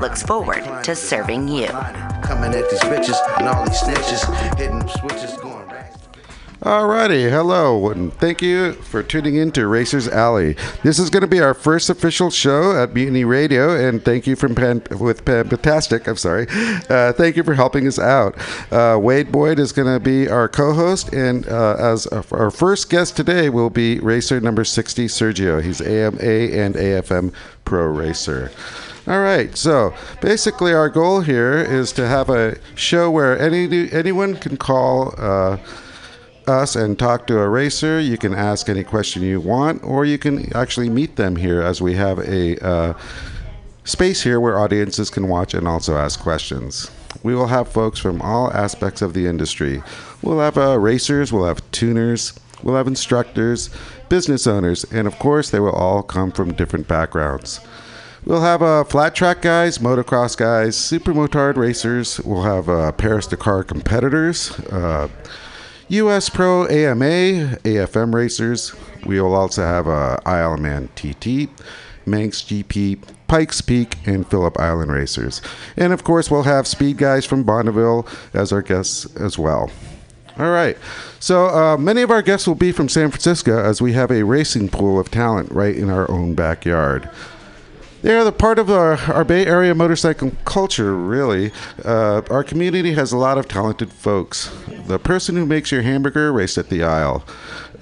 looks 0.00 0.22
forward 0.22 0.64
to 0.84 0.94
serving 0.94 1.48
you. 1.48 1.68
Coming 2.22 2.54
at 2.54 2.70
these 2.70 2.80
bitches 2.80 3.18
and 3.38 3.48
all 3.48 3.64
these 3.66 3.80
snitches, 3.80 4.58
hitting 4.58 4.88
switches, 4.88 5.36
going 5.38 5.66
back. 5.68 5.92
Alrighty, 6.62 7.30
hello, 7.30 7.90
and 7.90 8.12
thank 8.14 8.42
you 8.42 8.72
for 8.72 9.02
tuning 9.02 9.36
in 9.36 9.50
to 9.52 9.66
Racers 9.66 10.08
Alley. 10.08 10.56
This 10.82 10.98
is 10.98 11.08
going 11.08 11.22
to 11.22 11.26
be 11.26 11.40
our 11.40 11.54
first 11.54 11.88
official 11.88 12.30
show 12.30 12.76
at 12.82 12.92
Mutiny 12.94 13.24
Radio, 13.24 13.74
and 13.74 14.04
thank 14.04 14.26
you 14.26 14.36
from 14.36 14.54
Pan, 14.54 14.82
with 14.98 15.24
Fantastic. 15.24 16.06
I'm 16.06 16.16
sorry, 16.16 16.46
uh, 16.90 17.12
thank 17.14 17.36
you 17.36 17.44
for 17.44 17.54
helping 17.54 17.86
us 17.86 17.98
out. 17.98 18.36
Uh, 18.70 18.98
Wade 19.00 19.32
Boyd 19.32 19.58
is 19.58 19.72
going 19.72 19.88
to 19.88 20.00
be 20.00 20.28
our 20.28 20.48
co-host, 20.48 21.14
and 21.14 21.48
uh, 21.48 21.76
as 21.78 22.06
our 22.06 22.50
first 22.50 22.90
guest 22.90 23.16
today 23.16 23.48
will 23.48 23.70
be 23.70 23.98
racer 24.00 24.38
number 24.38 24.64
60, 24.64 25.06
Sergio. 25.06 25.62
He's 25.62 25.80
AMA 25.80 26.18
and 26.18 26.74
AFM 26.74 27.32
Pro 27.64 27.86
Racer. 27.86 28.50
All 29.06 29.20
right, 29.20 29.56
so 29.56 29.94
basically, 30.20 30.72
our 30.72 30.88
goal 30.88 31.20
here 31.20 31.54
is 31.58 31.92
to 31.92 32.06
have 32.06 32.28
a 32.28 32.58
show 32.74 33.10
where 33.10 33.38
any 33.38 33.90
anyone 33.92 34.36
can 34.36 34.56
call. 34.56 35.14
Uh, 35.16 35.58
us 36.46 36.74
and 36.74 36.98
talk 36.98 37.26
to 37.28 37.38
a 37.38 37.48
racer. 37.48 38.00
You 38.00 38.18
can 38.18 38.34
ask 38.34 38.68
any 38.68 38.82
question 38.82 39.22
you 39.22 39.40
want, 39.40 39.84
or 39.84 40.04
you 40.04 40.18
can 40.18 40.52
actually 40.56 40.88
meet 40.88 41.16
them 41.16 41.36
here 41.36 41.62
as 41.62 41.80
we 41.80 41.94
have 41.94 42.18
a 42.18 42.58
uh, 42.64 42.94
space 43.84 44.22
here 44.22 44.40
where 44.40 44.58
audiences 44.58 45.10
can 45.10 45.28
watch 45.28 45.54
and 45.54 45.66
also 45.66 45.96
ask 45.96 46.20
questions. 46.20 46.90
We 47.22 47.34
will 47.34 47.48
have 47.48 47.68
folks 47.68 47.98
from 47.98 48.20
all 48.22 48.52
aspects 48.52 49.02
of 49.02 49.14
the 49.14 49.26
industry. 49.26 49.82
We'll 50.22 50.40
have 50.40 50.58
uh, 50.58 50.78
racers, 50.78 51.32
we'll 51.32 51.46
have 51.46 51.68
tuners, 51.70 52.38
we'll 52.62 52.76
have 52.76 52.86
instructors, 52.86 53.70
business 54.08 54.46
owners, 54.46 54.84
and 54.92 55.06
of 55.06 55.18
course, 55.18 55.50
they 55.50 55.60
will 55.60 55.72
all 55.72 56.02
come 56.02 56.30
from 56.30 56.54
different 56.54 56.88
backgrounds. 56.88 57.60
We'll 58.24 58.42
have 58.42 58.62
uh, 58.62 58.84
flat 58.84 59.14
track 59.14 59.40
guys, 59.40 59.78
motocross 59.78 60.36
guys, 60.36 60.76
super 60.76 61.12
motard 61.12 61.56
racers. 61.56 62.20
We'll 62.20 62.42
have 62.42 62.68
uh, 62.68 62.92
Paris 62.92 63.26
Dakar 63.26 63.64
competitors. 63.64 64.50
Uh, 64.70 65.08
US 65.88 66.28
Pro 66.28 66.66
AMA, 66.66 67.58
AFM 67.64 68.14
racers. 68.14 68.74
We 69.06 69.20
will 69.20 69.34
also 69.34 69.62
have 69.62 69.88
uh, 69.88 70.18
Isle 70.26 70.54
of 70.54 70.60
Man 70.60 70.88
TT, 70.94 71.48
Manx 72.06 72.42
GP, 72.42 73.02
Pikes 73.26 73.60
Peak, 73.62 73.96
and 74.06 74.26
Phillip 74.28 74.60
Island 74.60 74.92
racers. 74.92 75.40
And 75.76 75.92
of 75.92 76.04
course, 76.04 76.30
we'll 76.30 76.42
have 76.42 76.66
speed 76.66 76.98
guys 76.98 77.24
from 77.24 77.42
Bonneville 77.42 78.06
as 78.34 78.52
our 78.52 78.62
guests 78.62 79.06
as 79.16 79.38
well. 79.38 79.70
All 80.38 80.50
right. 80.50 80.76
So 81.18 81.46
uh, 81.46 81.76
many 81.76 82.02
of 82.02 82.10
our 82.10 82.22
guests 82.22 82.46
will 82.46 82.54
be 82.54 82.70
from 82.70 82.88
San 82.88 83.10
Francisco 83.10 83.58
as 83.58 83.82
we 83.82 83.94
have 83.94 84.10
a 84.10 84.24
racing 84.24 84.68
pool 84.68 85.00
of 85.00 85.10
talent 85.10 85.50
right 85.50 85.74
in 85.74 85.90
our 85.90 86.10
own 86.10 86.34
backyard. 86.34 87.10
They 88.02 88.16
are 88.16 88.24
the 88.24 88.32
part 88.32 88.58
of 88.58 88.70
our, 88.70 88.96
our 89.12 89.24
Bay 89.24 89.44
Area 89.44 89.74
motorcycle 89.74 90.32
culture, 90.46 90.96
really. 90.96 91.52
Uh, 91.84 92.22
our 92.30 92.42
community 92.42 92.94
has 92.94 93.12
a 93.12 93.18
lot 93.18 93.36
of 93.36 93.46
talented 93.46 93.92
folks. 93.92 94.50
The 94.86 94.98
person 94.98 95.36
who 95.36 95.44
makes 95.44 95.70
your 95.70 95.82
hamburger 95.82 96.32
raced 96.32 96.56
at 96.56 96.70
the 96.70 96.82
Isle, 96.82 97.22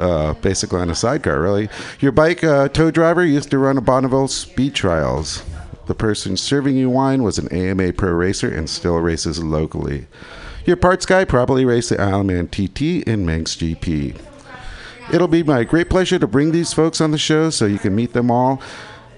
uh, 0.00 0.34
basically 0.34 0.80
on 0.80 0.90
a 0.90 0.94
sidecar, 0.96 1.40
really. 1.40 1.68
Your 2.00 2.10
bike 2.10 2.42
uh, 2.42 2.68
tow 2.68 2.90
driver 2.90 3.24
used 3.24 3.50
to 3.52 3.58
run 3.58 3.78
a 3.78 3.80
Bonneville 3.80 4.26
speed 4.26 4.74
trials. 4.74 5.44
The 5.86 5.94
person 5.94 6.36
serving 6.36 6.76
you 6.76 6.90
wine 6.90 7.22
was 7.22 7.38
an 7.38 7.48
AMA 7.52 7.92
pro 7.92 8.10
racer 8.10 8.52
and 8.52 8.68
still 8.68 8.98
races 8.98 9.42
locally. 9.42 10.08
Your 10.66 10.76
parts 10.76 11.06
guy 11.06 11.24
probably 11.24 11.64
raced 11.64 11.90
the 11.90 11.96
Isleman 11.96 12.48
TT 12.48 13.06
in 13.06 13.24
Manx 13.24 13.54
GP. 13.54 14.20
It'll 15.12 15.28
be 15.28 15.44
my 15.44 15.62
great 15.64 15.88
pleasure 15.88 16.18
to 16.18 16.26
bring 16.26 16.50
these 16.50 16.72
folks 16.72 17.00
on 17.00 17.12
the 17.12 17.18
show 17.18 17.50
so 17.50 17.66
you 17.66 17.78
can 17.78 17.94
meet 17.94 18.12
them 18.12 18.30
all. 18.32 18.60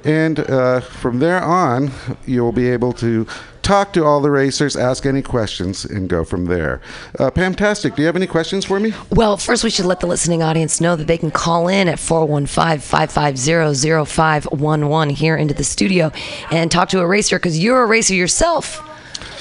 And 0.04 0.40
uh, 0.40 0.80
from 0.80 1.18
there 1.18 1.42
on, 1.42 1.90
you'll 2.26 2.52
be 2.52 2.68
able 2.68 2.92
to 2.94 3.26
talk 3.62 3.92
to 3.92 4.04
all 4.04 4.20
the 4.20 4.30
racers, 4.30 4.76
ask 4.76 5.06
any 5.06 5.22
questions, 5.22 5.84
and 5.84 6.08
go 6.08 6.24
from 6.24 6.46
there. 6.46 6.80
Uh, 7.18 7.30
Pamtastic, 7.30 7.94
do 7.94 8.02
you 8.02 8.06
have 8.06 8.16
any 8.16 8.26
questions 8.26 8.64
for 8.64 8.80
me? 8.80 8.92
Well, 9.10 9.36
first, 9.36 9.62
we 9.62 9.70
should 9.70 9.84
let 9.84 10.00
the 10.00 10.06
listening 10.06 10.42
audience 10.42 10.80
know 10.80 10.96
that 10.96 11.06
they 11.06 11.18
can 11.18 11.30
call 11.30 11.68
in 11.68 11.88
at 11.88 11.98
415 11.98 12.80
550 12.80 14.04
0511 14.06 15.14
here 15.14 15.36
into 15.36 15.54
the 15.54 15.64
studio 15.64 16.10
and 16.50 16.70
talk 16.70 16.88
to 16.90 17.00
a 17.00 17.06
racer 17.06 17.38
because 17.38 17.58
you're 17.58 17.82
a 17.82 17.86
racer 17.86 18.14
yourself. 18.14 18.86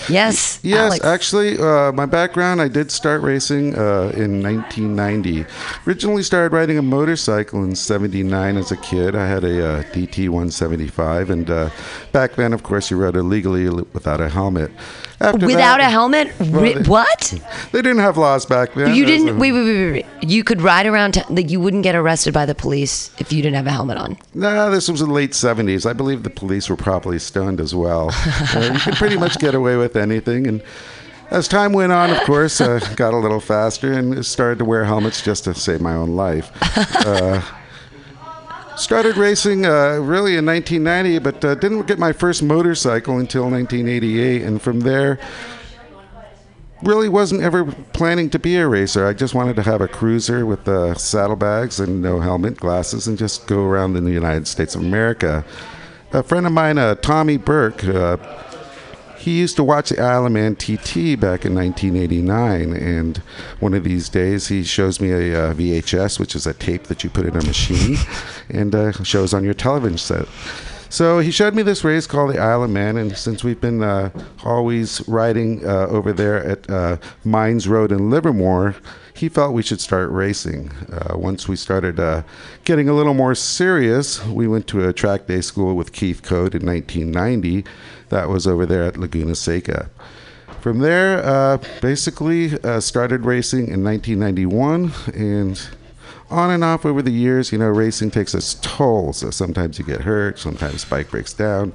Yes. 0.07 0.59
Yes, 0.63 0.91
Alex. 0.91 1.05
actually, 1.05 1.59
uh, 1.59 1.91
my 1.91 2.05
background, 2.05 2.61
I 2.61 2.67
did 2.67 2.91
start 2.91 3.21
racing 3.21 3.75
uh, 3.75 4.11
in 4.15 4.41
1990. 4.41 5.45
Originally 5.87 6.23
started 6.23 6.53
riding 6.55 6.77
a 6.77 6.81
motorcycle 6.81 7.63
in 7.63 7.75
79 7.75 8.57
as 8.57 8.71
a 8.71 8.77
kid. 8.77 9.15
I 9.15 9.27
had 9.27 9.43
a 9.43 9.79
uh, 9.79 9.83
DT 9.83 10.29
175, 10.29 11.29
and 11.29 11.49
uh, 11.49 11.69
back 12.11 12.35
then, 12.35 12.53
of 12.53 12.63
course, 12.63 12.89
you 12.89 12.97
rode 12.97 13.15
illegally 13.15 13.69
without 13.93 14.21
a 14.21 14.29
helmet. 14.29 14.71
After 15.21 15.45
Without 15.47 15.79
that- 15.79 15.87
a 15.87 15.89
helmet? 15.89 16.31
Well, 16.39 16.61
Ri- 16.61 16.73
they- 16.75 16.89
what? 16.89 17.33
They 17.73 17.81
didn't 17.81 17.99
have 17.99 18.17
laws 18.17 18.45
back 18.45 18.73
then. 18.73 18.95
You 18.95 19.05
didn't. 19.05 19.37
Wait, 19.37 19.51
wait, 19.51 19.63
wait, 19.65 19.91
wait, 19.91 20.05
wait. 20.21 20.29
You 20.29 20.43
could 20.45 20.61
ride 20.61 20.85
around. 20.85 21.15
T- 21.15 21.21
like 21.29 21.49
you 21.49 21.59
wouldn't 21.59 21.83
get 21.83 21.93
arrested 21.95 22.33
by 22.33 22.45
the 22.45 22.55
police 22.55 23.11
if 23.17 23.33
you 23.33 23.41
didn't 23.41 23.57
have 23.57 23.67
a 23.67 23.71
helmet 23.71 23.97
on. 23.97 24.17
Nah, 24.33 24.69
this 24.69 24.87
was 24.87 25.01
in 25.01 25.09
the 25.09 25.13
late 25.13 25.31
70s. 25.31 25.85
I 25.85 25.91
believe 25.93 26.23
the 26.23 26.29
police 26.29 26.69
were 26.69 26.77
probably 26.77 27.19
stunned 27.19 27.59
as 27.59 27.75
well. 27.75 28.11
Uh, 28.55 28.71
you 28.73 28.79
could 28.79 28.95
pretty 28.95 29.17
much 29.17 29.37
get 29.39 29.53
away 29.53 29.75
with 29.75 29.95
anything. 29.95 30.47
And 30.47 30.61
as 31.29 31.47
time 31.47 31.71
went 31.73 31.91
on, 31.91 32.09
of 32.09 32.19
course, 32.21 32.59
uh, 32.61 32.79
got 32.95 33.13
a 33.13 33.17
little 33.17 33.39
faster 33.39 33.91
and 33.93 34.25
started 34.25 34.57
to 34.59 34.65
wear 34.65 34.85
helmets 34.85 35.21
just 35.21 35.43
to 35.43 35.53
save 35.53 35.81
my 35.81 35.93
own 35.93 36.15
life. 36.15 36.49
Uh, 37.05 37.41
started 38.79 39.17
racing 39.17 39.65
uh, 39.65 39.97
really 39.97 40.37
in 40.37 40.45
1990, 40.45 41.19
but 41.19 41.45
uh, 41.45 41.55
didn't 41.55 41.87
get 41.87 41.99
my 41.99 42.13
first 42.13 42.41
motorcycle 42.41 43.17
until 43.17 43.49
1988. 43.49 44.41
And 44.41 44.61
from 44.61 44.79
there, 44.81 45.19
really 46.83 47.09
wasn't 47.09 47.41
ever 47.41 47.65
planning 47.93 48.29
to 48.29 48.39
be 48.39 48.55
a 48.55 48.67
racer. 48.67 49.05
I 49.05 49.13
just 49.13 49.35
wanted 49.35 49.55
to 49.57 49.63
have 49.63 49.81
a 49.81 49.87
cruiser 49.87 50.45
with 50.45 50.67
uh, 50.67 50.95
saddlebags 50.95 51.79
and 51.79 52.01
no 52.01 52.19
helmet, 52.19 52.57
glasses, 52.57 53.07
and 53.07 53.17
just 53.17 53.47
go 53.47 53.65
around 53.65 53.97
in 53.97 54.05
the 54.05 54.11
United 54.11 54.47
States 54.47 54.75
of 54.75 54.81
America. 54.81 55.43
A 56.13 56.23
friend 56.23 56.45
of 56.45 56.53
mine, 56.53 56.77
uh, 56.77 56.95
Tommy 56.95 57.37
Burke, 57.37 57.83
uh, 57.83 58.17
he 59.19 59.37
used 59.37 59.57
to 59.57 59.63
watch 59.63 59.89
the 59.89 60.01
Isle 60.01 60.25
of 60.27 60.31
Man 60.31 60.55
TT 60.55 61.19
back 61.19 61.45
in 61.45 61.53
1989, 61.53 62.73
and 62.73 63.17
one 63.59 63.73
of 63.73 63.83
these 63.83 64.07
days 64.07 64.47
he 64.47 64.63
shows 64.63 65.01
me 65.01 65.11
a 65.11 65.49
uh, 65.49 65.53
VHS, 65.53 66.19
which 66.19 66.35
is 66.35 66.47
a 66.47 66.53
tape 66.53 66.83
that 66.83 67.03
you 67.03 67.09
put 67.09 67.25
in 67.25 67.35
a 67.35 67.43
machine, 67.43 67.97
and 68.49 68.73
uh, 68.73 68.91
shows 69.03 69.33
on 69.33 69.43
your 69.43 69.53
television 69.53 69.97
set. 69.97 70.27
So 70.91 71.19
he 71.19 71.29
showed 71.29 71.53
me 71.53 71.61
this 71.61 71.83
race 71.83 72.07
called 72.07 72.33
the 72.33 72.39
Isle 72.39 72.63
of 72.63 72.71
Man, 72.71 72.97
and 72.97 73.15
since 73.15 73.43
we've 73.43 73.61
been 73.61 73.83
uh, 73.83 74.09
always 74.43 75.07
riding 75.07 75.63
uh, 75.63 75.85
over 75.87 76.11
there 76.11 76.43
at 76.43 76.67
uh, 76.69 76.97
Mines 77.23 77.67
Road 77.67 77.91
in 77.91 78.09
Livermore, 78.09 78.75
he 79.13 79.29
felt 79.29 79.53
we 79.53 79.61
should 79.61 79.81
start 79.81 80.09
racing. 80.11 80.71
Uh, 80.91 81.17
once 81.17 81.47
we 81.47 81.57
started 81.57 81.99
uh, 81.99 82.23
getting 82.63 82.87
a 82.87 82.93
little 82.93 83.13
more 83.13 83.35
serious, 83.35 84.25
we 84.25 84.47
went 84.47 84.65
to 84.67 84.87
a 84.87 84.93
track 84.93 85.27
day 85.27 85.41
school 85.41 85.75
with 85.75 85.91
Keith 85.91 86.23
Code 86.23 86.55
in 86.55 86.65
1990. 86.65 87.65
That 88.09 88.29
was 88.29 88.47
over 88.47 88.65
there 88.65 88.83
at 88.83 88.97
Laguna 88.97 89.35
Seca. 89.35 89.89
From 90.61 90.79
there, 90.79 91.25
uh, 91.25 91.57
basically 91.81 92.59
uh, 92.61 92.81
started 92.81 93.23
racing 93.23 93.69
in 93.69 93.83
1991 93.83 94.91
and 95.13 95.69
on 96.29 96.51
and 96.51 96.63
off 96.63 96.85
over 96.85 97.01
the 97.01 97.11
years, 97.11 97.51
you 97.51 97.57
know, 97.57 97.67
racing 97.67 98.11
takes 98.11 98.35
its 98.35 98.55
toll. 98.55 99.13
So 99.13 99.31
sometimes 99.31 99.79
you 99.79 99.85
get 99.85 100.01
hurt, 100.01 100.37
sometimes 100.37 100.85
bike 100.85 101.09
breaks 101.09 101.33
down. 101.33 101.73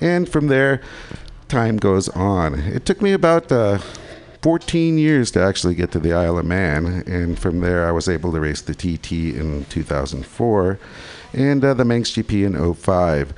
And 0.00 0.28
from 0.28 0.48
there, 0.48 0.82
time 1.48 1.76
goes 1.76 2.08
on. 2.10 2.54
It 2.54 2.84
took 2.84 3.00
me 3.00 3.12
about 3.12 3.50
uh, 3.50 3.78
14 4.42 4.98
years 4.98 5.30
to 5.32 5.42
actually 5.42 5.74
get 5.74 5.92
to 5.92 5.98
the 5.98 6.12
Isle 6.12 6.38
of 6.38 6.44
Man. 6.44 7.04
And 7.06 7.38
from 7.38 7.60
there, 7.60 7.86
I 7.86 7.90
was 7.90 8.08
able 8.08 8.32
to 8.32 8.40
race 8.40 8.60
the 8.60 8.74
TT 8.74 9.34
in 9.36 9.64
2004 9.70 10.78
and 11.32 11.64
uh, 11.64 11.74
the 11.74 11.84
Manx 11.84 12.10
GP 12.12 12.44
in 12.44 12.74
05. 12.74 13.34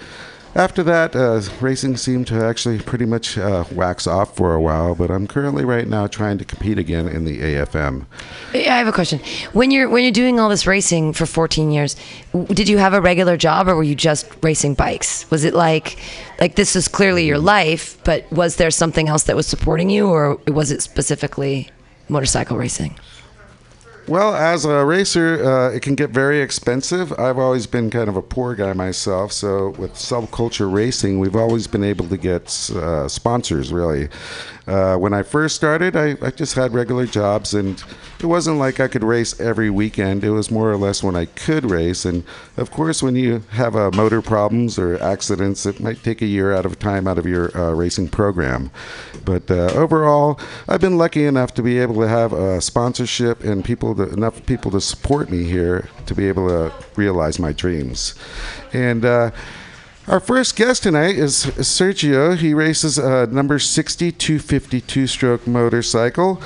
After 0.58 0.82
that, 0.82 1.14
uh, 1.14 1.40
racing 1.60 1.98
seemed 1.98 2.26
to 2.26 2.44
actually 2.44 2.80
pretty 2.80 3.04
much 3.04 3.38
uh, 3.38 3.62
wax 3.70 4.08
off 4.08 4.34
for 4.34 4.54
a 4.54 4.60
while, 4.60 4.96
but 4.96 5.08
I'm 5.08 5.28
currently 5.28 5.64
right 5.64 5.86
now 5.86 6.08
trying 6.08 6.36
to 6.38 6.44
compete 6.44 6.80
again 6.80 7.06
in 7.06 7.24
the 7.24 7.38
AFM. 7.38 8.06
I 8.52 8.58
have 8.58 8.88
a 8.88 8.92
question. 8.92 9.20
When 9.52 9.70
you're 9.70 9.88
when 9.88 10.02
you're 10.02 10.10
doing 10.10 10.40
all 10.40 10.48
this 10.48 10.66
racing 10.66 11.12
for 11.12 11.26
14 11.26 11.70
years, 11.70 11.94
did 12.48 12.68
you 12.68 12.78
have 12.78 12.92
a 12.92 13.00
regular 13.00 13.36
job 13.36 13.68
or 13.68 13.76
were 13.76 13.84
you 13.84 13.94
just 13.94 14.26
racing 14.42 14.74
bikes? 14.74 15.30
Was 15.30 15.44
it 15.44 15.54
like 15.54 16.00
like 16.40 16.56
this 16.56 16.74
is 16.74 16.88
clearly 16.88 17.24
your 17.24 17.38
life, 17.38 17.96
but 18.02 18.28
was 18.32 18.56
there 18.56 18.72
something 18.72 19.08
else 19.08 19.22
that 19.24 19.36
was 19.36 19.46
supporting 19.46 19.90
you 19.90 20.08
or 20.08 20.40
was 20.48 20.72
it 20.72 20.82
specifically 20.82 21.68
motorcycle 22.08 22.56
racing? 22.56 22.98
Well, 24.08 24.34
as 24.34 24.64
a 24.64 24.86
racer, 24.86 25.44
uh, 25.44 25.70
it 25.70 25.82
can 25.82 25.94
get 25.94 26.08
very 26.08 26.40
expensive. 26.40 27.12
I've 27.18 27.36
always 27.36 27.66
been 27.66 27.90
kind 27.90 28.08
of 28.08 28.16
a 28.16 28.22
poor 28.22 28.54
guy 28.54 28.72
myself, 28.72 29.32
so 29.32 29.74
with 29.76 29.92
subculture 29.92 30.72
racing, 30.72 31.18
we've 31.18 31.36
always 31.36 31.66
been 31.66 31.84
able 31.84 32.08
to 32.08 32.16
get 32.16 32.70
uh, 32.70 33.06
sponsors. 33.06 33.70
Really, 33.70 34.08
uh, 34.68 34.96
when 34.96 35.14
I 35.14 35.22
first 35.22 35.56
started, 35.56 35.96
I, 35.96 36.16
I 36.20 36.30
just 36.30 36.54
had 36.54 36.74
regular 36.74 37.06
jobs, 37.06 37.54
and 37.54 37.82
it 38.20 38.26
wasn't 38.26 38.58
like 38.58 38.80
I 38.80 38.88
could 38.88 39.02
race 39.02 39.40
every 39.40 39.70
weekend. 39.70 40.24
It 40.24 40.30
was 40.30 40.50
more 40.50 40.70
or 40.70 40.76
less 40.76 41.02
when 41.02 41.16
I 41.16 41.24
could 41.24 41.64
race. 41.64 42.04
And 42.04 42.22
of 42.58 42.70
course, 42.70 43.02
when 43.02 43.16
you 43.16 43.42
have 43.50 43.74
uh, 43.74 43.90
motor 43.92 44.20
problems 44.20 44.78
or 44.78 45.02
accidents, 45.02 45.64
it 45.64 45.80
might 45.80 46.02
take 46.02 46.20
a 46.20 46.26
year 46.26 46.52
out 46.52 46.66
of 46.66 46.78
time 46.78 47.08
out 47.08 47.16
of 47.16 47.24
your 47.24 47.56
uh, 47.56 47.72
racing 47.72 48.08
program. 48.08 48.70
But 49.24 49.50
uh, 49.50 49.72
overall, 49.72 50.38
I've 50.68 50.82
been 50.82 50.98
lucky 50.98 51.24
enough 51.24 51.54
to 51.54 51.62
be 51.62 51.78
able 51.78 51.94
to 52.02 52.08
have 52.08 52.34
a 52.34 52.60
sponsorship 52.60 53.42
and 53.44 53.64
people 53.64 53.94
to, 53.94 54.10
enough 54.10 54.44
people 54.44 54.70
to 54.72 54.82
support 54.82 55.30
me 55.30 55.44
here 55.44 55.88
to 56.04 56.14
be 56.14 56.28
able 56.28 56.46
to 56.48 56.72
realize 56.96 57.38
my 57.38 57.52
dreams. 57.52 58.14
And 58.74 59.06
uh, 59.06 59.30
our 60.08 60.20
first 60.20 60.56
guest 60.56 60.82
tonight 60.82 61.16
is 61.16 61.44
Sergio. 61.44 62.36
He 62.36 62.54
races 62.54 62.98
a 62.98 63.26
number 63.26 63.58
6252 63.58 65.06
stroke 65.06 65.46
motorcycle. 65.46 66.42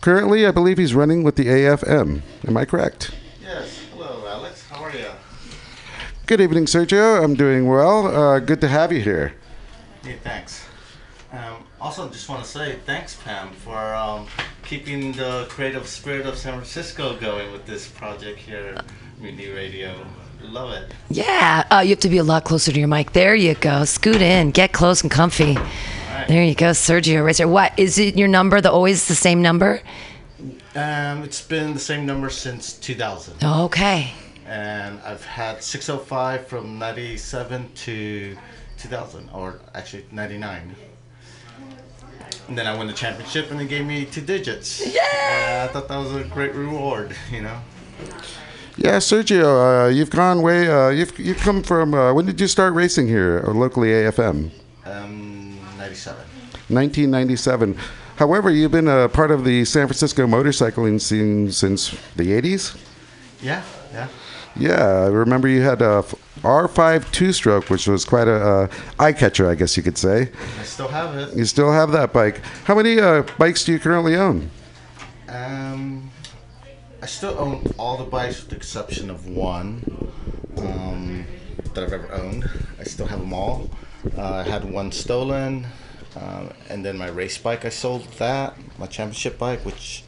Currently, 0.00 0.46
I 0.46 0.50
believe 0.50 0.78
he's 0.78 0.94
running 0.94 1.22
with 1.22 1.36
the 1.36 1.46
AFM. 1.46 2.22
Am 2.46 2.56
I 2.56 2.64
correct? 2.64 3.12
Yes. 3.40 3.80
Hello, 3.92 4.24
Alex. 4.26 4.66
How 4.68 4.82
are 4.82 4.90
you? 4.90 5.06
Good 6.26 6.40
evening, 6.40 6.64
Sergio. 6.64 7.22
I'm 7.22 7.34
doing 7.34 7.68
well. 7.68 8.08
Uh, 8.08 8.40
good 8.40 8.60
to 8.62 8.68
have 8.68 8.90
you 8.90 9.00
here. 9.00 9.34
Hey, 10.02 10.18
thanks. 10.24 10.64
Um, 11.30 11.64
also, 11.80 12.08
just 12.08 12.28
want 12.28 12.42
to 12.42 12.50
say 12.50 12.78
thanks, 12.84 13.14
Pam, 13.22 13.52
for 13.52 13.94
um, 13.94 14.26
keeping 14.64 15.12
the 15.12 15.46
creative 15.48 15.86
spirit 15.86 16.26
of 16.26 16.36
San 16.36 16.54
Francisco 16.54 17.16
going 17.18 17.52
with 17.52 17.66
this 17.66 17.86
project 17.86 18.40
here, 18.40 18.76
Mutiny 19.20 19.50
Radio. 19.50 20.04
Love 20.44 20.72
it. 20.72 20.92
Yeah, 21.10 21.64
uh, 21.70 21.80
you 21.80 21.90
have 21.90 22.00
to 22.00 22.08
be 22.08 22.18
a 22.18 22.24
lot 22.24 22.44
closer 22.44 22.72
to 22.72 22.78
your 22.78 22.88
mic. 22.88 23.12
There 23.12 23.34
you 23.34 23.54
go. 23.54 23.84
Scoot 23.84 24.20
in, 24.20 24.50
get 24.50 24.72
close 24.72 25.02
and 25.02 25.10
comfy. 25.10 25.56
There 26.28 26.42
you 26.44 26.54
go, 26.54 26.70
Sergio 26.70 27.24
Racer. 27.24 27.48
What 27.48 27.76
is 27.78 27.98
it? 27.98 28.16
Your 28.16 28.28
number? 28.28 28.60
The 28.60 28.70
always 28.70 29.08
the 29.08 29.14
same 29.14 29.42
number? 29.42 29.80
Um, 30.74 31.22
it's 31.22 31.42
been 31.42 31.74
the 31.74 31.80
same 31.80 32.06
number 32.06 32.30
since 32.30 32.72
2000, 32.74 33.42
Okay. 33.44 34.12
and 34.46 34.98
I've 35.04 35.24
had 35.24 35.62
605 35.62 36.46
from 36.46 36.78
97 36.78 37.70
to 37.74 38.36
2000, 38.78 39.30
or 39.34 39.60
actually 39.74 40.06
99. 40.12 40.74
And 42.48 42.58
then 42.58 42.66
I 42.66 42.74
won 42.74 42.86
the 42.86 42.92
championship, 42.92 43.50
and 43.50 43.60
they 43.60 43.66
gave 43.66 43.84
me 43.84 44.04
two 44.06 44.22
digits. 44.22 44.82
Yeah! 44.94 45.66
I 45.68 45.72
thought 45.72 45.88
that 45.88 45.96
was 45.98 46.14
a 46.14 46.24
great 46.24 46.54
reward, 46.54 47.14
you 47.30 47.42
know. 47.42 47.58
Yeah, 48.76 48.96
Sergio, 48.98 49.86
uh, 49.86 49.88
you've 49.88 50.10
gone 50.10 50.40
way. 50.40 50.68
Uh, 50.68 50.88
you've 50.88 51.18
you've 51.18 51.38
come 51.38 51.62
from. 51.62 51.92
Uh, 51.94 52.14
when 52.14 52.24
did 52.24 52.40
you 52.40 52.46
start 52.46 52.72
racing 52.74 53.06
here, 53.06 53.40
or 53.40 53.52
locally 53.52 53.88
AFM? 53.88 54.50
Um, 54.86 55.58
97. 55.78 56.16
1997. 56.68 57.76
However, 58.16 58.50
you've 58.50 58.70
been 58.70 58.88
a 58.88 59.08
part 59.08 59.30
of 59.30 59.44
the 59.44 59.64
San 59.64 59.86
Francisco 59.86 60.26
motorcycling 60.26 61.00
scene 61.00 61.50
since 61.50 61.90
the 62.16 62.24
80s. 62.40 62.78
Yeah, 63.42 63.62
yeah. 63.92 64.08
Yeah, 64.54 64.84
I 64.84 65.06
remember 65.06 65.48
you 65.48 65.62
had 65.62 65.82
a 65.82 66.04
R5 66.42 67.10
two-stroke, 67.10 67.68
which 67.70 67.88
was 67.88 68.04
quite 68.04 68.28
a 68.28 68.34
uh, 68.34 68.68
eye 68.98 69.12
catcher, 69.12 69.50
I 69.50 69.54
guess 69.54 69.76
you 69.76 69.82
could 69.82 69.98
say. 69.98 70.30
I 70.60 70.62
still 70.62 70.88
have 70.88 71.16
it. 71.16 71.36
You 71.36 71.44
still 71.46 71.72
have 71.72 71.90
that 71.92 72.12
bike. 72.12 72.42
How 72.64 72.74
many 72.74 73.00
uh, 73.00 73.22
bikes 73.38 73.64
do 73.64 73.72
you 73.72 73.78
currently 73.78 74.14
own? 74.14 74.50
Um, 75.28 75.91
I 77.02 77.06
still 77.06 77.36
own 77.36 77.64
all 77.80 77.96
the 77.96 78.04
bikes 78.04 78.40
with 78.40 78.50
the 78.50 78.56
exception 78.56 79.10
of 79.10 79.26
one 79.26 79.82
um, 80.58 81.26
that 81.74 81.82
I've 81.82 81.92
ever 81.92 82.12
owned. 82.12 82.48
I 82.78 82.84
still 82.84 83.06
have 83.06 83.18
them 83.18 83.32
all. 83.32 83.68
Uh, 84.16 84.34
I 84.34 84.42
had 84.44 84.64
one 84.64 84.92
stolen, 84.92 85.66
um, 86.14 86.52
and 86.68 86.84
then 86.84 86.96
my 86.96 87.08
race 87.08 87.36
bike. 87.38 87.64
I 87.64 87.70
sold 87.70 88.04
that, 88.18 88.56
my 88.78 88.86
championship 88.86 89.36
bike, 89.36 89.64
which 89.64 90.04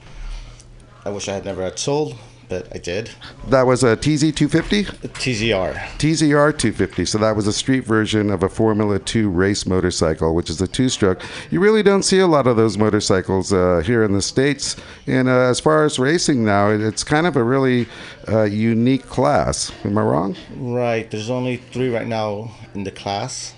I 1.04 1.10
wish 1.10 1.28
I 1.28 1.32
had 1.34 1.44
never 1.44 1.64
had 1.64 1.80
sold, 1.80 2.16
but 2.48 2.68
I 2.74 2.78
did. 2.78 3.10
That 3.48 3.62
was 3.66 3.82
a 3.84 3.96
TZ250, 3.96 5.00
The 5.00 5.08
TZR. 5.08 5.74
TZR 5.98 6.58
250. 6.58 7.04
So 7.04 7.18
that 7.18 7.34
was 7.36 7.46
a 7.46 7.52
street 7.52 7.84
version 7.84 8.30
of 8.30 8.42
a 8.42 8.48
Formula 8.48 8.98
2 8.98 9.28
race 9.30 9.66
motorcycle, 9.66 10.34
which 10.34 10.50
is 10.50 10.60
a 10.60 10.66
two-stroke. 10.68 11.22
You 11.50 11.60
really 11.60 11.82
don't 11.82 12.02
see 12.02 12.18
a 12.20 12.26
lot 12.26 12.46
of 12.46 12.56
those 12.56 12.76
motorcycles 12.78 13.52
uh, 13.52 13.82
here 13.84 14.02
in 14.04 14.12
the 14.12 14.22
states. 14.22 14.76
And 15.06 15.28
uh, 15.28 15.32
as 15.50 15.60
far 15.60 15.84
as 15.84 15.98
racing 15.98 16.44
now, 16.44 16.70
it- 16.70 16.80
it's 16.80 17.04
kind 17.04 17.26
of 17.26 17.36
a 17.36 17.42
really 17.42 17.86
uh, 18.28 18.42
unique 18.44 19.06
class. 19.06 19.72
Am 19.84 19.96
I 19.98 20.02
wrong? 20.02 20.36
Right. 20.56 21.10
There's 21.10 21.30
only 21.30 21.56
three 21.56 21.88
right 21.92 22.06
now 22.06 22.50
in 22.74 22.84
the 22.84 22.90
class. 22.90 23.54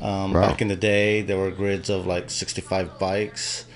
Um, 0.00 0.32
Wow. 0.32 0.48
Back 0.48 0.60
in 0.62 0.68
the 0.68 0.76
day, 0.76 1.22
there 1.22 1.38
were 1.38 1.50
grids 1.52 1.88
of 1.88 2.06
like 2.06 2.28
65 2.30 2.98
bikes. 2.98 3.66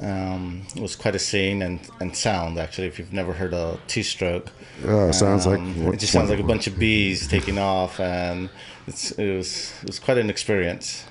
Um, 0.00 0.62
it 0.74 0.82
was 0.82 0.96
quite 0.96 1.14
a 1.14 1.18
scene 1.18 1.62
and, 1.62 1.80
and 2.00 2.14
sound, 2.16 2.58
actually, 2.58 2.88
if 2.88 2.98
you've 2.98 3.12
never 3.12 3.32
heard 3.32 3.54
a 3.54 3.78
two 3.86 4.02
stroke. 4.02 4.50
Oh, 4.84 5.12
sounds 5.12 5.46
like 5.46 5.60
it 5.60 5.98
just 5.98 6.12
sounds 6.12 6.30
like 6.30 6.40
a 6.40 6.44
bunch 6.44 6.66
of 6.66 6.78
bees 6.78 7.28
taking 7.28 7.58
off, 7.58 8.00
and 8.00 8.50
it's, 8.86 9.12
it, 9.12 9.36
was, 9.36 9.72
it 9.82 9.86
was 9.86 9.98
quite 10.00 10.18
an 10.18 10.30
experience. 10.30 11.04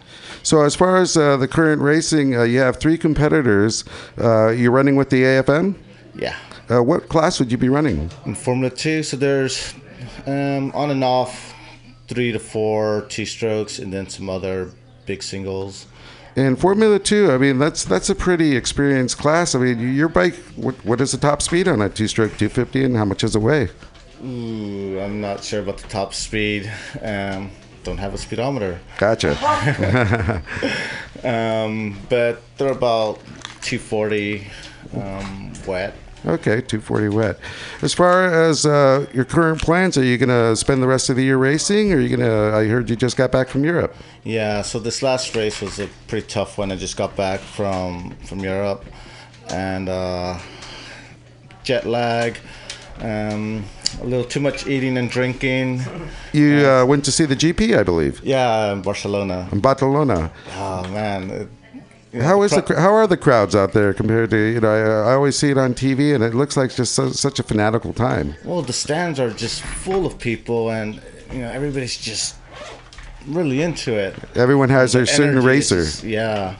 So 0.43 0.63
as 0.63 0.75
far 0.75 0.97
as 0.97 1.15
uh, 1.15 1.37
the 1.37 1.47
current 1.47 1.81
racing, 1.81 2.35
uh, 2.35 2.43
you 2.43 2.59
have 2.59 2.77
three 2.77 2.97
competitors. 2.97 3.85
Uh, 4.19 4.49
you're 4.49 4.71
running 4.71 4.95
with 4.95 5.09
the 5.09 5.23
AFM. 5.23 5.75
Yeah. 6.15 6.35
Uh, 6.69 6.83
what 6.83 7.07
class 7.07 7.39
would 7.39 7.51
you 7.51 7.57
be 7.57 7.69
running? 7.69 8.09
In 8.25 8.35
Formula 8.35 8.69
2, 8.69 9.03
so 9.03 9.17
there's 9.17 9.73
um, 10.25 10.71
on 10.73 10.91
and 10.91 11.03
off 11.03 11.53
three 12.07 12.31
to 12.31 12.39
four 12.39 13.05
two 13.09 13.25
strokes, 13.25 13.79
and 13.79 13.91
then 13.91 14.09
some 14.09 14.29
other 14.29 14.71
big 15.05 15.23
singles. 15.23 15.87
In 16.35 16.55
Formula 16.55 16.97
Two, 16.97 17.31
I 17.31 17.37
mean 17.37 17.59
that's 17.59 17.85
that's 17.85 18.09
a 18.09 18.15
pretty 18.15 18.55
experienced 18.55 19.17
class. 19.17 19.53
I 19.53 19.59
mean, 19.59 19.93
your 19.95 20.09
bike, 20.09 20.35
what, 20.55 20.73
what 20.83 20.99
is 20.99 21.11
the 21.11 21.17
top 21.17 21.41
speed 21.41 21.67
on 21.67 21.81
a 21.81 21.89
two-stroke 21.89 22.31
250, 22.37 22.83
and 22.83 22.97
how 22.97 23.05
much 23.05 23.19
does 23.19 23.35
it 23.35 23.39
weigh? 23.39 23.69
Ooh, 24.23 24.99
I'm 24.99 25.21
not 25.21 25.43
sure 25.43 25.61
about 25.61 25.77
the 25.77 25.87
top 25.89 26.13
speed. 26.13 26.71
Um, 27.01 27.51
don't 27.83 27.97
have 27.97 28.13
a 28.13 28.17
speedometer. 28.17 28.79
Gotcha. 28.97 30.41
Um, 31.23 31.97
but 32.09 32.41
they're 32.57 32.73
about 32.73 33.19
240 33.61 34.45
um, 34.93 35.53
wet. 35.65 35.95
Okay, 36.25 36.61
240 36.61 37.09
wet. 37.09 37.37
As 37.81 37.93
far 37.93 38.25
as 38.27 38.65
uh, 38.65 39.05
your 39.13 39.25
current 39.25 39.61
plans, 39.61 39.97
are 39.97 40.03
you 40.05 40.17
going 40.17 40.29
to 40.29 40.55
spend 40.55 40.81
the 40.81 40.87
rest 40.87 41.09
of 41.09 41.17
the 41.17 41.23
year 41.23 41.37
racing, 41.37 41.91
or 41.91 41.97
are 41.97 41.99
you 41.99 42.07
going 42.15 42.21
to? 42.29 42.55
I 42.55 42.65
heard 42.67 42.89
you 42.89 42.95
just 42.95 43.17
got 43.17 43.31
back 43.31 43.49
from 43.49 43.65
Europe. 43.65 43.93
Yeah, 44.23 44.61
so 44.61 44.79
this 44.79 45.03
last 45.03 45.35
race 45.35 45.59
was 45.61 45.79
a 45.79 45.89
pretty 46.07 46.25
tough 46.27 46.57
one. 46.57 46.71
I 46.71 46.77
just 46.77 46.95
got 46.95 47.15
back 47.17 47.41
from 47.41 48.11
from 48.25 48.39
Europe, 48.39 48.85
and 49.49 49.89
uh, 49.89 50.39
jet 51.63 51.85
lag, 51.85 52.37
um, 52.99 53.65
a 54.01 54.05
little 54.05 54.23
too 54.25 54.39
much 54.39 54.65
eating 54.65 54.97
and 54.97 55.09
drinking. 55.09 55.81
You 56.31 56.65
uh, 56.65 56.85
went 56.85 57.03
to 57.05 57.11
see 57.11 57.25
the 57.25 57.35
GP, 57.35 57.77
I 57.77 57.83
believe, 57.83 58.21
Yeah, 58.23 58.71
in 58.71 58.81
Barcelona. 58.81 59.49
in 59.51 59.59
Barcelona. 59.59 60.31
Oh 60.55 60.87
man, 60.89 61.29
it- 61.29 61.49
How 62.21 62.43
is 62.43 62.51
the 62.51 62.75
how 62.77 62.93
are 62.93 63.07
the 63.07 63.17
crowds 63.17 63.55
out 63.55 63.73
there 63.73 63.93
compared 63.93 64.29
to 64.31 64.37
you 64.37 64.59
know? 64.59 64.69
I, 64.69 65.11
I 65.11 65.13
always 65.13 65.37
see 65.37 65.49
it 65.49 65.57
on 65.57 65.73
TV, 65.73 66.13
and 66.13 66.23
it 66.23 66.35
looks 66.35 66.55
like 66.55 66.73
just 66.73 66.93
so, 66.93 67.09
such 67.09 67.39
a 67.39 67.43
fanatical 67.43 67.93
time. 67.93 68.35
Well, 68.43 68.61
the 68.61 68.73
stands 68.73 69.19
are 69.19 69.31
just 69.31 69.61
full 69.61 70.05
of 70.05 70.19
people, 70.19 70.69
and 70.69 71.01
you 71.31 71.39
know 71.39 71.49
everybody's 71.49 71.97
just 71.97 72.35
really 73.27 73.61
into 73.61 73.93
it. 73.93 74.15
Everyone 74.35 74.69
has 74.69 74.93
their 74.93 75.05
certain 75.05 75.39
is 75.39 75.45
racer. 75.45 76.07
yeah. 76.07 76.55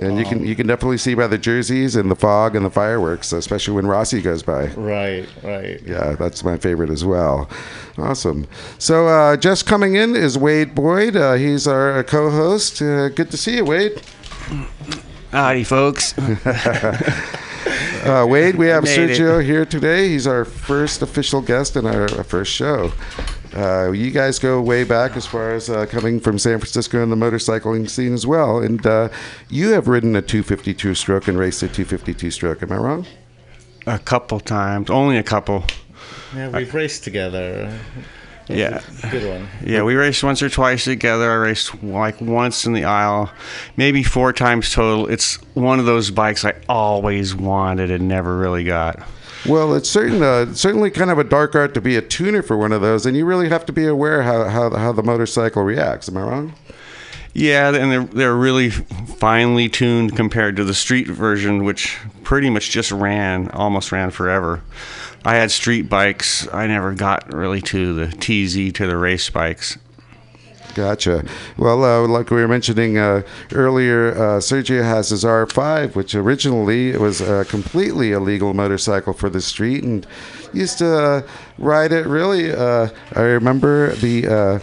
And 0.00 0.16
you 0.16 0.24
can 0.24 0.46
you 0.46 0.54
can 0.54 0.68
definitely 0.68 0.98
see 0.98 1.14
by 1.14 1.26
the 1.26 1.38
jerseys 1.38 1.96
and 1.96 2.08
the 2.08 2.14
fog 2.14 2.54
and 2.54 2.64
the 2.64 2.70
fireworks, 2.70 3.32
especially 3.32 3.74
when 3.74 3.86
Rossi 3.86 4.22
goes 4.22 4.44
by. 4.44 4.66
Right, 4.68 5.28
right. 5.42 5.82
Yeah, 5.84 6.12
that's 6.12 6.44
my 6.44 6.56
favorite 6.56 6.90
as 6.90 7.04
well. 7.04 7.50
Awesome. 7.98 8.46
So 8.78 9.08
uh, 9.08 9.36
just 9.36 9.66
coming 9.66 9.96
in 9.96 10.14
is 10.14 10.38
Wade 10.38 10.72
Boyd. 10.72 11.16
Uh, 11.16 11.34
he's 11.34 11.66
our 11.66 12.04
co-host. 12.04 12.80
Uh, 12.80 13.08
good 13.08 13.32
to 13.32 13.36
see 13.36 13.56
you, 13.56 13.64
Wade. 13.64 14.00
Howdy, 15.30 15.64
folks. 15.64 16.14
Uh, 18.04 18.24
Wade, 18.26 18.54
we 18.54 18.68
have 18.68 18.84
Made 18.84 19.10
it. 19.10 19.18
Sergio 19.18 19.44
here 19.44 19.66
today. 19.66 20.08
He's 20.08 20.26
our 20.26 20.44
first 20.44 21.02
official 21.02 21.42
guest 21.42 21.76
in 21.76 21.84
our, 21.84 22.02
our 22.16 22.24
first 22.24 22.52
show. 22.52 22.92
Uh, 23.54 23.90
you 23.90 24.10
guys 24.12 24.38
go 24.38 24.62
way 24.62 24.84
back 24.84 25.16
as 25.16 25.26
far 25.26 25.52
as 25.52 25.68
uh, 25.68 25.84
coming 25.86 26.20
from 26.20 26.38
San 26.38 26.58
Francisco 26.58 27.02
in 27.02 27.10
the 27.10 27.16
motorcycling 27.16 27.90
scene 27.90 28.14
as 28.14 28.24
well. 28.26 28.60
And 28.60 28.86
uh, 28.86 29.08
you 29.50 29.70
have 29.72 29.88
ridden 29.88 30.14
a 30.16 30.22
252 30.22 30.94
stroke 30.94 31.26
and 31.28 31.36
raced 31.36 31.62
a 31.62 31.66
252 31.66 32.30
stroke. 32.30 32.62
Am 32.62 32.72
I 32.72 32.76
wrong? 32.76 33.06
a 33.86 33.98
couple 33.98 34.38
times, 34.38 34.90
only 34.90 35.16
a 35.18 35.22
couple. 35.22 35.64
Yeah, 36.34 36.50
we've 36.50 36.72
raced 36.72 37.04
together. 37.04 37.78
Yeah. 38.48 38.80
Good 39.10 39.28
one. 39.28 39.48
Yeah, 39.64 39.82
we 39.82 39.94
raced 39.94 40.24
once 40.24 40.42
or 40.42 40.48
twice 40.48 40.84
together. 40.84 41.30
I 41.30 41.34
raced 41.34 41.82
like 41.82 42.20
once 42.20 42.64
in 42.64 42.72
the 42.72 42.84
Isle, 42.84 43.30
maybe 43.76 44.02
four 44.02 44.32
times 44.32 44.72
total. 44.72 45.06
It's 45.06 45.36
one 45.54 45.78
of 45.78 45.86
those 45.86 46.10
bikes 46.10 46.44
I 46.44 46.54
always 46.68 47.34
wanted 47.34 47.90
and 47.90 48.08
never 48.08 48.38
really 48.38 48.64
got. 48.64 49.02
Well, 49.46 49.74
it's 49.74 49.88
certain, 49.88 50.22
uh, 50.22 50.52
certainly 50.54 50.90
kind 50.90 51.10
of 51.10 51.18
a 51.18 51.24
dark 51.24 51.54
art 51.54 51.74
to 51.74 51.80
be 51.80 51.96
a 51.96 52.02
tuner 52.02 52.42
for 52.42 52.56
one 52.56 52.72
of 52.72 52.80
those, 52.80 53.06
and 53.06 53.16
you 53.16 53.24
really 53.24 53.48
have 53.48 53.64
to 53.66 53.72
be 53.72 53.86
aware 53.86 54.22
how, 54.22 54.44
how, 54.44 54.70
how 54.70 54.92
the 54.92 55.02
motorcycle 55.02 55.62
reacts. 55.62 56.08
Am 56.08 56.16
I 56.16 56.22
wrong? 56.22 56.54
Yeah, 57.34 57.68
and 57.74 57.92
they're 57.92 58.04
they're 58.04 58.34
really 58.34 58.70
finely 58.70 59.68
tuned 59.68 60.16
compared 60.16 60.56
to 60.56 60.64
the 60.64 60.74
street 60.74 61.06
version, 61.06 61.62
which 61.62 61.96
pretty 62.24 62.50
much 62.50 62.70
just 62.70 62.90
ran, 62.90 63.48
almost 63.50 63.92
ran 63.92 64.10
forever. 64.10 64.62
I 65.24 65.34
had 65.36 65.50
street 65.50 65.88
bikes. 65.88 66.48
I 66.52 66.66
never 66.66 66.94
got 66.94 67.32
really 67.32 67.60
to 67.62 67.94
the 67.94 68.06
TZ 68.08 68.72
to 68.74 68.86
the 68.86 68.96
race 68.96 69.28
bikes. 69.30 69.76
Gotcha. 70.74 71.24
Well, 71.56 71.82
uh, 71.82 72.06
like 72.06 72.30
we 72.30 72.36
were 72.36 72.46
mentioning 72.46 72.98
uh, 72.98 73.22
earlier, 73.52 74.12
uh, 74.12 74.38
Sergio 74.38 74.82
has 74.84 75.10
his 75.10 75.24
R5, 75.24 75.96
which 75.96 76.14
originally 76.14 76.96
was 76.96 77.20
a 77.20 77.44
completely 77.46 78.12
illegal 78.12 78.54
motorcycle 78.54 79.12
for 79.12 79.28
the 79.28 79.40
street, 79.40 79.82
and 79.82 80.06
used 80.52 80.78
to 80.78 80.96
uh, 80.96 81.22
ride 81.58 81.90
it. 81.90 82.06
Really, 82.06 82.52
uh, 82.52 82.90
I 83.16 83.22
remember 83.22 83.96
the 83.96 84.28
uh, 84.28 84.58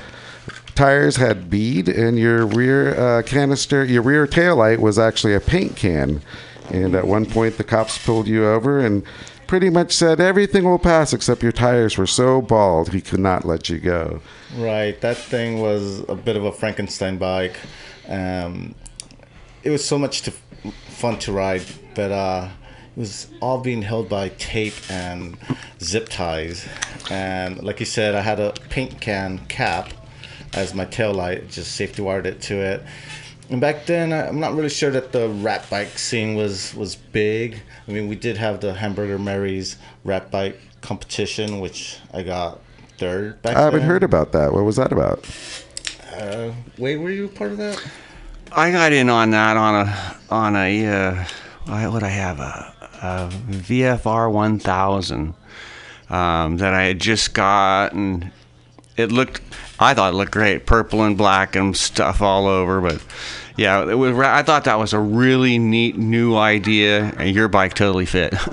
tires 0.73 1.17
had 1.17 1.49
bead, 1.49 1.89
and 1.89 2.17
your 2.17 2.45
rear 2.45 3.21
canister, 3.23 3.83
your 3.83 4.01
rear 4.01 4.25
tail 4.25 4.55
light 4.55 4.79
was 4.79 4.97
actually 4.97 5.33
a 5.33 5.41
paint 5.41 5.75
can. 5.75 6.21
And 6.69 6.95
at 6.95 7.05
one 7.05 7.25
point, 7.25 7.57
the 7.57 7.63
cops 7.63 8.03
pulled 8.03 8.27
you 8.27 8.45
over 8.47 8.79
and 8.79 9.03
pretty 9.47 9.69
much 9.69 9.93
said 9.93 10.19
everything 10.19 10.63
will 10.63 10.79
pass 10.79 11.13
except 11.13 11.43
your 11.43 11.51
tires 11.51 11.97
were 11.97 12.07
so 12.07 12.41
bald 12.41 12.93
he 12.93 13.01
could 13.01 13.19
not 13.19 13.45
let 13.45 13.69
you 13.69 13.79
go. 13.79 14.21
Right, 14.55 14.99
that 15.01 15.17
thing 15.17 15.59
was 15.59 16.07
a 16.09 16.15
bit 16.15 16.35
of 16.35 16.45
a 16.45 16.51
Frankenstein 16.51 17.17
bike. 17.17 17.57
Um, 18.07 18.75
it 19.63 19.69
was 19.69 19.83
so 19.83 19.97
much 19.97 20.21
to, 20.23 20.31
fun 20.89 21.19
to 21.19 21.31
ride, 21.31 21.63
but 21.95 22.11
uh, 22.11 22.49
it 22.95 22.99
was 22.99 23.27
all 23.41 23.59
being 23.59 23.81
held 23.81 24.07
by 24.09 24.29
tape 24.29 24.75
and 24.89 25.37
zip 25.81 26.09
ties. 26.09 26.67
And 27.09 27.61
like 27.63 27.79
you 27.79 27.85
said, 27.85 28.15
I 28.15 28.21
had 28.21 28.39
a 28.39 28.53
paint 28.69 29.01
can 29.01 29.39
cap 29.47 29.93
as 30.53 30.73
my 30.73 30.85
tail 30.85 31.13
light, 31.13 31.49
just 31.49 31.73
safety 31.73 32.01
wired 32.01 32.25
it 32.25 32.41
to 32.43 32.55
it. 32.55 32.83
And 33.49 33.61
back 33.61 33.85
then, 33.85 34.11
I- 34.11 34.27
I'm 34.27 34.39
not 34.39 34.55
really 34.55 34.69
sure 34.69 34.89
that 34.91 35.11
the 35.11 35.29
rat 35.29 35.69
bike 35.69 35.97
scene 35.97 36.35
was 36.35 36.73
was 36.75 36.95
big. 36.95 37.61
I 37.87 37.91
mean, 37.91 38.07
we 38.07 38.15
did 38.15 38.37
have 38.37 38.59
the 38.61 38.73
Hamburger 38.73 39.19
Mary's 39.19 39.77
rat 40.03 40.31
bike 40.31 40.59
competition, 40.81 41.59
which 41.59 41.97
I 42.13 42.23
got 42.23 42.59
third 42.97 43.41
back 43.41 43.55
I 43.55 43.61
haven't 43.61 43.81
then. 43.81 43.89
heard 43.89 44.03
about 44.03 44.31
that. 44.31 44.53
What 44.53 44.63
was 44.63 44.77
that 44.77 44.91
about? 44.91 45.25
Uh, 46.17 46.51
wait, 46.77 46.97
were 46.97 47.09
you 47.11 47.27
part 47.27 47.51
of 47.51 47.57
that? 47.57 47.83
I 48.51 48.71
got 48.71 48.93
in 48.93 49.09
on 49.09 49.31
that 49.31 49.57
on 49.57 49.87
a 49.87 50.15
on 50.29 50.55
a 50.55 50.87
uh, 50.87 51.23
what 51.65 51.91
would 51.93 52.03
I 52.03 52.09
have 52.09 52.39
a, 52.39 52.73
a 53.01 53.29
VFR 53.51 54.31
1000 54.31 55.33
um, 56.09 56.57
that 56.57 56.73
I 56.73 56.83
had 56.83 56.99
just 56.99 57.33
got 57.33 57.91
and 57.93 58.31
it 58.95 59.11
looked 59.11 59.41
I 59.79 59.93
thought 59.93 60.13
it 60.13 60.17
looked 60.17 60.31
great 60.31 60.65
purple 60.65 61.03
and 61.03 61.17
black 61.17 61.55
and 61.55 61.75
stuff 61.75 62.21
all 62.21 62.47
over 62.47 62.81
but 62.81 63.03
yeah 63.57 63.89
it 63.89 63.95
was 63.95 64.17
I 64.17 64.43
thought 64.43 64.65
that 64.65 64.79
was 64.79 64.93
a 64.93 64.99
really 64.99 65.57
neat 65.57 65.97
new 65.97 66.35
idea 66.35 67.13
and 67.17 67.33
your 67.33 67.47
bike 67.47 67.73
totally 67.73 68.05
fit 68.05 68.33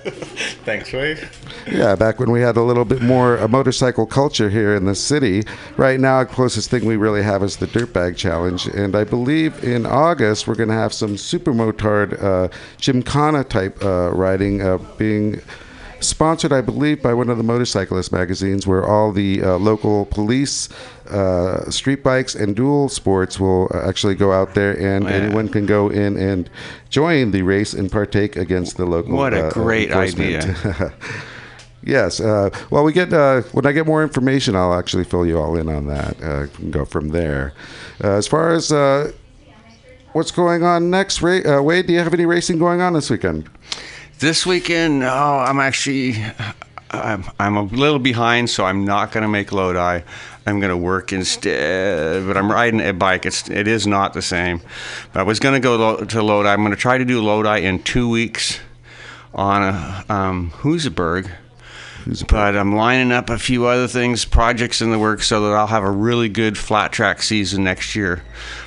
Thanks, 0.64 0.92
Wade. 0.92 1.28
Yeah, 1.70 1.94
back 1.96 2.18
when 2.18 2.30
we 2.30 2.40
had 2.40 2.56
a 2.56 2.62
little 2.62 2.84
bit 2.84 3.02
more 3.02 3.36
a 3.36 3.48
motorcycle 3.48 4.06
culture 4.06 4.48
here 4.48 4.74
in 4.74 4.84
the 4.86 4.94
city. 4.94 5.42
Right 5.76 6.00
now, 6.00 6.24
the 6.24 6.30
closest 6.30 6.70
thing 6.70 6.86
we 6.86 6.96
really 6.96 7.22
have 7.22 7.42
is 7.42 7.56
the 7.56 7.66
Dirtbag 7.66 8.16
Challenge, 8.16 8.66
and 8.68 8.96
I 8.96 9.04
believe 9.04 9.62
in 9.62 9.84
August 9.84 10.46
we're 10.46 10.54
going 10.54 10.70
to 10.70 10.74
have 10.74 10.92
some 10.92 11.16
super 11.16 11.52
motard 11.52 12.22
uh, 12.22 12.48
Gymkhana 12.78 13.44
type 13.44 13.82
uh, 13.84 14.10
riding 14.12 14.62
uh, 14.62 14.78
being 14.96 15.40
sponsored, 16.00 16.52
I 16.52 16.60
believe, 16.60 17.02
by 17.02 17.14
one 17.14 17.28
of 17.30 17.36
the 17.38 17.44
motorcyclist 17.44 18.12
magazines, 18.12 18.66
where 18.66 18.84
all 18.86 19.12
the 19.12 19.42
uh, 19.42 19.56
local 19.58 20.06
police, 20.06 20.68
uh, 21.10 21.70
street 21.70 22.02
bikes, 22.02 22.34
and 22.34 22.54
dual 22.56 22.88
sports 22.88 23.38
will 23.38 23.70
uh, 23.74 23.88
actually 23.88 24.14
go 24.14 24.32
out 24.32 24.54
there, 24.54 24.72
and 24.78 25.04
Yeah. 25.04 25.10
anyone 25.10 25.48
can 25.48 25.66
go 25.66 25.88
in 25.88 26.16
and 26.16 26.48
join 26.88 27.30
the 27.30 27.42
race 27.42 27.72
and 27.74 27.90
partake 27.90 28.36
against 28.36 28.76
the 28.76 28.86
local. 28.86 29.16
What 29.16 29.34
a 29.34 29.46
uh, 29.46 29.50
great 29.50 29.92
idea! 29.92 30.92
Yes. 31.82 32.20
Uh, 32.20 32.50
well, 32.68 32.84
we 32.84 32.92
get 32.92 33.10
uh, 33.10 33.40
when 33.52 33.64
I 33.64 33.72
get 33.72 33.86
more 33.86 34.02
information, 34.02 34.54
I'll 34.54 34.74
actually 34.74 35.04
fill 35.04 35.24
you 35.24 35.38
all 35.38 35.56
in 35.56 35.66
on 35.68 35.86
that. 35.86 36.22
Uh, 36.22 36.44
go 36.70 36.84
from 36.84 37.08
there. 37.08 37.54
Uh, 38.04 38.10
as 38.18 38.26
far 38.26 38.50
as 38.52 38.70
uh, 38.70 39.12
what's 40.12 40.30
going 40.30 40.62
on 40.62 40.90
next, 40.90 41.22
Ray, 41.22 41.42
uh, 41.42 41.62
Wade, 41.62 41.86
do 41.86 41.94
you 41.94 41.98
have 42.00 42.12
any 42.12 42.26
racing 42.26 42.58
going 42.58 42.82
on 42.82 42.92
this 42.92 43.08
weekend? 43.08 43.48
This 44.20 44.44
weekend, 44.44 45.02
oh, 45.02 45.44
I'm 45.46 45.58
actually, 45.60 46.22
I'm, 46.90 47.24
I'm 47.38 47.56
a 47.56 47.62
little 47.62 47.98
behind, 47.98 48.50
so 48.50 48.66
I'm 48.66 48.84
not 48.84 49.12
going 49.12 49.22
to 49.22 49.28
make 49.28 49.50
Lodi. 49.50 50.02
I'm 50.44 50.60
going 50.60 50.68
to 50.68 50.76
work 50.76 51.14
instead, 51.14 52.26
but 52.26 52.36
I'm 52.36 52.52
riding 52.52 52.82
a 52.82 52.92
bike. 52.92 53.24
It's 53.24 53.48
it 53.48 53.66
is 53.66 53.86
not 53.86 54.12
the 54.12 54.20
same. 54.20 54.60
But 55.14 55.20
I 55.20 55.22
was 55.22 55.40
going 55.40 55.54
to 55.54 55.60
go 55.60 56.04
to 56.04 56.22
Lodi. 56.22 56.50
I'm 56.50 56.60
going 56.60 56.70
to 56.70 56.76
try 56.76 56.98
to 56.98 57.04
do 57.06 57.22
Lodi 57.22 57.64
in 57.64 57.82
two 57.82 58.10
weeks 58.10 58.60
on 59.32 59.62
a 59.62 60.04
um, 60.10 60.50
Husaberg. 60.50 61.30
But 62.28 62.56
I'm 62.56 62.74
lining 62.74 63.12
up 63.12 63.30
a 63.30 63.38
few 63.38 63.64
other 63.64 63.88
things, 63.88 64.26
projects 64.26 64.82
in 64.82 64.90
the 64.90 64.98
works, 64.98 65.28
so 65.28 65.48
that 65.48 65.54
I'll 65.54 65.66
have 65.66 65.84
a 65.84 65.90
really 65.90 66.28
good 66.28 66.58
flat 66.58 66.92
track 66.92 67.22
season 67.22 67.64
next 67.64 67.96
year. 67.96 68.22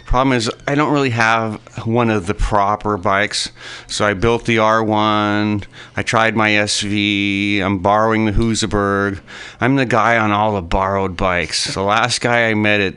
Problem 0.05 0.37
is, 0.37 0.49
I 0.67 0.75
don't 0.75 0.93
really 0.93 1.09
have 1.09 1.55
one 1.87 2.09
of 2.11 2.27
the 2.27 2.33
proper 2.35 2.97
bikes. 2.97 3.51
So 3.87 4.05
I 4.05 4.13
built 4.13 4.45
the 4.45 4.57
R1. 4.57 5.65
I 5.95 6.03
tried 6.03 6.35
my 6.35 6.49
SV. 6.51 7.61
I'm 7.61 7.79
borrowing 7.79 8.25
the 8.25 8.31
Husaberg. 8.31 9.21
I'm 9.59 9.75
the 9.75 9.85
guy 9.85 10.17
on 10.17 10.31
all 10.31 10.53
the 10.53 10.61
borrowed 10.61 11.17
bikes. 11.17 11.73
The 11.73 11.81
last 11.81 12.21
guy 12.21 12.49
I 12.49 12.53
met 12.53 12.79
at 12.81 12.95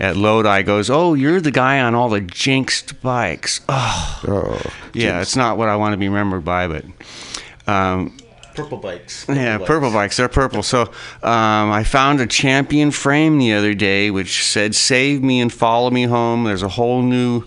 at 0.00 0.16
Lodi 0.16 0.62
goes, 0.62 0.88
"Oh, 0.88 1.14
you're 1.14 1.40
the 1.40 1.50
guy 1.50 1.80
on 1.80 1.94
all 1.94 2.08
the 2.08 2.20
jinxed 2.20 3.00
bikes." 3.02 3.60
Oh, 3.68 4.20
Oh, 4.26 4.60
yeah, 4.94 5.20
it's 5.20 5.36
not 5.36 5.58
what 5.58 5.68
I 5.68 5.76
want 5.76 5.92
to 5.92 5.96
be 5.96 6.08
remembered 6.08 6.44
by, 6.44 6.66
but. 6.68 6.84
Um, 7.66 8.16
Purple 8.58 8.78
bikes. 8.78 9.26
yeah, 9.28 9.58
purple 9.58 9.90
bikes. 9.90 10.16
They're 10.16 10.28
purple. 10.28 10.62
So 10.62 10.82
um, 11.22 11.70
I 11.70 11.84
found 11.84 12.20
a 12.20 12.26
champion 12.26 12.90
frame 12.90 13.38
the 13.38 13.52
other 13.52 13.74
day 13.74 14.10
which 14.10 14.44
said, 14.44 14.74
Save 14.74 15.22
me 15.22 15.40
and 15.40 15.52
follow 15.52 15.90
me 15.90 16.04
home. 16.04 16.44
There's 16.44 16.62
a 16.62 16.68
whole 16.68 17.02
new 17.02 17.44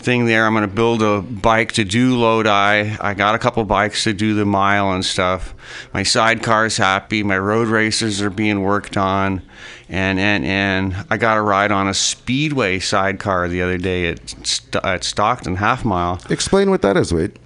thing 0.00 0.26
there. 0.26 0.46
I'm 0.46 0.54
going 0.54 0.68
to 0.68 0.74
build 0.74 1.02
a 1.02 1.20
bike 1.20 1.72
to 1.72 1.84
do 1.84 2.16
Lodi. 2.16 2.96
I 3.00 3.14
got 3.14 3.34
a 3.34 3.38
couple 3.38 3.64
bikes 3.64 4.04
to 4.04 4.12
do 4.12 4.34
the 4.34 4.44
mile 4.44 4.92
and 4.92 5.04
stuff. 5.04 5.54
My 5.94 6.02
sidecar's 6.02 6.76
happy. 6.76 7.22
My 7.22 7.38
road 7.38 7.68
racers 7.68 8.20
are 8.20 8.30
being 8.30 8.62
worked 8.62 8.96
on. 8.96 9.42
And, 9.88 10.18
and, 10.18 10.44
and 10.44 11.06
I 11.10 11.16
got 11.16 11.36
a 11.36 11.42
ride 11.42 11.72
on 11.72 11.88
a 11.88 11.94
Speedway 11.94 12.78
sidecar 12.78 13.48
the 13.48 13.62
other 13.62 13.78
day 13.78 14.08
at, 14.08 14.60
at 14.84 15.04
Stockton 15.04 15.56
Half 15.56 15.84
Mile 15.84 16.20
explain 16.30 16.70
what 16.70 16.82
that 16.82 16.96
is, 16.96 17.12
Wade. 17.12 17.38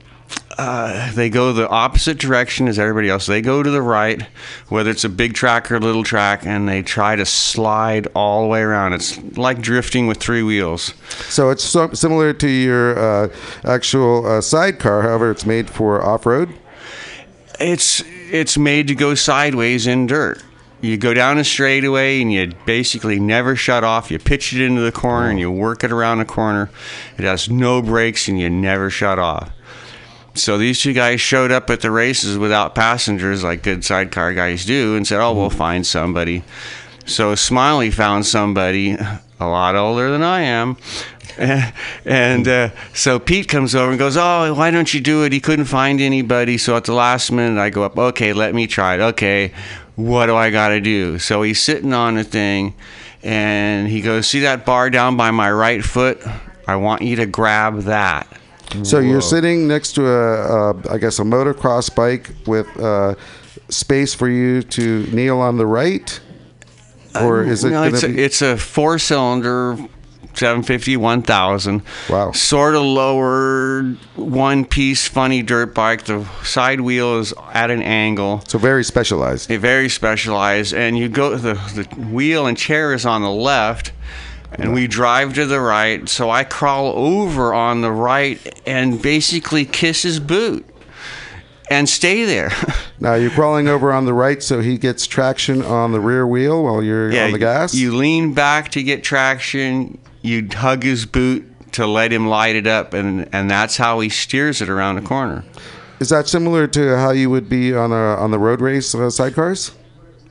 They 1.14 1.30
go 1.30 1.52
the 1.52 1.68
opposite 1.68 2.18
direction 2.18 2.68
as 2.68 2.78
everybody 2.78 3.08
else. 3.08 3.26
They 3.26 3.40
go 3.40 3.62
to 3.62 3.70
the 3.70 3.82
right, 3.82 4.22
whether 4.68 4.90
it's 4.90 5.04
a 5.04 5.08
big 5.08 5.34
track 5.34 5.70
or 5.70 5.76
a 5.76 5.80
little 5.80 6.04
track, 6.04 6.46
and 6.46 6.68
they 6.68 6.82
try 6.82 7.16
to 7.16 7.26
slide 7.26 8.06
all 8.14 8.42
the 8.42 8.48
way 8.48 8.60
around. 8.60 8.92
It's 8.92 9.20
like 9.36 9.60
drifting 9.60 10.06
with 10.06 10.18
three 10.18 10.42
wheels. 10.42 10.94
So 11.28 11.50
it's 11.50 11.64
so, 11.64 11.92
similar 11.92 12.32
to 12.34 12.48
your 12.48 12.98
uh, 12.98 13.28
actual 13.64 14.26
uh, 14.26 14.40
sidecar. 14.40 15.02
However, 15.02 15.30
it's 15.30 15.46
made 15.46 15.68
for 15.70 16.02
off-road. 16.02 16.54
It's 17.60 18.02
it's 18.30 18.58
made 18.58 18.88
to 18.88 18.94
go 18.94 19.14
sideways 19.14 19.86
in 19.86 20.06
dirt. 20.06 20.42
You 20.80 20.98
go 20.98 21.14
down 21.14 21.38
a 21.38 21.44
straightaway 21.44 22.20
and 22.20 22.30
you 22.30 22.52
basically 22.66 23.18
never 23.18 23.56
shut 23.56 23.84
off. 23.84 24.10
You 24.10 24.18
pitch 24.18 24.52
it 24.52 24.60
into 24.60 24.82
the 24.82 24.92
corner 24.92 25.30
and 25.30 25.40
you 25.40 25.50
work 25.50 25.82
it 25.82 25.90
around 25.90 26.18
the 26.18 26.26
corner. 26.26 26.68
It 27.16 27.24
has 27.24 27.48
no 27.48 27.80
brakes 27.80 28.28
and 28.28 28.38
you 28.38 28.50
never 28.50 28.90
shut 28.90 29.18
off. 29.18 29.50
So 30.34 30.58
these 30.58 30.80
two 30.80 30.92
guys 30.92 31.20
showed 31.20 31.52
up 31.52 31.70
at 31.70 31.80
the 31.80 31.90
races 31.90 32.36
without 32.36 32.74
passengers, 32.74 33.44
like 33.44 33.62
good 33.62 33.84
sidecar 33.84 34.34
guys 34.34 34.64
do, 34.64 34.96
and 34.96 35.06
said, 35.06 35.20
"Oh, 35.20 35.32
we'll 35.32 35.50
find 35.50 35.86
somebody." 35.86 36.42
So 37.06 37.34
Smiley 37.34 37.90
found 37.90 38.26
somebody 38.26 38.96
a 39.40 39.46
lot 39.46 39.76
older 39.76 40.10
than 40.10 40.22
I 40.22 40.40
am. 40.42 40.76
And 42.06 42.46
uh, 42.46 42.70
so 42.92 43.18
Pete 43.18 43.48
comes 43.48 43.74
over 43.74 43.90
and 43.90 43.98
goes, 43.98 44.16
Oh, 44.16 44.54
why 44.54 44.70
don't 44.70 44.92
you 44.94 45.00
do 45.00 45.24
it? 45.24 45.32
He 45.32 45.40
couldn't 45.40 45.64
find 45.64 46.00
anybody. 46.00 46.58
So 46.58 46.76
at 46.76 46.84
the 46.84 46.92
last 46.92 47.32
minute, 47.32 47.60
I 47.60 47.70
go 47.70 47.82
up, 47.82 47.98
Okay, 47.98 48.32
let 48.32 48.54
me 48.54 48.68
try 48.68 48.94
it. 48.94 49.00
Okay, 49.00 49.52
what 49.96 50.26
do 50.26 50.36
I 50.36 50.50
got 50.50 50.68
to 50.68 50.80
do? 50.80 51.18
So 51.18 51.42
he's 51.42 51.60
sitting 51.60 51.92
on 51.92 52.14
the 52.14 52.24
thing 52.24 52.74
and 53.22 53.88
he 53.88 54.00
goes, 54.00 54.28
See 54.28 54.40
that 54.40 54.64
bar 54.64 54.90
down 54.90 55.16
by 55.16 55.32
my 55.32 55.50
right 55.50 55.82
foot? 55.82 56.22
I 56.68 56.76
want 56.76 57.02
you 57.02 57.16
to 57.16 57.26
grab 57.26 57.80
that. 57.82 58.28
So 58.82 58.98
you're 58.98 59.20
sitting 59.20 59.68
next 59.68 59.92
to 59.94 60.06
a, 60.06 60.70
a, 60.72 60.92
I 60.94 60.98
guess, 60.98 61.18
a 61.18 61.22
motocross 61.22 61.94
bike 61.94 62.30
with 62.46 62.66
uh, 62.80 63.14
space 63.68 64.14
for 64.14 64.28
you 64.28 64.62
to 64.62 65.06
kneel 65.12 65.38
on 65.38 65.58
the 65.58 65.66
right, 65.66 66.18
or 67.20 67.42
is 67.44 67.62
it? 67.64 67.70
no, 67.70 67.84
it's, 67.84 68.02
a, 68.02 68.10
it's 68.10 68.42
a 68.42 68.56
four 68.56 68.98
cylinder 68.98 69.76
750 70.34 70.96
1000 70.96 71.82
Wow. 72.10 72.32
sort 72.32 72.74
of 72.74 72.82
lowered 72.82 73.96
one 74.16 74.64
piece 74.64 75.06
funny 75.06 75.42
dirt 75.42 75.76
bike 75.76 76.06
the 76.06 76.24
side 76.42 76.80
wheel 76.80 77.20
is 77.20 77.32
at 77.52 77.70
an 77.70 77.80
angle 77.82 78.42
so 78.48 78.58
very 78.58 78.82
specialized. 78.82 79.48
it 79.48 79.60
very 79.60 79.88
specialized 79.88 80.74
and 80.74 80.98
you 80.98 81.08
go 81.08 81.36
the, 81.36 81.54
the 81.76 81.84
wheel 82.06 82.48
and 82.48 82.58
chair 82.58 82.92
is 82.92 83.06
on 83.06 83.22
the 83.22 83.30
left 83.30 83.92
And 84.58 84.72
we 84.72 84.86
drive 84.86 85.34
to 85.34 85.46
the 85.46 85.60
right, 85.60 86.08
so 86.08 86.30
I 86.30 86.44
crawl 86.44 86.88
over 86.96 87.52
on 87.52 87.80
the 87.80 87.90
right 87.90 88.60
and 88.66 89.00
basically 89.00 89.64
kiss 89.64 90.02
his 90.02 90.20
boot 90.20 90.64
and 91.70 91.88
stay 91.88 92.24
there. 92.24 92.50
Now 93.00 93.14
you're 93.14 93.32
crawling 93.32 93.68
over 93.68 93.92
on 93.92 94.06
the 94.06 94.14
right, 94.14 94.42
so 94.42 94.60
he 94.60 94.78
gets 94.78 95.06
traction 95.06 95.62
on 95.62 95.92
the 95.92 96.00
rear 96.00 96.26
wheel 96.26 96.62
while 96.62 96.82
you're 96.82 97.08
on 97.22 97.32
the 97.32 97.38
gas. 97.38 97.74
You 97.74 97.94
lean 97.94 98.32
back 98.32 98.70
to 98.70 98.82
get 98.82 99.04
traction. 99.04 99.98
You 100.22 100.48
hug 100.50 100.84
his 100.84 101.04
boot 101.04 101.44
to 101.72 101.86
let 101.86 102.12
him 102.12 102.28
light 102.28 102.56
it 102.56 102.66
up, 102.66 102.94
and 102.94 103.28
and 103.34 103.50
that's 103.50 103.76
how 103.76 104.00
he 104.00 104.08
steers 104.08 104.62
it 104.62 104.70
around 104.70 104.94
the 104.94 105.02
corner. 105.02 105.44
Is 106.00 106.08
that 106.10 106.28
similar 106.28 106.66
to 106.68 106.96
how 106.96 107.10
you 107.10 107.28
would 107.28 107.48
be 107.48 107.74
on 107.74 107.92
a 107.92 108.14
on 108.16 108.30
the 108.30 108.38
road 108.38 108.60
race 108.60 108.94
uh, 108.94 108.98
sidecars? 109.08 109.72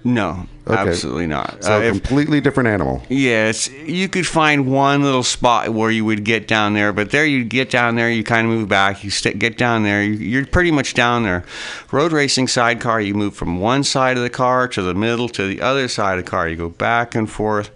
No, 0.05 0.47
Okay. 0.67 0.89
absolutely 0.89 1.27
not. 1.27 1.63
So 1.63 1.75
Uh, 1.75 1.79
a 1.79 1.83
if- 1.83 1.91
completely 2.03 2.41
different 2.41 2.67
animal. 2.67 3.03
Yes, 3.07 3.69
you 3.85 4.09
could 4.09 4.27
find 4.27 4.65
one 4.67 5.01
little 5.01 5.23
spot 5.23 5.69
where 5.73 5.89
you 5.89 6.03
would 6.03 6.25
get 6.25 6.45
down 6.45 6.73
there, 6.73 6.91
but 6.91 7.11
there 7.11 7.25
you 7.25 7.45
get 7.45 7.69
down 7.69 7.95
there, 7.95 8.09
you 8.09 8.21
kind 8.23 8.45
of 8.45 8.53
move 8.53 8.67
back, 8.67 9.03
you 9.03 9.09
st- 9.09 9.39
get 9.39 9.57
down 9.57 9.83
there, 9.83 10.03
you- 10.03 10.11
you're 10.13 10.45
pretty 10.45 10.71
much 10.71 10.93
down 10.93 11.23
there. 11.23 11.45
Road 11.91 12.11
racing 12.11 12.49
sidecar, 12.49 12.99
you 12.99 13.13
move 13.13 13.33
from 13.33 13.59
one 13.59 13.83
side 13.85 14.17
of 14.17 14.23
the 14.23 14.29
car 14.29 14.67
to 14.67 14.81
the 14.81 14.93
middle 14.93 15.29
to 15.29 15.47
the 15.47 15.61
other 15.61 15.87
side 15.87 16.19
of 16.19 16.25
the 16.25 16.29
car. 16.31 16.49
You 16.49 16.57
go 16.57 16.69
back 16.69 17.15
and 17.15 17.29
forth, 17.29 17.69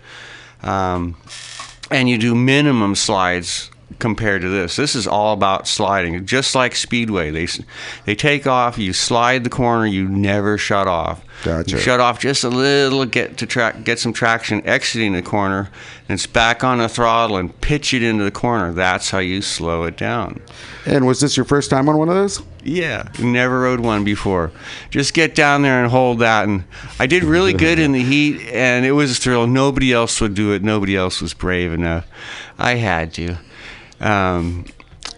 um, 0.63 1.15
and 1.89 2.09
you 2.09 2.17
do 2.17 2.35
minimum 2.35 2.95
slides 2.95 3.69
compared 3.99 4.41
to 4.41 4.49
this. 4.49 4.75
This 4.75 4.95
is 4.95 5.07
all 5.07 5.33
about 5.33 5.67
sliding, 5.67 6.25
just 6.25 6.55
like 6.55 6.75
speedway. 6.75 7.31
They 7.31 7.47
they 8.05 8.15
take 8.15 8.47
off, 8.47 8.77
you 8.77 8.93
slide 8.93 9.43
the 9.43 9.49
corner, 9.49 9.85
you 9.85 10.07
never 10.07 10.57
shut 10.57 10.87
off. 10.87 11.23
Gotcha. 11.43 11.71
You 11.71 11.77
shut 11.77 11.99
off 11.99 12.19
just 12.19 12.43
a 12.43 12.49
little, 12.49 13.05
get 13.05 13.37
to 13.37 13.45
track, 13.45 13.83
get 13.83 13.99
some 13.99 14.13
traction 14.13 14.65
exiting 14.65 15.13
the 15.13 15.21
corner, 15.21 15.69
and 16.09 16.15
it's 16.15 16.25
back 16.25 16.63
on 16.63 16.79
the 16.79 16.89
throttle 16.89 17.37
and 17.37 17.59
pitch 17.61 17.93
it 17.93 18.01
into 18.01 18.23
the 18.23 18.31
corner. 18.31 18.73
That's 18.73 19.11
how 19.11 19.19
you 19.19 19.41
slow 19.41 19.83
it 19.83 19.97
down. 19.97 20.41
And 20.85 21.05
was 21.05 21.19
this 21.19 21.37
your 21.37 21.45
first 21.45 21.69
time 21.69 21.89
on 21.89 21.97
one 21.97 22.09
of 22.09 22.15
those? 22.15 22.41
Yeah, 22.63 23.07
never 23.19 23.61
rode 23.61 23.79
one 23.81 24.03
before. 24.03 24.51
Just 24.89 25.13
get 25.13 25.35
down 25.35 25.61
there 25.61 25.81
and 25.81 25.91
hold 25.91 26.19
that. 26.19 26.47
And 26.47 26.63
I 26.99 27.07
did 27.07 27.23
really 27.23 27.53
good 27.65 27.79
in 27.79 27.91
the 27.91 28.03
heat, 28.03 28.41
and 28.51 28.85
it 28.85 28.93
was 28.93 29.11
a 29.11 29.21
thrill. 29.21 29.47
Nobody 29.47 29.93
else 29.93 30.19
would 30.19 30.33
do 30.33 30.53
it. 30.53 30.63
Nobody 30.63 30.95
else 30.95 31.21
was 31.21 31.33
brave 31.33 31.71
enough. 31.71 32.05
I 32.57 32.75
had 32.75 33.13
to. 33.13 33.37
Um, 33.99 34.65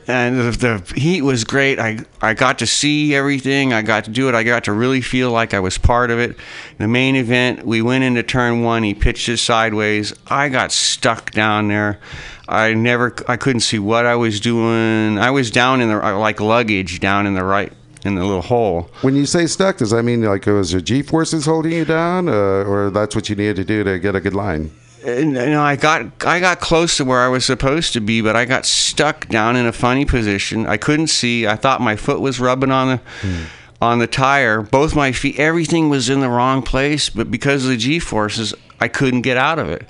and 0.07 0.39
the, 0.39 0.51
the 0.51 1.00
heat 1.00 1.21
was 1.21 1.43
great. 1.43 1.77
I, 1.77 2.00
I 2.19 2.33
got 2.33 2.59
to 2.59 2.67
see 2.67 3.13
everything. 3.13 3.74
I 3.74 3.83
got 3.83 4.05
to 4.05 4.12
do 4.12 4.27
it. 4.27 4.33
I 4.33 4.43
got 4.43 4.63
to 4.63 4.74
really 4.74 5.01
feel 5.01 5.29
like 5.31 5.53
I 5.53 5.59
was 5.59 5.77
part 5.77 6.09
of 6.09 6.17
it. 6.17 6.36
The 6.79 6.88
main 6.88 7.15
event, 7.15 7.63
we 7.63 7.83
went 7.83 8.03
into 8.03 8.24
turn 8.24 8.63
one. 8.63 8.81
He 8.81 8.95
pitched 8.95 9.29
it 9.29 9.38
sideways. 9.38 10.13
I 10.27 10.50
got 10.50 10.71
stuck 10.71 11.29
down 11.31 11.67
there. 11.67 12.00
I 12.48 12.74
never, 12.74 13.13
I 13.27 13.38
couldn't 13.38 13.59
see 13.59 13.77
what 13.77 14.07
I 14.07 14.15
was 14.15 14.39
doing. 14.39 15.19
I 15.19 15.29
was 15.29 15.51
down 15.51 15.79
in 15.79 15.89
the 15.89 15.98
like 15.98 16.41
luggage 16.41 17.00
down 17.00 17.27
in 17.27 17.36
the 17.36 17.43
right 17.43 17.71
in 18.03 18.15
the 18.15 18.25
little 18.25 18.41
hole. 18.41 18.89
When 19.01 19.15
you 19.15 19.27
say 19.27 19.45
stuck, 19.45 19.77
does 19.77 19.91
that 19.91 20.01
mean 20.03 20.24
like 20.24 20.48
it 20.48 20.53
was 20.53 20.71
your 20.71 20.81
G 20.81 21.03
forces 21.03 21.45
holding 21.45 21.74
you 21.74 21.86
down, 21.86 22.27
uh, 22.27 22.31
or 22.31 22.89
that's 22.89 23.15
what 23.15 23.29
you 23.29 23.36
needed 23.36 23.57
to 23.57 23.63
do 23.63 23.83
to 23.83 24.00
get 24.00 24.15
a 24.15 24.19
good 24.19 24.33
line? 24.33 24.71
You 25.06 25.25
know, 25.25 25.62
I 25.62 25.75
got 25.75 26.25
I 26.25 26.39
got 26.39 26.60
close 26.60 26.98
to 26.98 27.06
where 27.06 27.22
I 27.22 27.27
was 27.27 27.46
supposed 27.46 27.94
to 27.94 28.01
be, 28.01 28.22
but 28.22 28.36
I 28.36 28.46
got 28.46 28.65
stuck 28.65 29.27
down 29.29 29.56
in 29.56 29.65
a 29.65 29.72
funny 29.72 30.06
position. 30.06 30.65
I 30.65 30.77
couldn't 30.77 31.08
see. 31.08 31.48
I 31.48 31.56
thought 31.56 31.82
my 31.82 31.96
foot 31.96 32.20
was 32.20 32.39
rubbing 32.39 32.72
on 32.72 32.88
the 32.88 32.98
hmm. 33.22 33.44
on 33.82 34.00
the 34.00 34.08
tire. 34.08 34.62
Both 34.62 34.96
my 34.96 35.12
feet, 35.12 35.39
everything 35.39 35.89
was 35.89 36.10
in 36.10 36.20
the 36.20 36.29
wrong 36.29 36.62
place, 36.62 37.10
but 37.10 37.32
because 37.32 37.63
of 37.63 37.72
the 37.72 37.77
G 37.77 38.00
forces, 38.00 38.53
I 38.79 38.88
couldn't 38.88 39.22
get 39.22 39.38
out 39.38 39.60
of 39.60 39.70
it. 39.70 39.88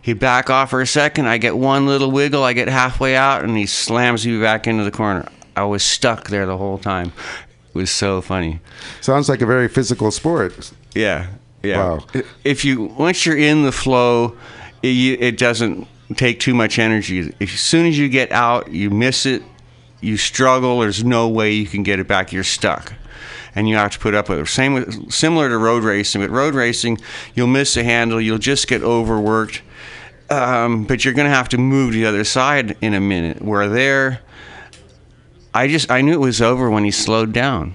He 0.00 0.12
back 0.12 0.50
off 0.50 0.70
for 0.70 0.80
a 0.80 0.86
second. 0.86 1.26
I 1.26 1.38
get 1.38 1.56
one 1.56 1.86
little 1.86 2.10
wiggle. 2.10 2.42
I 2.42 2.52
get 2.52 2.68
halfway 2.68 3.14
out, 3.14 3.44
and 3.44 3.56
he 3.56 3.66
slams 3.66 4.26
me 4.26 4.40
back 4.40 4.66
into 4.66 4.84
the 4.84 4.90
corner. 4.90 5.28
I 5.56 5.64
was 5.64 5.82
stuck 5.82 6.28
there 6.28 6.46
the 6.46 6.56
whole 6.56 6.78
time. 6.78 7.12
It 7.68 7.78
was 7.78 7.90
so 7.90 8.20
funny. 8.20 8.60
Sounds 9.00 9.28
like 9.28 9.40
a 9.40 9.46
very 9.46 9.68
physical 9.68 10.10
sport. 10.10 10.72
Yeah, 10.94 11.28
yeah. 11.62 11.78
Wow. 11.78 12.06
If 12.44 12.64
you 12.64 12.84
once 12.84 13.24
you're 13.24 13.38
in 13.38 13.62
the 13.62 13.72
flow, 13.72 14.36
it, 14.82 14.88
it 14.88 15.38
doesn't 15.38 15.86
take 16.16 16.40
too 16.40 16.54
much 16.54 16.78
energy. 16.78 17.32
As 17.40 17.50
soon 17.50 17.86
as 17.86 17.98
you 17.98 18.08
get 18.08 18.32
out, 18.32 18.70
you 18.70 18.90
miss 18.90 19.26
it, 19.26 19.42
you 20.00 20.16
struggle. 20.16 20.80
There's 20.80 21.04
no 21.04 21.28
way 21.28 21.52
you 21.52 21.66
can 21.66 21.82
get 21.82 21.98
it 21.98 22.08
back. 22.08 22.32
You're 22.32 22.44
stuck, 22.44 22.94
and 23.54 23.68
you 23.68 23.76
have 23.76 23.92
to 23.92 23.98
put 23.98 24.14
up 24.14 24.28
with 24.28 24.38
it. 24.40 24.46
Same 24.48 24.74
with 24.74 25.10
similar 25.12 25.48
to 25.48 25.58
road 25.58 25.84
racing. 25.84 26.20
But 26.20 26.30
road 26.30 26.54
racing, 26.54 26.98
you'll 27.34 27.46
miss 27.46 27.76
a 27.76 27.84
handle, 27.84 28.20
you'll 28.20 28.38
just 28.38 28.68
get 28.68 28.82
overworked. 28.82 29.62
Um, 30.30 30.84
but 30.84 31.04
you're 31.04 31.12
going 31.12 31.28
to 31.28 31.34
have 31.34 31.50
to 31.50 31.58
move 31.58 31.92
to 31.92 31.98
the 31.98 32.06
other 32.06 32.24
side 32.24 32.76
in 32.80 32.94
a 32.94 33.00
minute. 33.00 33.42
Where 33.42 33.68
there, 33.68 34.22
I 35.52 35.68
just 35.68 35.90
I 35.90 36.00
knew 36.00 36.14
it 36.14 36.20
was 36.20 36.40
over 36.40 36.70
when 36.70 36.84
he 36.84 36.90
slowed 36.90 37.32
down. 37.32 37.74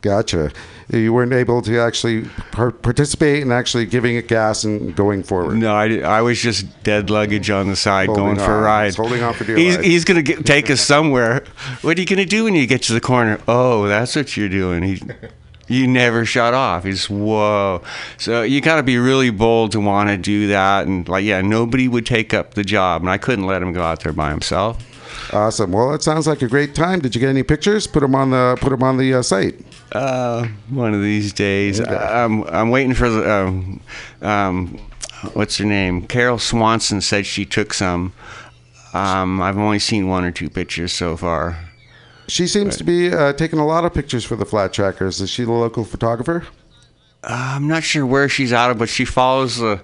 Gotcha. 0.00 0.52
You 0.90 1.12
weren't 1.12 1.34
able 1.34 1.60
to 1.62 1.78
actually 1.80 2.24
par- 2.50 2.70
participate 2.70 3.42
in 3.42 3.52
actually 3.52 3.84
giving 3.84 4.16
it 4.16 4.26
gas 4.26 4.64
and 4.64 4.96
going 4.96 5.22
forward. 5.22 5.56
No, 5.58 5.74
I, 5.74 5.98
I 5.98 6.22
was 6.22 6.40
just 6.40 6.64
dead 6.82 7.10
luggage 7.10 7.50
on 7.50 7.68
the 7.68 7.76
side 7.76 8.06
Holding 8.06 8.24
going 8.24 8.36
for 8.38 8.54
a 8.54 8.56
on. 8.56 8.62
ride. 8.62 8.94
Holding 8.94 9.22
on 9.22 9.34
for 9.34 9.44
dear 9.44 9.58
He's, 9.58 9.76
life. 9.76 9.84
he's 9.84 10.04
going 10.06 10.24
to 10.24 10.42
take 10.42 10.70
us 10.70 10.80
somewhere. 10.80 11.44
What 11.82 11.98
are 11.98 12.00
you 12.00 12.06
going 12.06 12.20
to 12.20 12.24
do 12.24 12.44
when 12.44 12.54
you 12.54 12.66
get 12.66 12.82
to 12.84 12.94
the 12.94 13.02
corner? 13.02 13.38
Oh, 13.46 13.86
that's 13.86 14.16
what 14.16 14.34
you're 14.34 14.48
doing. 14.48 14.82
He, 14.82 15.02
you 15.68 15.86
never 15.86 16.24
shut 16.24 16.54
off. 16.54 16.84
He's, 16.84 17.10
whoa. 17.10 17.82
So 18.16 18.40
you 18.40 18.62
got 18.62 18.76
to 18.76 18.82
be 18.82 18.96
really 18.96 19.28
bold 19.28 19.72
to 19.72 19.80
want 19.80 20.08
to 20.08 20.16
do 20.16 20.48
that. 20.48 20.86
And, 20.86 21.06
like, 21.06 21.22
yeah, 21.22 21.42
nobody 21.42 21.86
would 21.86 22.06
take 22.06 22.32
up 22.32 22.54
the 22.54 22.64
job. 22.64 23.02
And 23.02 23.10
I 23.10 23.18
couldn't 23.18 23.44
let 23.44 23.60
him 23.60 23.74
go 23.74 23.82
out 23.82 24.00
there 24.02 24.14
by 24.14 24.30
himself. 24.30 24.82
Awesome. 25.34 25.72
Well, 25.72 25.92
that 25.92 26.02
sounds 26.02 26.26
like 26.26 26.40
a 26.40 26.48
great 26.48 26.74
time. 26.74 27.00
Did 27.00 27.14
you 27.14 27.20
get 27.20 27.28
any 27.28 27.42
pictures? 27.42 27.86
Put 27.86 28.00
them 28.00 28.14
on 28.14 28.30
the 28.30 28.56
put 28.60 28.72
'em 28.72 28.82
on 28.82 28.96
the 28.96 29.12
uh, 29.12 29.22
site. 29.22 29.56
Uh, 29.92 30.46
one 30.68 30.94
of 30.94 31.02
these 31.02 31.32
days. 31.32 31.80
I'm, 31.80 32.44
I'm 32.44 32.70
waiting 32.70 32.94
for 32.94 33.08
the. 33.08 33.30
Um, 33.30 33.80
um, 34.20 34.78
what's 35.32 35.56
her 35.58 35.64
name? 35.64 36.06
Carol 36.06 36.38
Swanson 36.38 37.00
said 37.00 37.26
she 37.26 37.44
took 37.44 37.72
some. 37.72 38.12
Um, 38.94 39.40
I've 39.40 39.58
only 39.58 39.78
seen 39.78 40.08
one 40.08 40.24
or 40.24 40.30
two 40.30 40.48
pictures 40.50 40.92
so 40.92 41.16
far. 41.16 41.58
She 42.28 42.46
seems 42.46 42.76
to 42.76 42.84
be 42.84 43.12
uh, 43.12 43.32
taking 43.32 43.58
a 43.58 43.66
lot 43.66 43.84
of 43.84 43.94
pictures 43.94 44.24
for 44.24 44.36
the 44.36 44.44
flat 44.44 44.72
trackers. 44.72 45.20
Is 45.20 45.30
she 45.30 45.44
the 45.44 45.52
local 45.52 45.84
photographer? 45.84 46.46
I'm 47.24 47.66
not 47.66 47.82
sure 47.82 48.06
where 48.06 48.28
she's 48.28 48.52
out 48.52 48.70
of, 48.70 48.78
but 48.78 48.88
she 48.88 49.04
follows 49.04 49.56
the 49.56 49.80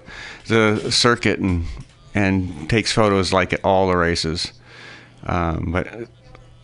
the 0.47 0.91
circuit 0.91 1.39
and 1.39 1.65
and 2.13 2.69
takes 2.69 2.91
photos 2.91 3.33
like 3.33 3.51
at 3.51 3.63
all 3.63 3.87
the 3.87 3.97
races. 3.97 4.53
Um, 5.23 5.71
but 5.71 5.87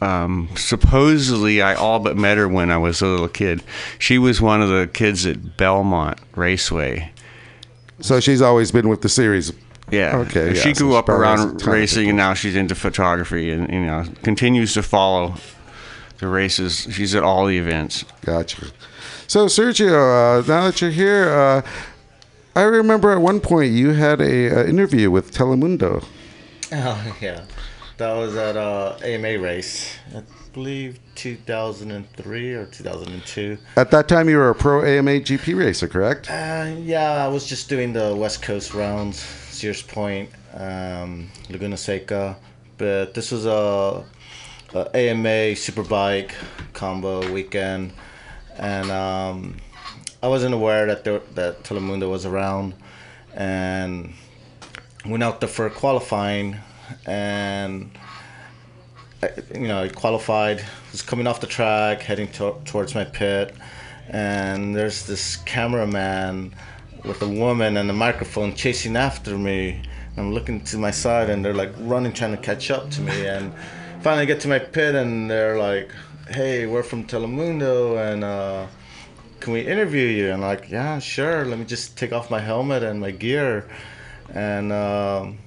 um, 0.01 0.49
supposedly, 0.55 1.61
I 1.61 1.75
all 1.75 1.99
but 1.99 2.17
met 2.17 2.37
her 2.37 2.47
when 2.47 2.71
I 2.71 2.77
was 2.77 3.01
a 3.01 3.07
little 3.07 3.27
kid. 3.27 3.63
She 3.99 4.17
was 4.17 4.41
one 4.41 4.61
of 4.61 4.69
the 4.69 4.89
kids 4.91 5.25
at 5.25 5.57
Belmont 5.57 6.19
Raceway. 6.35 7.11
So 7.99 8.19
she's 8.19 8.41
always 8.41 8.71
been 8.71 8.89
with 8.89 9.01
the 9.01 9.09
series. 9.09 9.53
Yeah. 9.91 10.17
Okay, 10.17 10.55
yeah, 10.55 10.61
She 10.61 10.73
so 10.73 10.85
grew 10.85 10.91
she 10.93 10.97
up 10.97 11.05
probably 11.05 11.23
around 11.23 11.67
racing, 11.67 12.07
and 12.09 12.17
now 12.17 12.33
she's 12.33 12.55
into 12.55 12.75
photography, 12.75 13.51
and 13.51 13.71
you 13.71 13.81
know 13.85 14.05
continues 14.23 14.73
to 14.73 14.83
follow 14.83 15.35
the 16.19 16.27
races. 16.27 16.87
She's 16.91 17.13
at 17.13 17.23
all 17.23 17.45
the 17.45 17.57
events. 17.57 18.05
Gotcha. 18.21 18.67
So 19.27 19.45
Sergio, 19.47 20.39
uh, 20.39 20.47
now 20.47 20.65
that 20.65 20.81
you're 20.81 20.91
here, 20.91 21.29
uh, 21.29 21.61
I 22.55 22.63
remember 22.63 23.11
at 23.11 23.19
one 23.21 23.39
point 23.39 23.71
you 23.73 23.89
had 23.91 24.19
a, 24.21 24.61
uh 24.61 24.65
interview 24.65 25.11
with 25.11 25.33
Telemundo. 25.33 26.03
Oh 26.73 27.17
yeah, 27.19 27.43
that 28.01 28.17
was 28.17 28.35
at 28.35 28.57
uh, 28.57 28.97
AMA 29.03 29.37
race. 29.37 29.93
I 30.15 30.23
believe 30.53 30.99
2003 31.13 32.53
or 32.53 32.65
2002. 32.65 33.57
At 33.77 33.91
that 33.91 34.07
time, 34.07 34.27
you 34.27 34.37
were 34.37 34.49
a 34.49 34.55
pro 34.55 34.83
AMA 34.83 35.11
GP 35.19 35.55
racer, 35.55 35.87
correct? 35.87 36.27
Uh, 36.29 36.73
yeah, 36.79 37.23
I 37.23 37.27
was 37.27 37.45
just 37.45 37.69
doing 37.69 37.93
the 37.93 38.15
West 38.15 38.41
Coast 38.41 38.73
rounds, 38.73 39.19
Sears 39.19 39.83
Point, 39.83 40.31
um, 40.55 41.29
Laguna 41.51 41.77
Seca, 41.77 42.37
but 42.79 43.13
this 43.13 43.31
was 43.31 43.45
a, 43.45 44.03
a 44.73 44.97
AMA 44.97 45.53
Superbike 45.53 46.31
combo 46.73 47.31
weekend, 47.31 47.93
and 48.57 48.89
um, 48.89 49.57
I 50.23 50.27
wasn't 50.27 50.55
aware 50.55 50.87
that 50.87 51.03
there, 51.03 51.21
that 51.35 51.61
Telemundo 51.61 52.09
was 52.09 52.25
around, 52.25 52.73
and 53.35 54.15
went 55.05 55.21
out 55.21 55.39
there 55.39 55.49
for 55.49 55.69
qualifying, 55.69 56.57
and 57.05 57.91
you 59.53 59.67
know, 59.67 59.83
I 59.83 59.89
qualified, 59.89 60.63
was 60.91 61.01
coming 61.01 61.27
off 61.27 61.41
the 61.41 61.47
track, 61.47 62.01
heading 62.01 62.27
to- 62.33 62.55
towards 62.65 62.95
my 62.95 63.03
pit, 63.03 63.55
and 64.09 64.75
there's 64.75 65.05
this 65.05 65.37
cameraman 65.37 66.53
with 67.05 67.21
a 67.21 67.27
woman 67.27 67.77
and 67.77 67.89
a 67.89 67.93
microphone 67.93 68.55
chasing 68.55 68.95
after 68.95 69.37
me. 69.37 69.81
I'm 70.17 70.33
looking 70.33 70.61
to 70.65 70.77
my 70.77 70.91
side, 70.91 71.29
and 71.29 71.43
they're 71.43 71.53
like 71.53 71.71
running, 71.79 72.13
trying 72.13 72.35
to 72.35 72.41
catch 72.41 72.69
up 72.71 72.89
to 72.91 73.01
me. 73.01 73.25
And 73.27 73.53
finally, 74.01 74.25
get 74.25 74.39
to 74.41 74.47
my 74.47 74.59
pit, 74.59 74.95
and 74.95 75.29
they're 75.29 75.57
like, 75.57 75.91
"Hey, 76.29 76.65
we're 76.65 76.83
from 76.83 77.05
Telemundo, 77.05 77.97
and 77.97 78.23
uh, 78.23 78.67
can 79.39 79.53
we 79.53 79.61
interview 79.61 80.05
you?" 80.07 80.25
And 80.25 80.43
I'm 80.43 80.49
like, 80.49 80.69
"Yeah, 80.69 80.99
sure. 80.99 81.45
Let 81.45 81.59
me 81.59 81.65
just 81.65 81.97
take 81.97 82.11
off 82.11 82.29
my 82.29 82.39
helmet 82.39 82.83
and 82.83 82.99
my 82.99 83.11
gear." 83.11 83.65
And 84.33 84.71
um, 84.71 85.37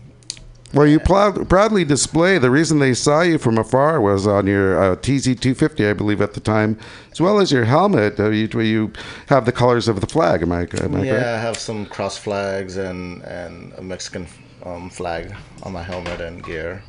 Well, 0.74 0.86
you 0.88 0.98
proud, 0.98 1.48
proudly 1.48 1.84
display 1.84 2.36
the 2.38 2.50
reason 2.50 2.80
they 2.80 2.94
saw 2.94 3.20
you 3.22 3.38
from 3.38 3.58
afar 3.58 4.00
was 4.00 4.26
on 4.26 4.46
your 4.48 4.76
uh, 4.82 4.96
TZ250, 4.96 5.88
I 5.88 5.92
believe, 5.92 6.20
at 6.20 6.34
the 6.34 6.40
time, 6.40 6.76
as 7.12 7.20
well 7.20 7.38
as 7.38 7.52
your 7.52 7.64
helmet, 7.64 8.18
uh, 8.18 8.30
you, 8.30 8.48
where 8.48 8.64
you 8.64 8.92
have 9.28 9.46
the 9.46 9.52
colors 9.52 9.86
of 9.86 10.00
the 10.00 10.06
flag. 10.08 10.42
Am 10.42 10.50
I, 10.50 10.62
am 10.82 10.96
I 10.96 11.02
Yeah, 11.04 11.10
correct? 11.12 11.26
I 11.26 11.38
have 11.40 11.56
some 11.58 11.86
cross 11.86 12.18
flags 12.18 12.76
and 12.76 13.22
and 13.22 13.72
a 13.78 13.82
Mexican 13.82 14.26
um, 14.64 14.90
flag 14.90 15.32
on 15.62 15.72
my 15.72 15.82
helmet 15.82 16.20
and 16.20 16.42
gear. 16.44 16.82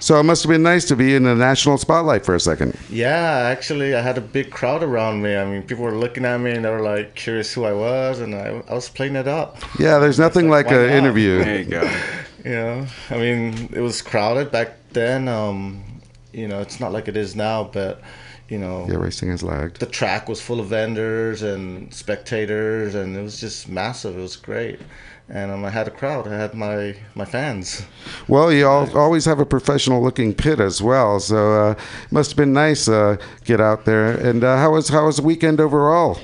So 0.00 0.20
it 0.20 0.22
must 0.22 0.44
have 0.44 0.50
been 0.50 0.62
nice 0.62 0.84
to 0.86 0.94
be 0.96 1.16
in 1.16 1.24
the 1.24 1.34
national 1.34 1.76
spotlight 1.76 2.24
for 2.24 2.36
a 2.36 2.40
second. 2.40 2.76
Yeah, 2.88 3.48
actually, 3.50 3.96
I 3.96 4.00
had 4.00 4.16
a 4.16 4.20
big 4.20 4.50
crowd 4.52 4.84
around 4.84 5.22
me. 5.22 5.34
I 5.36 5.44
mean, 5.44 5.62
people 5.64 5.82
were 5.82 5.98
looking 5.98 6.24
at 6.24 6.38
me 6.38 6.52
and 6.52 6.64
they 6.64 6.70
were 6.70 6.82
like 6.82 7.16
curious 7.16 7.52
who 7.52 7.64
I 7.64 7.72
was, 7.72 8.20
and 8.20 8.32
I, 8.34 8.62
I 8.68 8.74
was 8.74 8.88
playing 8.88 9.16
it 9.16 9.26
up. 9.26 9.56
Yeah, 9.80 9.98
there's 9.98 10.18
nothing 10.20 10.48
like 10.48 10.66
Why 10.66 10.74
an 10.76 10.86
not? 10.86 10.96
interview. 10.98 11.38
There 11.42 11.58
you 11.58 11.64
go. 11.64 12.00
You 12.48 12.54
know, 12.54 12.86
I 13.10 13.16
mean, 13.18 13.68
it 13.74 13.80
was 13.80 14.00
crowded 14.00 14.50
back 14.50 14.70
then. 14.94 15.28
Um, 15.28 15.84
you 16.32 16.48
know, 16.48 16.60
it's 16.62 16.80
not 16.80 16.92
like 16.92 17.06
it 17.06 17.14
is 17.16 17.36
now, 17.36 17.64
but 17.64 18.00
you 18.48 18.58
know, 18.58 18.86
Yeah, 18.88 18.96
racing 18.96 19.28
is 19.28 19.42
lagged. 19.42 19.80
the 19.80 19.86
track 20.00 20.30
was 20.30 20.40
full 20.40 20.58
of 20.58 20.68
vendors 20.68 21.42
and 21.42 21.92
spectators, 21.92 22.94
and 22.94 23.14
it 23.14 23.20
was 23.22 23.38
just 23.38 23.68
massive. 23.68 24.16
It 24.16 24.22
was 24.22 24.36
great, 24.36 24.80
and 25.28 25.50
um, 25.50 25.62
I 25.62 25.68
had 25.68 25.88
a 25.88 25.90
crowd. 25.90 26.26
I 26.26 26.36
had 26.44 26.54
my 26.54 26.96
my 27.14 27.26
fans. 27.26 27.82
Well, 28.28 28.50
you 28.50 28.66
all, 28.66 28.88
always 28.96 29.26
have 29.26 29.40
a 29.40 29.46
professional-looking 29.46 30.32
pit 30.32 30.58
as 30.58 30.80
well, 30.80 31.20
so 31.20 31.36
uh, 31.52 31.70
it 32.04 32.12
must 32.12 32.30
have 32.30 32.38
been 32.38 32.54
nice 32.54 32.88
uh, 32.88 33.18
get 33.44 33.60
out 33.60 33.84
there. 33.84 34.12
And 34.12 34.42
uh, 34.42 34.56
how 34.56 34.70
was 34.72 34.88
how 34.88 35.04
was 35.04 35.16
the 35.16 35.22
weekend 35.22 35.60
overall? 35.60 36.18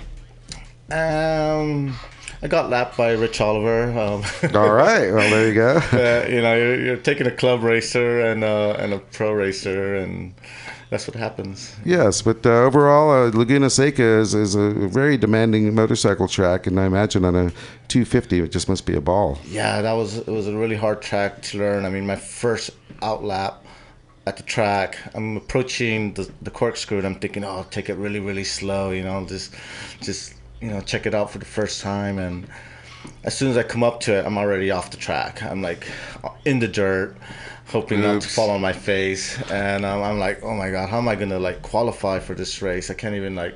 Um, 0.91 1.95
I 2.45 2.47
got 2.47 2.69
lapped 2.69 2.99
by 2.99 3.13
Rich 3.13 3.41
Oliver. 3.41 3.85
Um, 3.99 4.23
All 4.55 4.71
right, 4.71 5.11
well 5.11 5.31
there 5.31 5.49
you 5.49 5.55
go. 5.55 5.77
uh, 5.93 6.29
you 6.29 6.43
know, 6.43 6.55
you're, 6.55 6.79
you're 6.79 6.97
taking 6.99 7.27
a 7.27 7.31
club 7.31 7.63
racer 7.63 8.21
and 8.21 8.45
uh, 8.45 8.77
and 8.79 8.93
a 8.93 8.99
pro 8.99 9.33
racer, 9.33 9.97
and 9.97 10.35
that's 10.91 11.09
what 11.09 11.17
happens. 11.17 11.75
Yes, 11.87 12.21
but 12.21 12.45
uh, 12.45 12.51
overall, 12.51 13.11
uh, 13.11 13.31
Laguna 13.31 13.71
Seca 13.71 14.03
is, 14.03 14.35
is 14.35 14.57
a 14.57 14.73
very 14.73 15.17
demanding 15.17 15.75
motorcycle 15.75 16.29
track, 16.29 16.67
and 16.67 16.79
I 16.79 16.85
imagine 16.85 17.25
on 17.25 17.35
a 17.35 17.51
250, 17.89 18.41
it 18.41 18.53
just 18.53 18.69
must 18.69 18.85
be 18.85 18.95
a 18.95 19.01
ball. 19.01 19.39
Yeah, 19.47 19.81
that 19.81 19.95
was 19.95 20.19
it 20.19 20.27
was 20.27 20.47
a 20.47 20.55
really 20.55 20.77
hard 20.77 21.01
track 21.01 21.41
to 21.45 21.59
learn. 21.59 21.87
I 21.87 21.89
mean, 21.89 22.07
my 22.07 22.17
first 22.17 22.73
outlap 23.01 23.55
at 24.27 24.37
the 24.37 24.43
track, 24.43 24.99
I'm 25.15 25.39
approaching 25.39 26.13
the, 26.13 26.31
the 26.43 26.51
corkscrew, 26.51 26.99
and 26.99 27.07
I'm 27.07 27.15
thinking, 27.15 27.43
oh, 27.43 27.57
I'll 27.57 27.65
take 27.65 27.89
it 27.89 27.95
really, 27.95 28.21
really 28.21 28.45
slow. 28.45 28.91
You 28.91 29.03
know, 29.03 29.25
just 29.25 29.55
just 30.03 30.35
you 30.65 30.71
know, 30.71 30.81
check 30.81 31.05
it 31.05 31.15
out 31.15 31.31
for 31.31 31.39
the 31.39 31.45
first 31.45 31.83
time. 31.83 32.19
And 32.19 32.47
as 33.23 33.37
soon 33.37 33.51
as 33.51 33.59
I 33.59 33.63
come 33.63 33.83
up 33.83 34.01
to 34.01 34.15
it, 34.19 34.25
I'm 34.25 34.39
already 34.39 34.71
off 34.71 34.91
the 34.91 34.97
track. 34.97 35.43
I'm 35.43 35.61
like 35.61 35.87
in 36.47 36.59
the 36.59 36.69
dirt, 36.69 37.17
hoping 37.67 38.01
not 38.01 38.23
to 38.23 38.29
fall 38.29 38.49
on 38.49 38.63
my 38.63 38.73
face. 38.73 39.39
And 39.51 39.85
um, 39.85 40.03
I'm 40.03 40.19
like, 40.19 40.43
oh 40.43 40.55
my 40.55 40.71
god, 40.71 40.89
how 40.89 40.97
am 40.97 41.07
I 41.09 41.17
gonna 41.17 41.39
like 41.39 41.61
qualify 41.61 42.19
for 42.19 42.35
this 42.35 42.63
race? 42.63 42.91
I 42.91 42.95
can't 42.95 43.15
even 43.15 43.37
like. 43.37 43.55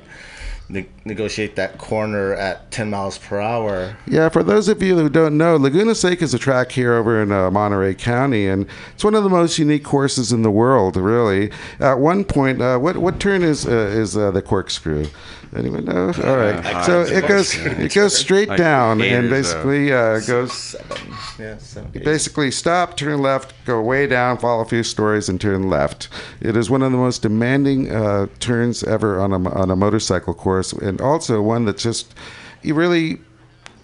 Ne- 0.71 0.85
negotiate 1.03 1.55
that 1.55 1.79
corner 1.79 2.33
at 2.33 2.69
10 2.69 2.91
miles 2.91 3.17
per 3.17 3.39
hour 3.39 3.97
Yeah, 4.05 4.29
for 4.29 4.43
those 4.43 4.67
of 4.67 4.83
you 4.83 4.95
who 4.95 5.09
don't 5.09 5.35
know, 5.35 5.55
Laguna 5.55 5.95
Seca 5.95 6.23
is 6.23 6.35
a 6.35 6.37
track 6.37 6.71
here 6.71 6.93
over 6.93 7.23
in 7.23 7.31
uh, 7.31 7.49
Monterey 7.49 7.95
County, 7.95 8.47
and 8.47 8.67
it's 8.93 9.03
one 9.03 9.15
of 9.15 9.23
the 9.23 9.31
most 9.31 9.57
unique 9.57 9.83
courses 9.83 10.31
in 10.31 10.43
the 10.43 10.51
world, 10.51 10.95
really. 10.95 11.49
At 11.79 11.97
one 11.97 12.23
point, 12.23 12.61
uh, 12.61 12.77
what 12.77 12.97
what 12.97 13.19
turn 13.19 13.41
is 13.41 13.65
uh, 13.65 13.71
is 13.71 14.15
uh, 14.15 14.29
the 14.29 14.43
corkscrew? 14.43 15.07
Anyone 15.55 15.85
know? 15.85 16.07
All 16.25 16.37
right, 16.37 16.63
Uh, 16.63 16.83
so 16.83 17.01
it 17.01 17.27
goes 17.27 17.55
it 17.55 17.93
goes 17.93 18.15
straight 18.15 18.49
down 18.55 19.01
eight 19.01 19.13
and 19.13 19.29
basically 19.31 19.91
uh, 19.91 20.19
goes 20.19 20.53
seven 20.53 20.97
yeah 21.39 21.57
seven 21.57 21.91
eight. 21.95 22.03
basically 22.05 22.51
stop, 22.51 22.95
turn 22.97 23.19
left, 23.21 23.53
go 23.65 23.81
way 23.81 24.05
down, 24.05 24.37
follow 24.37 24.61
a 24.61 24.65
few 24.65 24.83
stories, 24.83 25.27
and 25.27 25.41
turn 25.41 25.67
left. 25.69 26.07
It 26.39 26.55
is 26.55 26.69
one 26.69 26.83
of 26.83 26.91
the 26.91 26.97
most 26.99 27.23
demanding 27.23 27.91
uh, 27.91 28.27
turns 28.39 28.83
ever 28.83 29.19
on 29.19 29.31
a, 29.33 29.49
on 29.49 29.71
a 29.71 29.75
motorcycle 29.75 30.35
course, 30.35 30.71
and 30.71 31.01
also 31.01 31.41
one 31.41 31.65
that's 31.65 31.81
just 31.81 32.13
you 32.61 32.75
really 32.75 33.19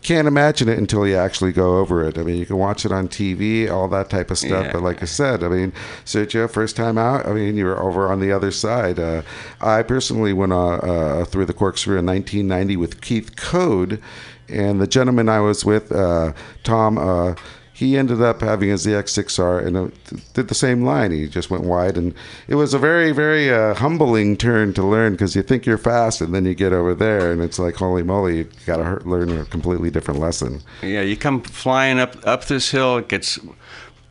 can't 0.06 0.28
imagine 0.28 0.70
it 0.70 0.78
until 0.78 1.08
you 1.08 1.15
actually 1.15 1.52
go 1.52 1.80
over 1.80 2.08
it. 2.08 2.18
I 2.18 2.22
mean, 2.22 2.38
you 2.38 2.46
can 2.46 2.58
watch 2.58 2.86
it 2.86 2.91
on 2.91 3.08
TV, 3.08 3.70
all 3.70 3.88
that 3.88 4.10
type 4.10 4.30
of 4.30 4.38
stuff. 4.38 4.65
Yeah. 4.68 4.72
But 4.72 4.84
like 4.84 5.02
I 5.02 5.06
said, 5.06 5.44
I 5.44 5.50
mean, 5.50 5.74
Sergio, 6.06 6.50
first 6.50 6.76
time 6.76 7.00
out, 7.00 7.26
I 7.26 7.34
mean, 7.34 7.58
you 7.58 7.65
were 7.65 7.82
over 7.82 8.12
on 8.12 8.20
the 8.20 8.32
other 8.32 8.52
side. 8.52 9.00
Uh, 9.00 9.24
I 9.60 9.82
personally 9.82 10.32
went 10.32 10.54
uh, 10.54 10.76
uh, 10.76 11.26
through 11.26 11.48
the 11.48 11.54
corkscrew 11.54 11.98
in 11.98 12.06
1990 12.06 12.78
with 12.78 13.02
Keith 13.02 13.36
Code, 13.36 14.00
and 14.48 14.80
the 14.80 14.86
gentleman 14.88 15.28
I 15.28 15.39
was 15.39 15.65
with, 15.65 15.91
uh, 15.91 16.34
Tom. 16.63 17.36
Uh, 17.76 17.80
he 17.80 17.98
ended 17.98 18.22
up 18.22 18.42
having 18.42 18.72
a 18.72 18.76
ZX6R 18.76 19.66
and 19.66 19.78
it 19.78 20.34
did 20.34 20.48
the 20.48 20.56
same 20.56 20.84
line. 20.84 21.12
He 21.12 21.28
just 21.28 21.50
went 21.50 21.64
wide, 21.64 21.98
and 21.98 22.14
it 22.48 22.56
was 22.56 22.74
a 22.74 22.80
very, 22.80 23.12
very 23.12 23.54
uh, 23.54 23.74
humbling 23.76 24.38
turn 24.38 24.74
to 24.74 24.84
learn 24.84 25.14
because 25.14 25.36
you 25.36 25.44
think 25.44 25.66
you're 25.66 25.78
fast, 25.78 26.22
and 26.22 26.34
then 26.34 26.46
you 26.46 26.56
get 26.56 26.74
over 26.74 26.96
there, 26.96 27.32
and 27.32 27.42
it's 27.42 27.60
like, 27.60 27.76
holy 27.76 28.04
moly, 28.04 28.38
you 28.38 28.50
got 28.66 28.78
to 28.78 29.08
learn 29.08 29.30
a 29.38 29.46
completely 29.46 29.90
different 29.90 30.20
lesson. 30.20 30.62
Yeah, 30.82 31.02
you 31.02 31.18
come 31.18 31.42
flying 31.42 32.00
up 32.00 32.16
up 32.26 32.46
this 32.46 32.72
hill. 32.72 32.98
It 32.98 33.10
gets 33.10 33.40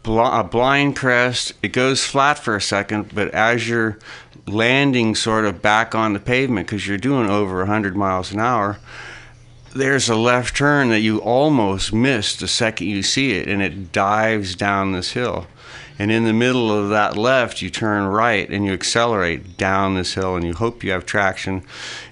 bl- 0.03 0.21
a 0.21 0.45
blind 0.45 0.97
crest. 0.97 1.55
It 1.63 1.73
goes 1.73 2.05
flat 2.05 2.39
for 2.39 2.55
a 2.55 2.61
second, 2.61 3.15
but 3.15 3.29
as 3.31 3.69
you're 3.69 3.99
landing 4.47 5.15
sort 5.15 5.47
of 5.47 5.63
back 5.63 5.95
on 5.95 6.13
the 6.13 6.21
pavement 6.21 6.67
because 6.67 6.87
you're 6.87 6.99
doing 6.99 7.31
over 7.31 7.59
100 7.59 7.97
miles 7.97 8.31
an 8.31 8.41
hour, 8.41 8.79
there's 9.75 10.09
a 10.09 10.17
left 10.17 10.57
turn 10.57 10.89
that 10.91 11.01
you 11.01 11.19
almost 11.19 11.93
miss 11.93 12.37
the 12.37 12.49
second 12.49 12.87
you 12.87 13.03
see 13.03 13.33
it, 13.33 13.49
and 13.49 13.61
it 13.61 13.93
dives 13.93 14.55
down 14.55 14.93
this 14.93 15.13
hill. 15.13 15.47
And 15.99 16.11
in 16.11 16.25
the 16.25 16.33
middle 16.33 16.73
of 16.73 16.91
that 16.91 17.17
left, 17.17 17.63
you 17.63 17.71
turn 17.71 18.07
right 18.07 18.49
and 18.49 18.65
you 18.65 18.73
accelerate 18.73 19.57
down 19.57 19.95
this 19.95 20.15
hill, 20.15 20.37
and 20.37 20.45
you 20.45 20.55
hope 20.55 20.83
you 20.83 20.93
have 20.93 21.07
traction. 21.07 21.63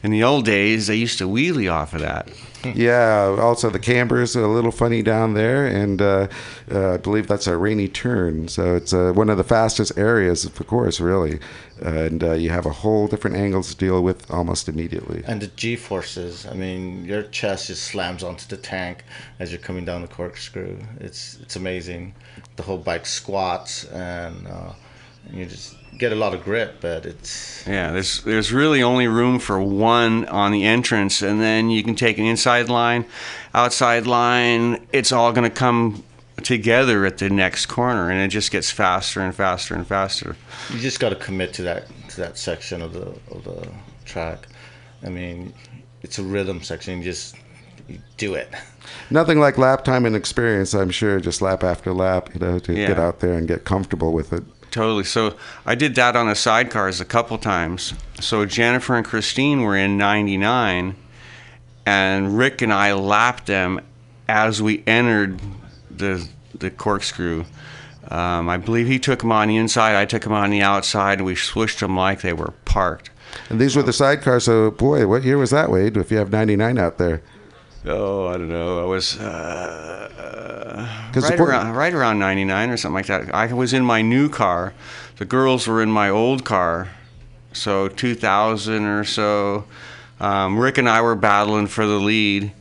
In 0.03 0.11
the 0.11 0.23
old 0.23 0.45
days, 0.45 0.87
they 0.87 0.97
used 0.97 1.19
to 1.19 1.29
wheelie 1.29 1.73
off 1.73 1.95
of 1.95 2.01
that. 2.01 2.29
Yeah. 2.65 3.37
Also, 3.39 3.71
the 3.71 3.79
camber's 3.79 4.37
a 4.37 4.47
little 4.47 4.71
funny 4.71 5.03
down 5.03 5.35
there, 5.35 5.67
and 5.67 6.01
uh, 6.01 6.29
uh, 6.71 6.95
I 6.95 6.97
believe 6.97 7.27
that's 7.27 7.47
a 7.47 7.57
rainy 7.57 7.89
turn. 7.89 8.49
So 8.49 8.75
it's 8.77 8.93
uh, 8.93 9.13
one 9.15 9.31
of 9.31 9.37
the 9.37 9.45
fastest 9.45 9.97
areas 9.97 10.45
of 10.45 10.55
the 10.55 10.65
course, 10.65 11.01
really, 11.01 11.41
and 11.81 12.23
uh, 12.23 12.33
you 12.33 12.51
have 12.51 12.67
a 12.67 12.71
whole 12.71 13.09
different 13.09 13.37
angles 13.37 13.71
to 13.71 13.77
deal 13.77 14.03
with 14.03 14.31
almost 14.31 14.69
immediately. 14.69 15.23
And 15.27 15.41
the 15.41 15.49
G 15.49 15.77
forces, 15.77 16.47
I 16.47 16.55
mean, 16.55 17.05
your 17.05 17.23
chest 17.25 17.67
just 17.67 17.85
slams 17.85 18.23
onto 18.23 18.47
the 18.47 18.57
tank 18.57 19.05
as 19.39 19.51
you're 19.51 19.61
coming 19.61 19.85
down 19.85 20.03
the 20.03 20.09
corkscrew. 20.09 20.79
It's 21.01 21.39
it's 21.41 21.57
amazing. 21.57 22.15
The 22.57 22.63
whole 22.63 22.79
bike 22.79 23.07
squats 23.07 23.85
and, 23.87 24.47
uh, 24.47 24.73
and 25.27 25.39
you 25.39 25.47
just 25.47 25.77
get 25.99 26.13
a 26.13 26.17
lot 26.17 26.35
of 26.35 26.43
grip, 26.45 26.81
but 26.81 27.07
it's 27.07 27.67
Yeah, 27.67 27.93
there's 27.93 28.23
there's 28.23 28.53
really 28.53 28.83
only 28.83 29.07
room 29.07 29.39
for 29.39 29.61
one 29.61 30.27
on 30.29 30.53
the 30.53 30.65
entrance, 30.65 31.23
and 31.23 31.41
then 31.41 31.71
you 31.71 31.83
can 31.83 31.95
take 31.95 32.19
an 32.19 32.25
inside 32.25 32.69
line, 32.69 33.05
outside 33.55 34.07
line. 34.07 34.87
It's 34.93 35.13
all 35.13 35.33
going 35.33 35.49
to 35.49 35.57
come 35.57 36.05
together 36.43 37.07
at 37.07 37.19
the 37.19 37.31
next 37.31 37.67
corner, 37.67 38.11
and 38.11 38.21
it 38.21 38.29
just 38.29 38.51
gets 38.51 38.71
faster 38.71 39.21
and 39.21 39.35
faster 39.35 39.75
and 39.75 39.87
faster. 39.87 40.37
you 40.71 40.79
just 40.79 41.01
got 41.01 41.11
to 41.11 41.17
commit 41.17 41.53
to 41.55 41.63
that 41.63 41.87
to 42.09 42.17
that 42.19 42.39
section 42.39 42.83
of 42.83 42.93
the 42.93 43.07
of 43.31 43.45
the 43.45 43.69
track. 44.05 44.49
I 45.05 45.09
mean, 45.09 45.53
it's 46.03 46.19
a 46.19 46.23
rhythm 46.23 46.63
section. 46.63 46.99
You 46.99 47.05
just 47.05 47.37
you 47.89 47.99
do 48.17 48.35
it. 48.35 48.49
Nothing 49.11 49.39
like 49.39 49.59
lap 49.59 49.85
time 49.85 50.07
and 50.07 50.17
experience, 50.17 50.75
I'm 50.75 50.91
sure, 50.91 51.21
just 51.21 51.41
lap 51.41 51.63
after 51.63 51.93
lap, 51.93 52.31
you 52.35 52.41
know, 52.41 52.59
to 52.59 52.75
get 52.75 52.99
out 52.99 53.21
there 53.21 53.35
and 53.35 53.47
get 53.47 53.65
comfortable 53.65 54.13
with 54.13 54.33
it. 54.33 54.43
Totally. 54.73 55.05
So 55.05 55.37
I 55.67 55.75
did 55.75 55.95
that 55.97 56.17
on 56.17 56.27
the 56.27 56.33
sidecars 56.33 57.01
a 57.01 57.05
couple 57.05 57.37
times. 57.37 57.93
So 58.21 58.47
Jennifer 58.47 58.97
and 58.97 59.05
Christine 59.05 59.61
were 59.61 59.77
in 59.77 59.99
'99, 59.99 60.97
and 61.85 62.39
Rick 62.39 62.63
and 62.63 62.73
I 62.73 62.95
lapped 62.95 63.47
them 63.47 63.81
as 64.29 64.63
we 64.63 64.83
entered 64.87 65.41
the 65.91 66.27
the 66.59 66.71
corkscrew. 66.71 67.45
Um, 68.11 68.49
I 68.49 68.57
believe 68.57 68.87
he 68.87 68.99
took 68.99 69.21
them 69.21 69.31
on 69.31 69.49
the 69.49 69.57
inside, 69.57 69.95
I 69.95 70.07
took 70.07 70.23
them 70.23 70.33
on 70.33 70.51
the 70.51 70.63
outside, 70.63 71.19
and 71.19 71.27
we 71.27 71.37
swished 71.37 71.81
them 71.81 71.97
like 71.97 72.23
they 72.23 72.33
were 72.33 72.53
parked. 72.65 73.11
And 73.49 73.61
these 73.61 73.77
were 73.77 73.83
the 73.83 73.93
sidecars, 73.93 74.43
so 74.43 74.71
boy, 74.71 75.07
what 75.07 75.23
year 75.23 75.39
was 75.39 75.51
that, 75.51 75.71
Wade, 75.71 75.97
if 75.97 76.11
you 76.11 76.19
have 76.19 76.31
99 76.31 76.79
out 76.79 76.99
there? 76.99 77.23
Oh, 77.85 78.29
I 78.29 78.33
don't 78.35 78.49
know. 78.49 78.81
I 78.81 78.85
was 78.87 79.19
uh, 79.19 81.11
the 81.13 81.21
right 81.21 81.41
around 81.41 81.75
right 81.75 81.93
around 81.93 82.19
'99 82.21 82.71
or 82.71 82.77
something 82.77 82.95
like 82.95 83.07
that. 83.07 83.35
I 83.35 83.53
was 83.53 83.73
in 83.73 83.85
my 83.85 84.03
new 84.03 84.29
car. 84.29 84.73
The 85.17 85.25
girls 85.25 85.67
were 85.67 85.83
in 85.83 85.91
my 85.91 86.09
old 86.09 86.45
car, 86.45 86.91
so 87.53 87.89
2000 87.89 88.85
or 88.85 89.05
so. 89.05 89.65
Um, 90.21 90.59
Rick 90.59 90.79
and 90.79 90.89
I 90.89 91.01
were 91.01 91.17
battling 91.17 91.67
for 91.67 91.85
the 91.85 91.99
lead, 91.99 92.53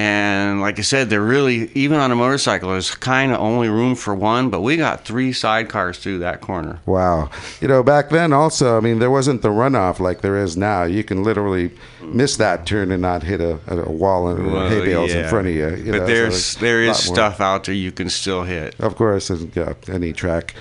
And 0.00 0.62
like 0.62 0.78
I 0.78 0.82
said, 0.82 1.10
they're 1.10 1.20
really 1.20 1.70
even 1.74 1.98
on 1.98 2.10
a 2.10 2.16
motorcycle. 2.16 2.70
There's 2.70 2.94
kind 2.94 3.32
of 3.32 3.38
only 3.38 3.68
room 3.68 3.94
for 3.94 4.14
one, 4.14 4.48
but 4.48 4.62
we 4.62 4.78
got 4.78 5.04
three 5.04 5.30
sidecars 5.30 5.96
through 5.98 6.20
that 6.20 6.40
corner. 6.40 6.80
Wow. 6.86 7.28
You 7.60 7.68
know, 7.68 7.82
back 7.82 8.08
then 8.08 8.32
also, 8.32 8.78
I 8.78 8.80
mean, 8.80 8.98
there 8.98 9.10
wasn't 9.10 9.42
the 9.42 9.50
runoff 9.50 10.00
like 10.00 10.22
there 10.22 10.38
is 10.38 10.56
now. 10.56 10.84
You 10.84 11.04
can 11.04 11.22
literally 11.22 11.70
miss 12.02 12.38
that 12.38 12.64
turn 12.64 12.90
and 12.92 13.02
not 13.02 13.22
hit 13.24 13.42
a, 13.42 13.58
a 13.66 13.90
wall 13.92 14.28
and 14.28 14.50
Well, 14.50 14.70
hay 14.70 14.80
bales 14.86 15.12
in 15.12 15.28
front 15.28 15.48
of 15.48 15.54
you. 15.54 15.68
you 15.76 15.92
know, 15.92 15.98
but 15.98 16.06
so 16.06 16.14
there's 16.14 16.54
there 16.56 16.80
a 16.80 16.88
is 16.88 16.88
lot 16.88 17.06
more. 17.06 17.14
stuff 17.16 17.40
out 17.42 17.64
there 17.64 17.74
you 17.74 17.92
can 17.92 18.08
still 18.08 18.44
hit. 18.44 18.74
Of 18.80 18.96
course, 18.96 19.28
and, 19.28 19.54
yeah, 19.54 19.74
any 19.86 20.14
track. 20.14 20.54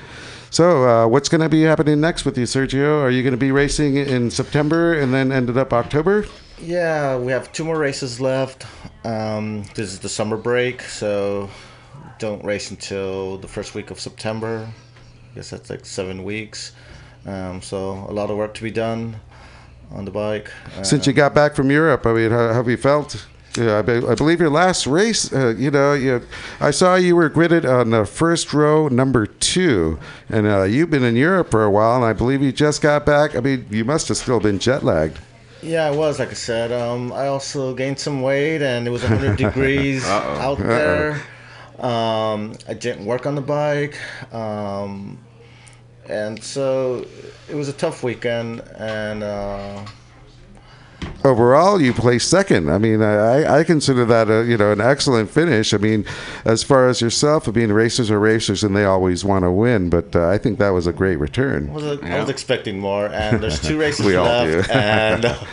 So, 0.52 0.84
uh, 0.84 1.08
what's 1.08 1.30
going 1.30 1.42
to 1.42 1.50
be 1.50 1.62
happening 1.62 2.02
next 2.02 2.26
with 2.26 2.38
you, 2.38 2.44
Sergio? 2.46 3.02
Are 3.04 3.10
you 3.10 3.24
going 3.24 3.32
to 3.34 3.38
be 3.38 3.52
racing 3.54 3.96
in 3.96 4.32
September 4.32 4.94
and 5.00 5.14
then 5.14 5.32
ended 5.32 5.58
up 5.58 5.72
October? 5.72 6.26
Yeah, 6.62 7.18
we 7.18 7.32
have 7.32 7.52
two 7.54 7.64
more 7.64 7.78
races 7.78 8.20
left. 8.20 8.66
Um, 9.06 9.64
this 9.76 9.92
is 9.92 10.00
the 10.00 10.10
summer 10.10 10.36
break, 10.36 10.82
so 10.82 11.50
don't 12.18 12.44
race 12.44 12.70
until 12.70 13.38
the 13.38 13.48
first 13.48 13.76
week 13.76 13.92
of 13.92 14.00
September. 14.00 14.68
I 15.32 15.36
guess 15.36 15.50
that's 15.50 15.70
like 15.70 15.86
seven 15.86 16.24
weeks. 16.24 16.74
Um, 17.26 17.62
so 17.62 18.06
a 18.10 18.14
lot 18.14 18.30
of 18.30 18.38
work 18.38 18.54
to 18.56 18.64
be 18.64 18.72
done 18.72 19.16
on 19.92 20.04
the 20.04 20.12
bike. 20.12 20.52
Since 20.84 21.08
you 21.08 21.14
got 21.14 21.34
back 21.34 21.56
from 21.56 21.72
Europe, 21.72 22.06
I 22.06 22.14
mean, 22.14 22.32
how, 22.32 22.50
how 22.50 22.54
have 22.56 22.68
you 22.68 22.78
felt? 22.78 23.26
Yeah, 23.58 23.80
I, 23.80 23.82
be, 23.82 23.94
I 24.06 24.16
believe 24.16 24.40
your 24.40 24.50
last 24.50 24.86
race, 24.86 25.34
uh, 25.34 25.56
you 25.58 25.72
know, 25.72 25.94
you, 25.94 26.22
I 26.60 26.72
saw 26.72 26.96
you 26.96 27.16
were 27.16 27.30
gridded 27.30 27.66
on 27.68 27.90
the 27.90 28.06
first 28.06 28.54
row, 28.54 28.88
number 28.90 29.26
two, 29.26 29.98
and 30.30 30.46
uh, 30.46 30.64
you've 30.64 30.92
been 30.92 31.04
in 31.04 31.16
Europe 31.16 31.50
for 31.52 31.64
a 31.64 31.72
while, 31.72 31.96
and 31.96 32.06
I 32.06 32.14
believe 32.14 32.44
you 32.44 32.52
just 32.52 32.82
got 32.82 33.06
back. 33.06 33.36
I 33.36 33.40
mean, 33.40 33.66
you 33.72 33.86
must 33.86 34.08
have 34.10 34.18
still 34.18 34.40
been 34.40 34.60
jet 34.60 34.84
lagged. 34.84 35.20
Yeah, 35.62 35.86
I 35.86 35.92
was. 35.92 36.20
Like 36.20 36.30
I 36.30 36.34
said, 36.34 36.72
um, 36.72 37.12
I 37.12 37.28
also 37.28 37.74
gained 37.74 38.00
some 38.00 38.22
weight, 38.22 38.62
and 38.62 38.88
it 38.88 38.92
was 38.92 39.04
100 39.04 39.38
degrees 39.46 40.06
out 40.06 40.58
there. 40.58 41.22
Um, 41.80 42.56
I 42.68 42.74
didn't 42.74 43.06
work 43.06 43.26
on 43.26 43.36
the 43.36 43.42
bike, 43.42 43.98
um, 44.34 45.18
and 46.08 46.42
so 46.44 47.06
it 47.50 47.56
was 47.56 47.70
a 47.70 47.74
tough 47.74 48.04
weekend. 48.04 48.62
And 48.78 49.24
uh, 49.24 49.86
Overall, 51.26 51.82
you 51.82 51.94
placed 51.94 52.30
second. 52.30 52.70
I 52.72 52.78
mean, 52.78 53.02
I, 53.02 53.60
I 53.60 53.64
consider 53.66 54.06
that 54.06 54.30
a 54.30 54.46
you 54.46 54.58
know 54.58 54.72
an 54.72 54.80
excellent 54.80 55.30
finish. 55.30 55.74
I 55.74 55.78
mean, 55.78 56.06
as 56.46 56.64
far 56.64 56.88
as 56.88 57.02
yourself, 57.02 57.48
I 57.48 57.52
mean, 57.52 57.72
racers 57.74 58.10
are 58.10 58.20
racers, 58.20 58.64
and 58.64 58.76
they 58.76 58.86
always 58.86 59.26
want 59.26 59.44
to 59.44 59.52
win. 59.52 59.90
But 59.90 60.16
uh, 60.16 60.30
I 60.30 60.38
think 60.38 60.60
that 60.60 60.70
was 60.70 60.88
a 60.88 60.94
great 60.94 61.18
return. 61.18 61.70
I 61.70 61.74
was, 61.74 62.00
I 62.04 62.20
was 62.22 62.30
expecting 62.30 62.80
more, 62.80 63.08
and 63.08 63.44
there's 63.44 63.62
two 63.62 63.78
races 63.86 64.06
We 64.06 64.16
all 64.16 64.26
left, 64.26 64.68
do. 64.68 64.74
and 64.74 65.26
uh, 65.26 65.44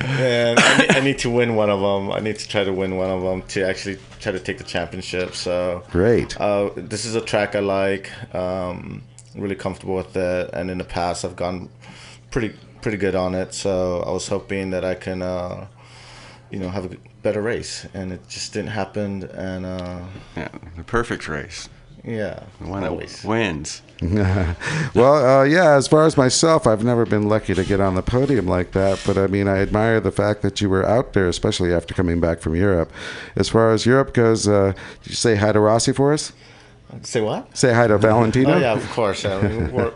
and 0.00 0.58
I 0.60 0.78
need, 0.78 0.96
I 0.96 1.00
need 1.00 1.18
to 1.20 1.30
win 1.30 1.54
one 1.54 1.70
of 1.70 1.80
them. 1.80 2.12
I 2.12 2.20
need 2.20 2.38
to 2.38 2.48
try 2.48 2.64
to 2.64 2.72
win 2.72 2.96
one 2.96 3.10
of 3.10 3.22
them 3.22 3.42
to 3.48 3.66
actually 3.66 3.98
try 4.20 4.32
to 4.32 4.40
take 4.40 4.58
the 4.58 4.64
championship. 4.64 5.34
So 5.34 5.84
Great. 5.90 6.38
Uh, 6.40 6.70
this 6.76 7.04
is 7.04 7.14
a 7.14 7.20
track 7.20 7.54
I 7.54 7.60
like. 7.60 8.10
Um, 8.34 9.02
really 9.34 9.54
comfortable 9.54 9.94
with 9.96 10.14
it, 10.16 10.50
and 10.52 10.70
in 10.70 10.78
the 10.78 10.84
past 10.84 11.24
I've 11.24 11.36
gone 11.36 11.70
pretty 12.30 12.54
pretty 12.82 12.98
good 12.98 13.14
on 13.14 13.34
it. 13.34 13.54
So 13.54 14.02
I 14.06 14.10
was 14.10 14.28
hoping 14.28 14.70
that 14.70 14.84
I 14.84 14.94
can, 14.94 15.22
uh, 15.22 15.66
you 16.50 16.58
know, 16.58 16.68
have 16.68 16.92
a 16.92 16.96
better 17.22 17.40
race, 17.40 17.86
and 17.94 18.12
it 18.12 18.28
just 18.28 18.52
didn't 18.52 18.70
happen. 18.70 19.24
And 19.24 19.64
uh, 19.64 20.00
Yeah, 20.36 20.48
the 20.76 20.84
perfect 20.84 21.28
race. 21.28 21.68
yeah, 22.04 22.40
The 22.60 22.68
one 22.68 22.84
always. 22.84 23.22
that 23.22 23.28
wins. 23.28 23.82
well, 24.94 25.40
uh, 25.40 25.44
yeah, 25.44 25.74
as 25.76 25.86
far 25.86 26.04
as 26.06 26.16
myself, 26.16 26.66
I've 26.66 26.82
never 26.84 27.06
been 27.06 27.28
lucky 27.28 27.54
to 27.54 27.64
get 27.64 27.80
on 27.80 27.94
the 27.94 28.02
podium 28.02 28.46
like 28.46 28.72
that. 28.72 29.00
But 29.06 29.16
I 29.16 29.28
mean, 29.28 29.46
I 29.46 29.58
admire 29.58 30.00
the 30.00 30.10
fact 30.10 30.42
that 30.42 30.60
you 30.60 30.68
were 30.68 30.84
out 30.84 31.12
there, 31.12 31.28
especially 31.28 31.72
after 31.72 31.94
coming 31.94 32.20
back 32.20 32.40
from 32.40 32.56
Europe. 32.56 32.90
As 33.36 33.48
far 33.48 33.70
as 33.70 33.86
Europe 33.86 34.12
goes, 34.12 34.48
uh, 34.48 34.72
did 35.02 35.10
you 35.10 35.14
say 35.16 35.36
hi 35.36 35.52
to 35.52 35.60
Rossi 35.60 35.92
for 35.92 36.12
us? 36.12 36.32
Say 37.02 37.20
what? 37.20 37.56
Say 37.56 37.72
hi 37.72 37.86
to 37.86 37.98
Valentino? 37.98 38.54
Oh 38.54 38.58
yeah, 38.58 38.72
of 38.72 38.88
course. 38.90 39.24
Yeah, 39.24 39.40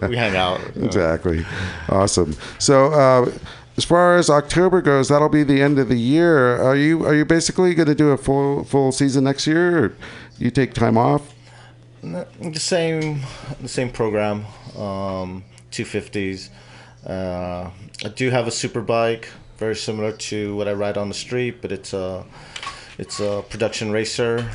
we, 0.08 0.16
hang 0.16 0.36
out. 0.36 0.60
Exactly. 0.76 1.44
Awesome. 1.88 2.34
So, 2.58 2.92
uh, 2.92 3.30
as 3.76 3.84
far 3.84 4.16
as 4.16 4.30
October 4.30 4.80
goes, 4.80 5.08
that'll 5.08 5.28
be 5.28 5.42
the 5.42 5.60
end 5.60 5.78
of 5.78 5.88
the 5.88 5.98
year. 5.98 6.56
Are 6.56 6.76
you 6.76 7.04
are 7.04 7.14
you 7.14 7.24
basically 7.24 7.74
going 7.74 7.88
to 7.88 7.94
do 7.94 8.10
a 8.10 8.16
full 8.16 8.64
full 8.64 8.92
season 8.92 9.24
next 9.24 9.46
year, 9.46 9.84
or 9.84 9.96
you 10.38 10.50
take 10.50 10.72
time 10.72 10.96
off? 10.96 11.34
the 12.02 12.60
same 12.60 13.20
the 13.60 13.68
same 13.68 13.90
program 13.90 14.44
um 14.76 15.42
250s 15.72 16.50
uh 17.06 17.70
i 18.04 18.08
do 18.14 18.30
have 18.30 18.46
a 18.46 18.50
super 18.50 18.80
bike 18.80 19.28
very 19.58 19.74
similar 19.74 20.12
to 20.12 20.54
what 20.56 20.68
i 20.68 20.72
ride 20.72 20.96
on 20.96 21.08
the 21.08 21.14
street 21.14 21.60
but 21.60 21.72
it's 21.72 21.92
a 21.92 22.24
it's 22.98 23.18
a 23.20 23.42
production 23.48 23.90
racer 23.90 24.48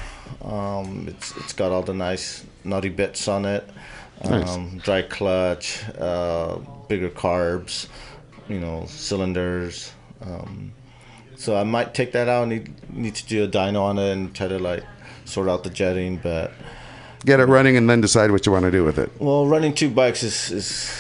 um 0.43 1.05
it's 1.07 1.35
it's 1.37 1.53
got 1.53 1.71
all 1.71 1.81
the 1.83 1.93
nice 1.93 2.43
nutty 2.63 2.89
bits 2.89 3.27
on 3.27 3.45
it 3.45 3.67
Nice. 4.23 4.49
um 4.49 4.77
dry 4.83 5.01
clutch 5.01 5.81
uh 5.99 6.57
bigger 6.87 7.09
carbs 7.09 7.87
you 8.49 8.59
know 8.59 8.85
cylinders 8.87 9.91
um 10.21 10.71
so 11.35 11.55
i 11.57 11.63
might 11.63 11.93
take 11.93 12.11
that 12.11 12.27
out 12.27 12.43
and 12.43 12.51
need 12.51 12.93
need 12.93 13.15
to 13.15 13.25
do 13.25 13.43
a 13.43 13.47
dyno 13.47 13.81
on 13.81 13.97
it 13.97 14.11
and 14.11 14.35
try 14.35 14.47
to 14.47 14.59
like 14.59 14.83
sort 15.25 15.47
out 15.49 15.63
the 15.63 15.69
jetting 15.69 16.17
but 16.17 16.51
Get 17.23 17.39
it 17.39 17.45
running 17.45 17.77
and 17.77 17.87
then 17.87 18.01
decide 18.01 18.31
what 18.31 18.47
you 18.47 18.51
want 18.51 18.65
to 18.65 18.71
do 18.71 18.83
with 18.83 18.97
it. 18.97 19.11
Well, 19.19 19.45
running 19.45 19.75
two 19.75 19.91
bikes 19.91 20.23
is 20.23 20.49
is 20.49 20.91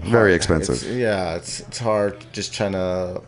Very 0.00 0.32
hard. 0.32 0.32
expensive. 0.34 0.74
It's- 0.82 0.94
yeah, 0.94 1.34
it's 1.36 1.60
it's 1.60 1.78
hard 1.78 2.22
just 2.34 2.52
trying 2.52 2.72
to, 2.72 3.22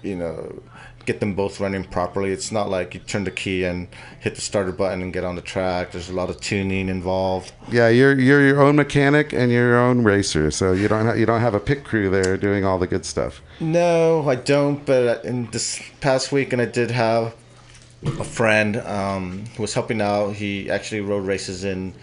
you 0.00 0.14
know, 0.14 0.62
get 1.06 1.20
them 1.20 1.34
both 1.34 1.60
running 1.60 1.84
properly. 1.84 2.32
It's 2.32 2.52
not 2.52 2.68
like 2.68 2.92
you 2.92 3.00
turn 3.00 3.24
the 3.24 3.30
key 3.30 3.64
and 3.64 3.88
hit 4.20 4.34
the 4.34 4.40
starter 4.40 4.72
button 4.72 5.00
and 5.00 5.12
get 5.12 5.24
on 5.24 5.36
the 5.36 5.40
track. 5.40 5.92
There's 5.92 6.10
a 6.10 6.12
lot 6.12 6.28
of 6.28 6.40
tuning 6.40 6.88
involved. 6.88 7.52
Yeah, 7.70 7.88
you're 7.88 8.18
you're 8.18 8.46
your 8.46 8.60
own 8.60 8.76
mechanic 8.76 9.32
and 9.32 9.50
your 9.50 9.78
own 9.78 10.02
racer, 10.02 10.50
so 10.50 10.72
you 10.72 10.88
don't 10.88 11.06
ha- 11.06 11.14
you 11.14 11.24
don't 11.24 11.40
have 11.40 11.54
a 11.54 11.60
pit 11.60 11.84
crew 11.84 12.10
there 12.10 12.36
doing 12.36 12.64
all 12.64 12.78
the 12.78 12.88
good 12.88 13.06
stuff. 13.06 13.40
No, 13.60 14.28
I 14.28 14.34
don't. 14.34 14.84
But 14.84 15.24
in 15.24 15.48
this 15.52 15.80
past 16.00 16.32
week, 16.32 16.52
and 16.52 16.60
I 16.60 16.66
did 16.66 16.90
have 16.90 17.34
a 18.02 18.24
friend 18.24 18.76
um, 18.78 19.44
who 19.56 19.62
was 19.62 19.74
helping 19.74 20.00
out. 20.00 20.34
He 20.34 20.68
actually 20.70 21.00
rode 21.00 21.24
races 21.24 21.64
in. 21.64 21.94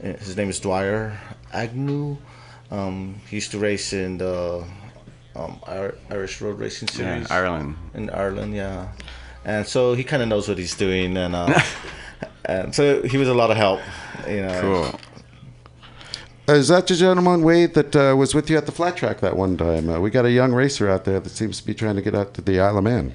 His 0.00 0.36
name 0.36 0.48
is 0.48 0.60
Dwyer 0.60 1.18
Agnew. 1.52 2.16
Um, 2.70 3.20
he 3.28 3.36
used 3.36 3.50
to 3.50 3.58
race 3.58 3.92
in 3.92 4.18
the 4.18 4.64
um, 5.40 5.60
Irish 6.10 6.40
Road 6.40 6.58
Racing 6.58 6.88
Yeah, 6.88 6.94
Series 6.94 7.30
Ireland. 7.30 7.76
in 7.94 8.10
Ireland. 8.10 8.54
Yeah, 8.54 8.88
and 9.44 9.66
so 9.66 9.94
he 9.94 10.04
kind 10.04 10.22
of 10.22 10.28
knows 10.28 10.48
what 10.48 10.58
he's 10.58 10.74
doing, 10.76 11.16
and 11.16 11.34
uh, 11.34 11.60
and 12.44 12.74
so 12.74 13.02
he 13.02 13.16
was 13.16 13.28
a 13.28 13.34
lot 13.34 13.50
of 13.50 13.56
help. 13.56 13.80
You 14.28 14.42
know. 14.42 14.60
Cool. 14.60 15.00
Uh, 16.48 16.54
Is 16.54 16.68
that 16.68 16.86
the 16.86 16.94
gentleman 16.96 17.42
Wade 17.42 17.74
that 17.74 17.94
uh, 17.94 18.16
was 18.16 18.34
with 18.34 18.50
you 18.50 18.56
at 18.56 18.66
the 18.66 18.72
flat 18.72 18.96
track 18.96 19.20
that 19.20 19.36
one 19.36 19.56
time? 19.56 19.88
Uh, 19.88 20.00
we 20.00 20.10
got 20.10 20.24
a 20.24 20.30
young 20.32 20.52
racer 20.52 20.88
out 20.90 21.04
there 21.04 21.20
that 21.20 21.30
seems 21.30 21.60
to 21.60 21.66
be 21.66 21.74
trying 21.74 21.96
to 21.96 22.02
get 22.02 22.14
out 22.14 22.34
to 22.34 22.40
the 22.42 22.58
Isle 22.60 22.78
of 22.78 22.84
Man. 22.84 23.14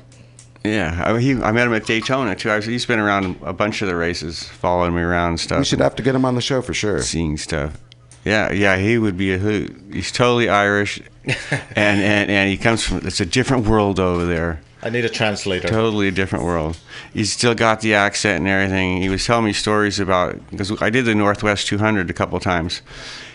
Yeah, 0.64 1.04
I, 1.06 1.20
he, 1.20 1.34
I 1.34 1.52
met 1.52 1.68
him 1.68 1.74
at 1.76 1.86
Daytona 1.86 2.36
too. 2.36 2.50
I 2.50 2.56
was, 2.56 2.66
he's 2.66 2.86
been 2.88 2.98
around 3.00 3.38
a 3.44 3.54
bunch 3.54 3.82
of 3.84 3.88
the 3.88 3.96
races, 3.96 4.44
following 4.44 4.96
me 4.96 5.02
around 5.02 5.30
and 5.32 5.40
stuff. 5.40 5.60
We 5.60 5.66
should 5.66 5.80
have 5.82 5.96
to 5.98 6.04
get 6.04 6.16
him 6.16 6.26
on 6.26 6.34
the 6.36 6.42
show 6.42 6.62
for 6.64 6.74
sure. 6.74 7.02
seeing 7.04 7.38
stuff. 7.38 7.78
Yeah, 8.26 8.52
yeah, 8.52 8.78
he 8.78 8.98
would 8.98 9.18
be 9.18 9.34
a 9.34 9.38
hoot. 9.38 9.76
He's 9.94 10.12
totally 10.12 10.50
Irish, 10.50 11.00
and, 11.26 12.02
and 12.02 12.32
and 12.32 12.50
he 12.50 12.58
comes 12.58 12.84
from. 12.84 13.06
It's 13.06 13.20
a 13.20 13.26
different 13.26 13.68
world 13.68 14.00
over 14.00 14.26
there. 14.26 14.62
I 14.82 14.90
need 14.90 15.06
a 15.06 15.10
translator. 15.10 15.68
Totally 15.68 16.08
a 16.08 16.12
different 16.12 16.44
world. 16.44 16.78
He's 17.14 17.32
still 17.32 17.56
got 17.56 17.82
the 17.82 17.94
accent 17.94 18.40
and 18.40 18.48
everything. 18.48 19.02
He 19.02 19.10
was 19.10 19.26
telling 19.26 19.46
me 19.46 19.54
stories 19.54 20.00
about 20.00 20.50
because 20.50 20.72
I 20.82 20.90
did 20.90 21.06
the 21.06 21.16
Northwest 21.16 21.68
200 21.68 22.10
a 22.10 22.14
couple 22.14 22.40
times, 22.40 22.82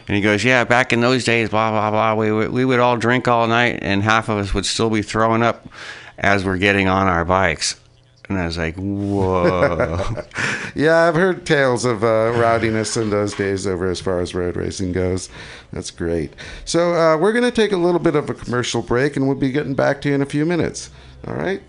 and 0.09 0.17
he 0.17 0.23
goes, 0.23 0.45
"Yeah, 0.45 0.65
back 0.65 0.93
in 0.93 1.01
those 1.01 1.25
days, 1.25 1.49
blah 1.49 1.71
blah 1.71 1.91
blah. 1.91 2.15
We 2.17 2.33
would, 2.33 2.51
we 2.51 2.65
would 2.65 2.81
all 2.81 2.97
drink 2.97 3.29
all 3.29 3.47
night, 3.47 3.79
and 3.83 4.03
half 4.03 4.29
of 4.29 4.39
us 4.39 4.53
would 4.55 4.67
still 4.67 4.91
be 4.91 5.03
throwing 5.03 5.43
up 5.43 5.69
as 6.19 6.45
we're 6.45 6.59
getting 6.59 6.89
on 6.89 7.07
our 7.07 7.25
bikes." 7.25 7.80
And 8.31 8.39
I 8.39 8.47
was 8.47 8.57
like, 8.57 8.77
"Whoa." 8.77 10.25
Yeah, 10.77 11.09
I've 11.09 11.17
heard 11.17 11.45
tales 11.45 11.85
of 11.85 12.05
uh, 12.05 12.33
rowdiness 12.37 12.97
in 12.97 13.11
those 13.11 13.35
days 13.35 13.67
over 13.67 13.91
as 13.91 14.01
far 14.01 14.21
as 14.21 14.37
road 14.37 14.55
racing 14.57 14.93
goes. 14.93 15.29
That's 15.73 15.91
great. 15.91 16.33
So 16.65 16.95
uh, 16.95 17.17
we're 17.17 17.33
going 17.33 17.45
to 17.45 17.51
take 17.51 17.73
a 17.73 17.77
little 17.77 17.99
bit 17.99 18.15
of 18.15 18.31
a 18.31 18.35
commercial 18.35 18.81
break, 18.81 19.17
and 19.17 19.27
we'll 19.27 19.37
be 19.37 19.51
getting 19.51 19.75
back 19.75 20.01
to 20.03 20.09
you 20.09 20.15
in 20.15 20.23
a 20.23 20.27
few 20.27 20.47
minutes. 20.47 20.91
All 21.27 21.35
right. 21.35 21.61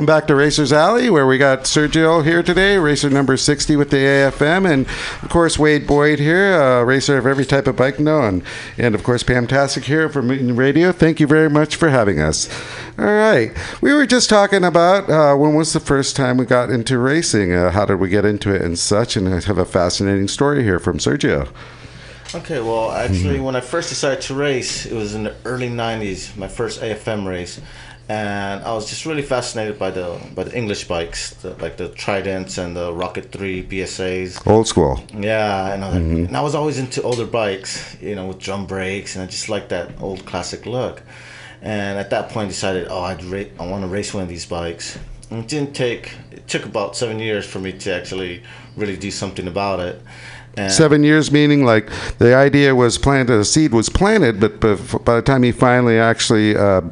Welcome 0.00 0.16
back 0.16 0.28
to 0.28 0.34
Racers 0.34 0.72
Alley, 0.72 1.10
where 1.10 1.26
we 1.26 1.36
got 1.36 1.64
Sergio 1.64 2.24
here 2.24 2.42
today, 2.42 2.78
racer 2.78 3.10
number 3.10 3.36
60 3.36 3.76
with 3.76 3.90
the 3.90 3.98
AFM, 3.98 4.64
and 4.66 4.86
of 5.22 5.28
course 5.28 5.58
Wade 5.58 5.86
Boyd 5.86 6.18
here, 6.18 6.82
racer 6.86 7.18
of 7.18 7.26
every 7.26 7.44
type 7.44 7.66
of 7.66 7.76
bike 7.76 8.00
known, 8.00 8.42
and 8.78 8.94
of 8.94 9.02
course 9.02 9.22
Pamtastic 9.22 9.82
here 9.82 10.08
from 10.08 10.28
Mutiny 10.28 10.52
Radio. 10.52 10.90
Thank 10.90 11.20
you 11.20 11.26
very 11.26 11.50
much 11.50 11.76
for 11.76 11.90
having 11.90 12.18
us. 12.18 12.48
All 12.98 13.04
right, 13.04 13.52
we 13.82 13.92
were 13.92 14.06
just 14.06 14.30
talking 14.30 14.64
about 14.64 15.10
uh, 15.10 15.36
when 15.36 15.54
was 15.54 15.74
the 15.74 15.80
first 15.80 16.16
time 16.16 16.38
we 16.38 16.46
got 16.46 16.70
into 16.70 16.96
racing, 16.96 17.52
uh, 17.52 17.70
how 17.70 17.84
did 17.84 17.96
we 17.96 18.08
get 18.08 18.24
into 18.24 18.54
it, 18.54 18.62
and 18.62 18.78
such, 18.78 19.18
and 19.18 19.28
I 19.28 19.38
have 19.40 19.58
a 19.58 19.66
fascinating 19.66 20.28
story 20.28 20.62
here 20.62 20.78
from 20.78 20.96
Sergio. 20.96 21.46
Okay, 22.32 22.60
well, 22.60 22.92
actually, 22.92 23.40
when 23.40 23.56
I 23.56 23.60
first 23.60 23.88
decided 23.88 24.20
to 24.22 24.34
race, 24.34 24.86
it 24.86 24.94
was 24.94 25.14
in 25.14 25.24
the 25.24 25.34
early 25.44 25.68
'90s, 25.68 26.36
my 26.36 26.46
first 26.46 26.80
AFM 26.80 27.26
race, 27.26 27.60
and 28.10 28.64
I 28.64 28.72
was 28.72 28.90
just 28.90 29.06
really 29.06 29.22
fascinated 29.22 29.78
by 29.78 29.92
the 29.92 30.18
by 30.34 30.42
the 30.42 30.52
English 30.56 30.88
bikes, 30.88 31.32
the, 31.42 31.50
like 31.62 31.76
the 31.76 31.90
Tridents 31.90 32.58
and 32.58 32.76
the 32.76 32.92
Rocket 32.92 33.30
Three 33.30 33.62
BSAs. 33.62 34.44
Old 34.48 34.66
school. 34.66 35.00
Yeah, 35.16 35.72
and 35.72 35.84
I, 35.84 35.88
was, 35.88 35.98
mm-hmm. 35.98 36.24
and 36.26 36.36
I 36.36 36.40
was 36.40 36.56
always 36.56 36.80
into 36.80 37.02
older 37.02 37.24
bikes, 37.24 37.96
you 38.00 38.16
know, 38.16 38.26
with 38.26 38.40
drum 38.40 38.66
brakes, 38.66 39.14
and 39.14 39.22
I 39.22 39.26
just 39.28 39.48
like 39.48 39.68
that 39.68 39.92
old 40.00 40.26
classic 40.26 40.66
look. 40.66 41.02
And 41.62 42.00
at 42.00 42.10
that 42.10 42.30
point, 42.30 42.48
decided, 42.48 42.88
oh, 42.90 43.02
I'd 43.02 43.22
ra- 43.22 43.52
I 43.60 43.70
want 43.70 43.84
to 43.84 43.88
race 43.88 44.12
one 44.12 44.24
of 44.24 44.28
these 44.28 44.46
bikes. 44.46 44.98
And 45.30 45.44
it 45.44 45.48
didn't 45.48 45.74
take. 45.74 46.16
It 46.32 46.48
took 46.48 46.64
about 46.64 46.96
seven 46.96 47.20
years 47.20 47.46
for 47.46 47.60
me 47.60 47.70
to 47.70 47.94
actually 47.94 48.42
really 48.74 48.96
do 48.96 49.12
something 49.12 49.46
about 49.46 49.78
it. 49.78 50.02
And 50.56 50.70
Seven 50.72 51.04
years, 51.04 51.30
meaning 51.30 51.64
like 51.64 51.88
the 52.18 52.34
idea 52.34 52.74
was 52.74 52.98
planted, 52.98 53.36
the 53.36 53.44
seed 53.44 53.72
was 53.72 53.88
planted, 53.88 54.40
but 54.40 54.58
bef- 54.60 55.04
by 55.04 55.14
the 55.16 55.22
time 55.22 55.44
he 55.44 55.52
finally 55.52 55.96
actually 55.98 56.56
uh, 56.56 56.82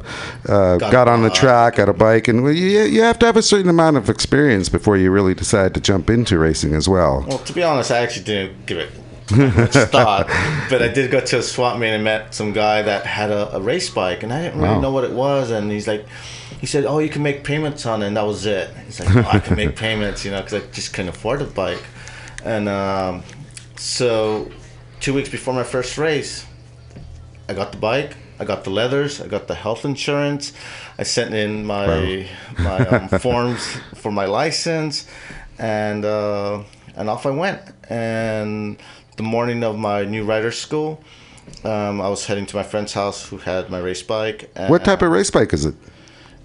uh, 0.47 0.77
got, 0.77 1.07
on 1.09 1.23
the 1.23 1.29
track 1.29 1.77
at 1.77 1.89
a 1.89 1.93
bike, 1.93 2.29
and 2.29 2.41
well, 2.43 2.53
you, 2.53 2.81
you 2.83 3.01
have 3.01 3.19
to 3.19 3.25
have 3.25 3.35
a 3.35 3.41
certain 3.41 3.69
amount 3.69 3.97
of 3.97 4.09
experience 4.09 4.69
before 4.69 4.95
you 4.95 5.11
really 5.11 5.33
decide 5.33 5.73
to 5.73 5.81
jump 5.81 6.09
into 6.09 6.39
racing 6.39 6.73
as 6.73 6.87
well. 6.87 7.25
Well, 7.27 7.39
to 7.39 7.53
be 7.53 7.61
honest, 7.61 7.91
I 7.91 7.97
actually 7.99 8.23
didn't 8.25 8.65
give 8.65 8.77
it 8.77 8.91
much 9.57 9.73
thought, 9.91 10.27
but 10.69 10.81
I 10.81 10.87
did 10.87 11.11
go 11.11 11.19
to 11.19 11.39
a 11.39 11.43
swap 11.43 11.77
meet 11.79 11.89
and 11.89 12.03
met 12.03 12.33
some 12.33 12.53
guy 12.53 12.81
that 12.81 13.05
had 13.05 13.29
a, 13.29 13.57
a 13.57 13.61
race 13.61 13.89
bike, 13.89 14.23
and 14.23 14.31
I 14.31 14.41
didn't 14.43 14.61
really 14.61 14.75
Wow. 14.75 14.81
know 14.81 14.91
what 14.91 15.03
it 15.03 15.11
was. 15.11 15.51
And 15.51 15.69
he's 15.69 15.85
like, 15.87 16.05
he 16.61 16.65
said, 16.65 16.85
"Oh, 16.85 16.99
you 16.99 17.09
can 17.09 17.23
make 17.23 17.43
payments 17.43 17.85
on 17.85 18.01
it," 18.03 18.07
and 18.07 18.15
that 18.17 18.25
was 18.25 18.45
it. 18.45 18.69
He's 18.85 19.01
like, 19.01 19.13
oh, 19.17 19.29
"I 19.29 19.39
can 19.39 19.57
make 19.57 19.75
payments," 19.85 20.23
you 20.23 20.31
know, 20.31 20.41
because 20.41 20.63
I 20.63 20.65
just 20.71 20.93
couldn't 20.93 21.09
afford 21.09 21.41
the 21.41 21.45
bike. 21.45 21.83
And 22.45 22.69
um, 22.69 23.23
so, 23.79 24.51
two 24.99 25.13
weeks 25.13 25.29
before 25.29 25.53
my 25.53 25.63
first 25.63 25.97
race, 25.97 26.45
I 27.47 27.53
got 27.53 27.71
the 27.71 27.77
bike. 27.77 28.15
I 28.39 28.45
got 28.45 28.65
the 28.65 28.69
leathers. 28.69 29.21
I 29.21 29.27
got 29.27 29.47
the 29.47 29.55
health 29.55 29.85
insurance. 29.85 30.51
I 30.97 31.03
sent 31.03 31.33
in 31.33 31.65
my 31.65 32.27
my 32.57 32.77
um, 32.87 33.07
forms 33.19 33.77
for 33.95 34.11
my 34.11 34.25
license, 34.25 35.07
and 35.57 36.03
uh, 36.03 36.63
and 36.97 37.09
off 37.09 37.25
I 37.25 37.31
went. 37.31 37.61
And 37.89 38.77
the 39.15 39.23
morning 39.23 39.63
of 39.63 39.77
my 39.77 40.03
new 40.03 40.25
rider 40.25 40.51
school, 40.51 41.01
um, 41.63 42.01
I 42.01 42.09
was 42.09 42.25
heading 42.25 42.45
to 42.47 42.57
my 42.57 42.63
friend's 42.63 42.93
house 42.93 43.25
who 43.25 43.37
had 43.37 43.69
my 43.69 43.79
race 43.79 44.03
bike. 44.03 44.51
And 44.55 44.69
What 44.69 44.83
type 44.83 45.01
of 45.01 45.09
race 45.09 45.31
bike 45.31 45.53
is 45.53 45.65
it? 45.65 45.75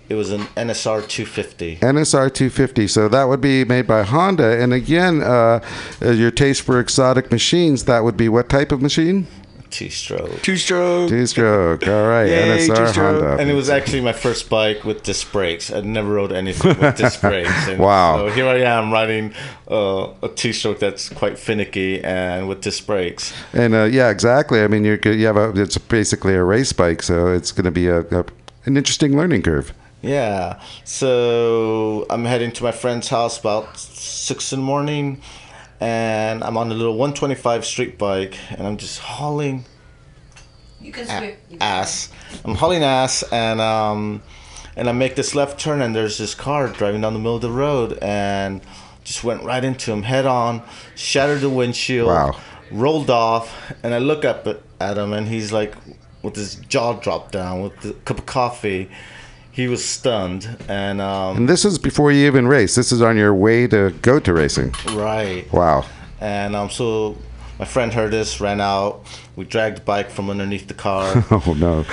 It 0.08 0.14
was 0.14 0.30
an 0.30 0.42
NSR 0.56 1.08
250. 1.08 1.76
NSR 1.76 2.32
250. 2.32 2.88
So 2.88 3.08
that 3.08 3.24
would 3.24 3.40
be 3.40 3.64
made 3.64 3.86
by 3.86 4.02
Honda. 4.02 4.60
And 4.60 4.72
again, 4.72 5.22
uh, 5.22 5.64
uh, 6.02 6.10
your 6.10 6.30
taste 6.30 6.62
for 6.62 6.78
exotic 6.78 7.30
machines, 7.30 7.84
that 7.84 8.04
would 8.04 8.16
be 8.16 8.28
what 8.28 8.48
type 8.48 8.70
of 8.70 8.82
machine? 8.82 9.26
Two 9.70 9.90
stroke. 9.90 10.40
Two 10.42 10.56
stroke. 10.56 11.08
Two 11.08 11.26
stroke. 11.26 11.88
All 11.88 12.06
right. 12.06 12.28
Yay, 12.28 12.68
NSR. 12.68 12.94
Honda. 12.94 13.36
And 13.38 13.50
it 13.50 13.54
was 13.54 13.68
actually 13.68 14.02
my 14.02 14.12
first 14.12 14.48
bike 14.48 14.84
with 14.84 15.02
disc 15.02 15.32
brakes. 15.32 15.72
I'd 15.72 15.84
never 15.84 16.10
rode 16.10 16.30
anything 16.32 16.78
with 16.78 16.96
disc 16.96 17.20
brakes. 17.22 17.66
And 17.66 17.80
Wow. 17.80 18.18
So 18.18 18.30
here 18.30 18.46
I 18.46 18.58
am 18.58 18.92
riding 18.92 19.34
uh, 19.68 20.12
a 20.22 20.28
two-stroke 20.28 20.78
that's 20.78 21.08
quite 21.08 21.38
finicky 21.38 22.04
and 22.04 22.46
with 22.46 22.60
disc 22.60 22.86
brakes. 22.86 23.34
And 23.52 23.74
uh, 23.74 23.84
yeah, 23.84 24.10
exactly. 24.10 24.62
I 24.62 24.68
mean, 24.68 24.84
you're, 24.84 24.98
you 25.06 25.26
have 25.26 25.36
a, 25.36 25.50
it's 25.60 25.76
basically 25.76 26.34
a 26.34 26.44
race 26.44 26.72
bike, 26.72 27.02
so 27.02 27.26
it's 27.28 27.50
going 27.50 27.64
to 27.64 27.72
be 27.72 27.88
a, 27.88 28.02
a, 28.02 28.24
an 28.66 28.76
interesting 28.76 29.16
learning 29.16 29.42
curve. 29.42 29.72
Yeah. 30.04 30.60
So 30.84 32.06
I'm 32.10 32.24
heading 32.24 32.52
to 32.52 32.62
my 32.62 32.72
friend's 32.72 33.08
house 33.08 33.38
about 33.40 33.78
six 33.78 34.52
in 34.52 34.60
the 34.60 34.64
morning, 34.64 35.20
and 35.80 36.44
I'm 36.44 36.56
on 36.56 36.70
a 36.70 36.74
little 36.74 36.92
125 36.98 37.64
street 37.64 37.96
bike, 37.98 38.36
and 38.50 38.66
I'm 38.66 38.76
just 38.76 38.98
hauling 38.98 39.64
You 40.80 40.92
can 40.92 41.08
a- 41.08 41.36
ass. 41.62 42.10
I'm 42.44 42.54
hauling 42.54 42.84
ass, 42.84 43.22
and 43.32 43.60
um, 43.60 44.22
and 44.76 44.88
I 44.88 44.92
make 44.92 45.16
this 45.16 45.34
left 45.34 45.58
turn, 45.58 45.80
and 45.80 45.96
there's 45.96 46.18
this 46.18 46.34
car 46.34 46.68
driving 46.68 47.00
down 47.00 47.14
the 47.14 47.18
middle 47.18 47.36
of 47.36 47.42
the 47.42 47.50
road, 47.50 47.98
and 48.02 48.60
just 49.04 49.24
went 49.24 49.42
right 49.42 49.64
into 49.64 49.90
him 49.92 50.02
head 50.02 50.26
on, 50.26 50.62
shattered 50.96 51.40
the 51.40 51.50
windshield, 51.50 52.08
Wow. 52.08 52.36
rolled 52.70 53.08
off, 53.10 53.72
and 53.82 53.94
I 53.94 53.98
look 53.98 54.24
up 54.24 54.46
at, 54.46 54.60
at 54.80 54.98
him, 54.98 55.12
and 55.14 55.28
he's 55.28 55.50
like, 55.52 55.74
with 56.22 56.36
his 56.36 56.56
jaw 56.56 56.92
dropped 56.94 57.32
down, 57.32 57.62
with 57.62 57.84
a 57.86 57.92
cup 58.04 58.18
of 58.18 58.26
coffee. 58.26 58.90
He 59.54 59.68
was 59.68 59.84
stunned, 59.84 60.56
and 60.68 61.00
um, 61.00 61.36
And 61.36 61.48
this 61.48 61.64
is 61.64 61.78
before 61.78 62.10
you 62.12 62.26
even 62.26 62.48
race. 62.48 62.74
This 62.74 62.90
is 62.92 63.00
on 63.00 63.16
your 63.16 63.32
way 63.32 63.66
to 63.68 63.90
go 64.02 64.18
to 64.18 64.32
racing. 64.34 64.74
right. 64.90 65.44
Wow. 65.52 65.86
And 66.20 66.56
um, 66.56 66.70
so 66.70 67.16
my 67.60 67.64
friend 67.64 67.92
heard 67.92 68.10
this, 68.10 68.40
ran 68.40 68.60
out. 68.60 69.04
We 69.36 69.44
dragged 69.44 69.76
the 69.78 69.82
bike 69.82 70.10
from 70.10 70.28
underneath 70.28 70.66
the 70.66 70.74
car. 70.74 71.24
Oh, 71.30 71.54
no. 71.56 71.84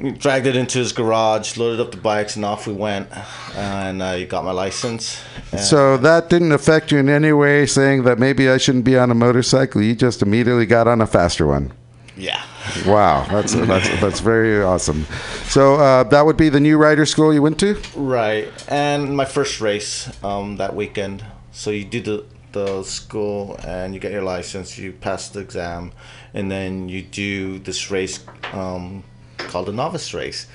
we 0.00 0.10
dragged 0.10 0.46
it 0.46 0.54
into 0.56 0.78
his 0.80 0.92
garage, 0.92 1.56
loaded 1.56 1.80
up 1.80 1.92
the 1.92 1.96
bikes, 1.96 2.36
and 2.36 2.44
off 2.44 2.66
we 2.66 2.74
went. 2.74 3.08
And 3.56 4.02
I 4.02 4.24
got 4.24 4.44
my 4.44 4.52
license. 4.52 5.22
So 5.58 5.96
that 5.98 6.28
didn't 6.28 6.52
affect 6.52 6.92
you 6.92 6.98
in 6.98 7.08
any 7.08 7.32
way, 7.32 7.64
saying 7.66 8.02
that 8.04 8.18
maybe 8.18 8.50
I 8.50 8.58
shouldn't 8.58 8.84
be 8.84 8.98
on 8.98 9.10
a 9.10 9.14
motorcycle. 9.14 9.80
You 9.82 9.94
just 9.94 10.20
immediately 10.22 10.66
got 10.66 10.86
on 10.88 11.00
a 11.00 11.06
faster 11.06 11.46
one. 11.46 11.72
yeah, 12.16 12.42
Wow, 12.86 13.26
that's 13.30 13.54
that's 13.54 13.88
that's 14.00 14.20
very 14.20 14.62
awesome. 14.62 15.04
So 15.44 15.76
uh, 15.76 16.04
that 16.04 16.24
would 16.24 16.36
be 16.36 16.48
the 16.48 16.60
new 16.60 16.78
rider 16.78 17.06
school 17.06 17.32
you 17.34 17.42
went 17.42 17.58
to. 17.60 17.76
right. 17.96 18.48
And 18.68 19.16
my 19.16 19.24
first 19.24 19.60
race 19.60 20.10
um, 20.24 20.56
that 20.56 20.74
weekend. 20.74 21.24
So 21.52 21.70
you 21.70 21.84
do 21.84 22.00
the 22.00 22.24
the 22.52 22.82
school 22.82 23.58
and 23.64 23.94
you 23.94 24.00
get 24.00 24.12
your 24.12 24.22
license. 24.22 24.78
You 24.78 24.92
pass 24.92 25.28
the 25.28 25.40
exam, 25.40 25.92
and 26.34 26.50
then 26.50 26.88
you 26.88 27.02
do 27.02 27.58
this 27.58 27.90
race 27.90 28.20
um, 28.52 29.04
called 29.38 29.66
the 29.66 29.72
novice 29.72 30.14
race. 30.14 30.46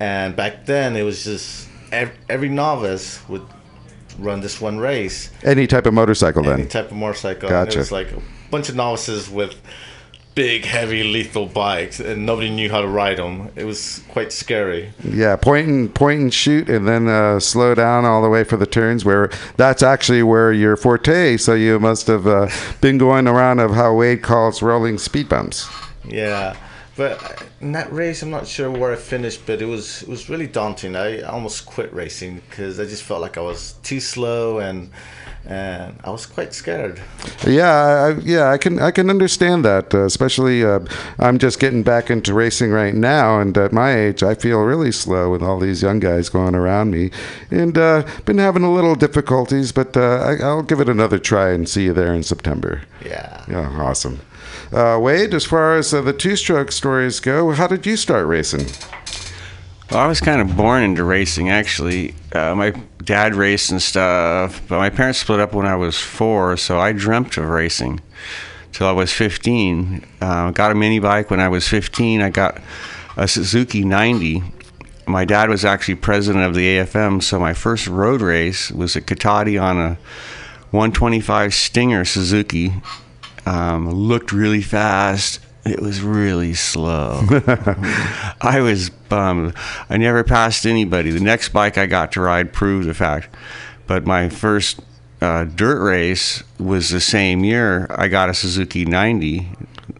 And 0.00 0.36
back 0.36 0.66
then 0.66 0.96
it 0.96 1.02
was 1.02 1.24
just 1.24 1.68
ev- 1.90 2.16
every 2.28 2.48
novice 2.48 3.26
would 3.28 3.46
run 4.18 4.40
this 4.40 4.60
one 4.60 4.78
race. 4.78 5.30
Any 5.42 5.66
type 5.66 5.86
of 5.86 5.94
motorcycle, 5.94 6.42
then. 6.42 6.60
any 6.60 6.68
type 6.68 6.90
of 6.90 6.96
motorcycle. 6.96 7.48
And 7.48 7.66
Gotcha. 7.66 7.78
it 7.78 7.80
was 7.80 7.92
like 7.92 8.12
a 8.12 8.22
bunch 8.50 8.68
of 8.68 8.76
novices 8.76 9.28
with 9.28 9.54
big, 10.38 10.64
heavy, 10.64 11.02
lethal 11.02 11.46
bikes, 11.46 11.98
and 11.98 12.24
nobody 12.24 12.48
knew 12.48 12.70
how 12.70 12.80
to 12.80 12.86
ride 12.86 13.16
them. 13.16 13.50
It 13.56 13.64
was 13.64 14.04
quite 14.08 14.32
scary. 14.32 14.92
Yeah, 15.02 15.34
point 15.34 15.66
and 15.66 15.92
point 15.92 16.20
and 16.20 16.32
shoot, 16.32 16.68
and 16.70 16.86
then 16.86 17.08
uh, 17.08 17.40
slow 17.40 17.74
down 17.74 18.04
all 18.04 18.22
the 18.22 18.28
way 18.28 18.44
for 18.44 18.56
the 18.56 18.64
turns. 18.64 19.04
Where 19.04 19.30
that's 19.56 19.82
actually 19.82 20.22
where 20.22 20.52
your 20.52 20.76
forte. 20.76 21.38
So 21.38 21.54
you 21.54 21.80
must 21.80 22.06
have 22.06 22.28
uh, 22.28 22.48
been 22.80 22.98
going 22.98 23.26
around 23.26 23.58
of 23.58 23.72
how 23.72 23.94
Wade 23.94 24.22
calls 24.22 24.62
rolling 24.62 24.98
speed 24.98 25.28
bumps. 25.28 25.68
Yeah, 26.04 26.54
but 26.96 27.44
in 27.60 27.72
that 27.72 27.92
race, 27.92 28.22
I'm 28.22 28.30
not 28.30 28.46
sure 28.46 28.70
where 28.70 28.92
I 28.92 28.96
finished, 28.96 29.44
but 29.44 29.60
it 29.60 29.66
was 29.66 30.02
it 30.02 30.08
was 30.08 30.28
really 30.28 30.46
daunting. 30.46 30.94
I 30.94 31.22
almost 31.22 31.66
quit 31.66 31.92
racing 31.92 32.42
because 32.48 32.78
I 32.78 32.84
just 32.84 33.02
felt 33.02 33.20
like 33.20 33.36
I 33.36 33.40
was 33.40 33.72
too 33.82 33.98
slow 33.98 34.60
and 34.60 34.92
and 35.46 35.98
I 36.04 36.10
was 36.10 36.26
quite 36.26 36.52
scared. 36.54 37.00
Yeah, 37.46 38.14
I, 38.16 38.20
yeah, 38.20 38.50
I 38.50 38.58
can 38.58 38.78
I 38.78 38.90
can 38.90 39.10
understand 39.10 39.64
that. 39.64 39.94
Uh, 39.94 40.04
especially, 40.04 40.64
uh, 40.64 40.80
I'm 41.18 41.38
just 41.38 41.58
getting 41.58 41.82
back 41.82 42.10
into 42.10 42.34
racing 42.34 42.70
right 42.70 42.94
now, 42.94 43.40
and 43.40 43.56
at 43.56 43.72
my 43.72 43.94
age, 43.94 44.22
I 44.22 44.34
feel 44.34 44.60
really 44.60 44.92
slow 44.92 45.30
with 45.30 45.42
all 45.42 45.58
these 45.58 45.82
young 45.82 46.00
guys 46.00 46.28
going 46.28 46.54
around 46.54 46.90
me, 46.90 47.10
and 47.50 47.76
uh, 47.78 48.06
been 48.24 48.38
having 48.38 48.62
a 48.62 48.72
little 48.72 48.94
difficulties. 48.94 49.72
But 49.72 49.96
uh, 49.96 50.36
I, 50.40 50.44
I'll 50.44 50.62
give 50.62 50.80
it 50.80 50.88
another 50.88 51.18
try 51.18 51.50
and 51.50 51.68
see 51.68 51.84
you 51.84 51.92
there 51.92 52.14
in 52.14 52.22
September. 52.22 52.82
Yeah. 53.04 53.44
Yeah, 53.48 53.68
awesome. 53.80 54.20
Uh, 54.72 54.98
Wade, 55.00 55.32
as 55.32 55.46
far 55.46 55.76
as 55.76 55.94
uh, 55.94 56.02
the 56.02 56.12
two-stroke 56.12 56.70
stories 56.72 57.20
go, 57.20 57.52
how 57.52 57.66
did 57.66 57.86
you 57.86 57.96
start 57.96 58.26
racing? 58.26 58.66
Well, 59.90 60.00
I 60.00 60.06
was 60.06 60.20
kind 60.20 60.42
of 60.42 60.54
born 60.54 60.82
into 60.82 61.02
racing, 61.02 61.48
actually. 61.48 62.14
Uh, 62.30 62.54
my 62.54 62.72
dad 63.02 63.34
raced 63.34 63.70
and 63.70 63.80
stuff, 63.80 64.60
but 64.68 64.76
my 64.76 64.90
parents 64.90 65.20
split 65.20 65.40
up 65.40 65.54
when 65.54 65.64
I 65.64 65.76
was 65.76 65.96
four, 65.98 66.58
so 66.58 66.78
I 66.78 66.92
dreamt 66.92 67.38
of 67.38 67.48
racing 67.48 68.02
till 68.72 68.86
I 68.86 68.92
was 68.92 69.14
15. 69.14 70.04
Uh, 70.20 70.50
got 70.50 70.72
a 70.72 70.74
mini 70.74 70.98
bike 70.98 71.30
when 71.30 71.40
I 71.40 71.48
was 71.48 71.66
15. 71.66 72.20
I 72.20 72.28
got 72.28 72.60
a 73.16 73.26
Suzuki 73.26 73.82
90. 73.82 74.42
My 75.06 75.24
dad 75.24 75.48
was 75.48 75.64
actually 75.64 75.94
president 75.94 76.44
of 76.44 76.54
the 76.54 76.66
AFM, 76.66 77.22
so 77.22 77.40
my 77.40 77.54
first 77.54 77.86
road 77.86 78.20
race 78.20 78.70
was 78.70 78.94
at 78.94 79.06
Cotati 79.06 79.58
on 79.60 79.78
a 79.78 79.98
125 80.70 81.54
Stinger 81.54 82.04
Suzuki. 82.04 82.74
Um, 83.46 83.90
looked 83.90 84.32
really 84.32 84.60
fast, 84.60 85.40
It 85.68 85.80
was 85.80 86.00
really 86.00 86.54
slow. 86.54 87.22
I 88.40 88.60
was 88.62 88.90
bummed. 88.90 89.54
I 89.90 89.96
never 89.96 90.24
passed 90.24 90.66
anybody. 90.66 91.10
The 91.10 91.20
next 91.20 91.50
bike 91.50 91.76
I 91.78 91.86
got 91.86 92.12
to 92.12 92.20
ride 92.20 92.52
proved 92.52 92.88
the 92.88 92.94
fact. 92.94 93.34
But 93.86 94.06
my 94.06 94.28
first 94.28 94.80
uh, 95.20 95.44
dirt 95.44 95.82
race 95.82 96.42
was 96.58 96.90
the 96.90 97.00
same 97.00 97.44
year. 97.44 97.86
I 97.90 98.08
got 98.08 98.28
a 98.28 98.34
Suzuki 98.34 98.84
90, 98.84 99.38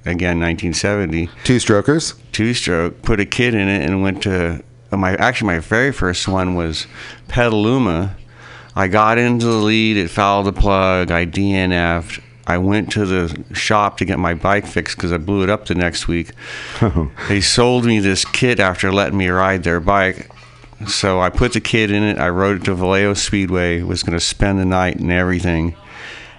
again 0.06 0.38
1970 0.40 1.28
Two 1.44 1.58
strokers. 1.58 2.14
two 2.32 2.54
stroke, 2.54 3.02
put 3.02 3.20
a 3.20 3.24
kid 3.26 3.54
in 3.54 3.68
it, 3.68 3.82
and 3.88 4.02
went 4.02 4.22
to 4.24 4.62
uh, 4.92 4.96
my 4.96 5.14
actually 5.16 5.48
my 5.48 5.58
very 5.58 5.92
first 5.92 6.28
one 6.28 6.54
was 6.54 6.86
Petaluma. 7.28 8.16
I 8.76 8.86
got 8.88 9.18
into 9.18 9.46
the 9.46 9.52
lead, 9.52 9.96
it 9.96 10.08
fouled 10.08 10.46
the 10.46 10.52
plug, 10.52 11.10
I 11.10 11.26
DNF'd. 11.26 12.22
I 12.48 12.56
went 12.56 12.90
to 12.92 13.04
the 13.04 13.44
shop 13.54 13.98
to 13.98 14.06
get 14.06 14.18
my 14.18 14.32
bike 14.32 14.66
fixed 14.66 14.96
because 14.96 15.12
I 15.12 15.18
blew 15.18 15.42
it 15.42 15.50
up 15.50 15.66
the 15.66 15.74
next 15.74 16.08
week. 16.08 16.30
they 17.28 17.42
sold 17.42 17.84
me 17.84 18.00
this 18.00 18.24
kit 18.24 18.58
after 18.58 18.90
letting 18.90 19.18
me 19.18 19.28
ride 19.28 19.64
their 19.64 19.80
bike. 19.80 20.30
So 20.86 21.20
I 21.20 21.28
put 21.28 21.52
the 21.52 21.60
kit 21.60 21.90
in 21.90 22.02
it. 22.02 22.18
I 22.18 22.30
rode 22.30 22.62
it 22.62 22.64
to 22.64 22.74
Vallejo 22.74 23.12
Speedway. 23.14 23.82
Was 23.82 24.02
going 24.02 24.18
to 24.18 24.24
spend 24.24 24.58
the 24.58 24.64
night 24.64 24.96
and 24.96 25.12
everything, 25.12 25.76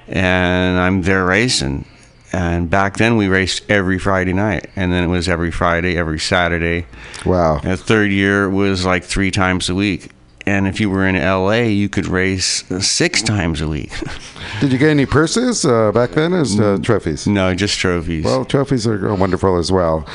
and 0.08 0.80
I'm 0.80 1.04
there 1.04 1.26
racing. 1.26 1.86
And 2.32 2.70
back 2.70 2.98
then 2.98 3.16
we 3.16 3.28
raced 3.28 3.70
every 3.70 4.00
Friday 4.00 4.34
night, 4.34 4.70
and 4.76 4.92
then 4.92 5.04
it 5.04 5.08
was 5.08 5.30
every 5.30 5.52
Friday, 5.52 5.96
every 5.96 6.20
Saturday. 6.20 6.88
Wow. 7.26 7.60
And 7.62 7.72
the 7.72 7.78
third 7.78 8.12
year 8.12 8.50
was 8.50 8.86
like 8.86 9.04
three 9.04 9.32
times 9.32 9.70
a 9.70 9.76
week. 9.76 10.10
And 10.50 10.68
if 10.68 10.80
you 10.80 10.90
were 10.90 11.08
in 11.08 11.16
LA, 11.16 11.70
you 11.70 11.90
could 11.90 12.08
race 12.08 12.64
six 12.84 13.22
times 13.22 13.62
a 13.62 13.68
week. 13.68 13.92
Did 14.62 14.72
you 14.72 14.80
get 14.80 14.90
any 14.90 15.06
purses 15.06 15.64
uh, 15.64 15.92
back 15.92 16.10
then 16.12 16.34
as 16.34 16.60
uh, 16.60 16.80
trophies? 16.82 17.28
no, 17.28 17.54
just 17.54 17.78
trophies. 17.78 18.26
Well, 18.26 18.46
trophies 18.46 18.88
are 18.88 19.14
wonderful 19.14 19.58
as 19.58 19.72
well. 19.72 20.08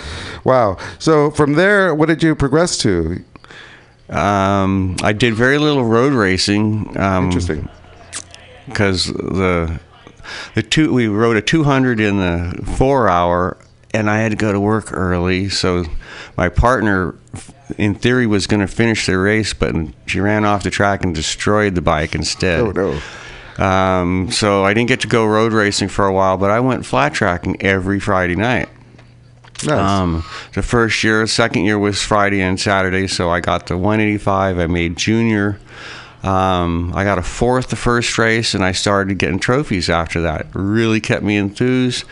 Wow. 0.43 0.77
So 0.99 1.31
from 1.31 1.53
there, 1.53 1.95
what 1.95 2.07
did 2.07 2.21
you 2.21 2.35
progress 2.35 2.77
to? 2.79 3.23
um, 4.11 4.97
I 5.05 5.13
did 5.13 5.35
very 5.35 5.59
little 5.59 5.85
road 5.85 6.13
racing. 6.13 6.99
Um, 6.99 7.27
Interesting. 7.27 7.69
because 8.67 9.07
the 9.07 9.79
the 10.57 10.63
two 10.65 10.93
we 10.93 11.07
rode 11.07 11.37
a 11.37 11.43
200 11.43 12.01
in 12.01 12.17
the 12.19 12.75
four 12.79 13.09
hour 13.11 13.57
and 13.93 14.09
i 14.09 14.19
had 14.19 14.31
to 14.31 14.37
go 14.37 14.53
to 14.53 14.59
work 14.59 14.91
early 14.91 15.51
so 15.51 15.85
my 16.39 16.49
partner 16.49 17.15
in 17.79 17.95
theory 17.95 18.27
was 18.27 18.47
going 18.47 18.61
to 18.61 18.67
finish 18.67 19.07
the 19.07 19.17
race 19.19 19.55
but 19.55 19.75
she 20.07 20.21
ran 20.21 20.45
off 20.45 20.63
the 20.63 20.71
track 20.71 21.03
and 21.05 21.15
destroyed 21.15 21.75
the 21.75 21.81
bike 21.83 22.15
instead 22.15 22.61
Oh 22.61 22.73
no. 23.59 23.65
um, 23.65 24.31
so 24.31 24.65
i 24.65 24.75
didn't 24.75 24.89
get 24.89 25.01
to 25.01 25.09
go 25.09 25.25
road 25.27 25.53
racing 25.53 25.89
for 25.89 26.07
a 26.07 26.13
while 26.13 26.37
but 26.37 26.51
i 26.51 26.61
went 26.61 26.85
flat 26.85 27.15
tracking 27.15 27.57
every 27.63 27.99
friday 28.01 28.37
night 28.37 28.69
Nice. 29.65 29.79
um, 29.79 30.25
the 30.55 30.63
first 30.63 31.03
year, 31.05 31.27
second 31.27 31.65
year 31.65 31.79
was 31.79 32.03
Friday 32.03 32.43
and 32.43 32.61
Saturday, 32.61 33.07
so 33.07 33.31
I 33.31 33.41
got 33.41 33.67
the 33.69 33.79
185. 33.79 34.59
I 34.59 34.67
made 34.67 34.97
junior. 34.97 35.59
Um, 36.23 36.93
I 36.95 37.05
got 37.05 37.19
a 37.19 37.23
fourth 37.23 37.69
the 37.69 37.77
first 37.77 38.19
race, 38.19 38.53
and 38.53 38.65
I 38.65 38.73
started 38.73 39.17
getting 39.17 39.39
trophies 39.39 39.89
after 39.89 40.21
that. 40.23 40.41
It 40.43 40.47
really 40.55 41.01
kept 41.01 41.23
me 41.23 41.37
enthused. 41.39 42.05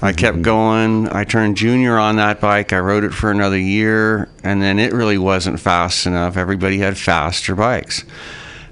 I 0.00 0.12
kept 0.12 0.42
going. 0.42 1.08
I 1.08 1.24
turned 1.24 1.56
junior 1.56 1.98
on 1.98 2.16
that 2.16 2.40
bike. 2.40 2.72
I 2.72 2.78
rode 2.78 3.04
it 3.04 3.12
for 3.12 3.30
another 3.30 3.58
year, 3.58 4.28
and 4.44 4.62
then 4.62 4.78
it 4.78 4.92
really 4.92 5.18
wasn't 5.18 5.58
fast 5.58 6.06
enough. 6.06 6.36
Everybody 6.36 6.78
had 6.78 6.96
faster 6.96 7.56
bikes. 7.56 8.04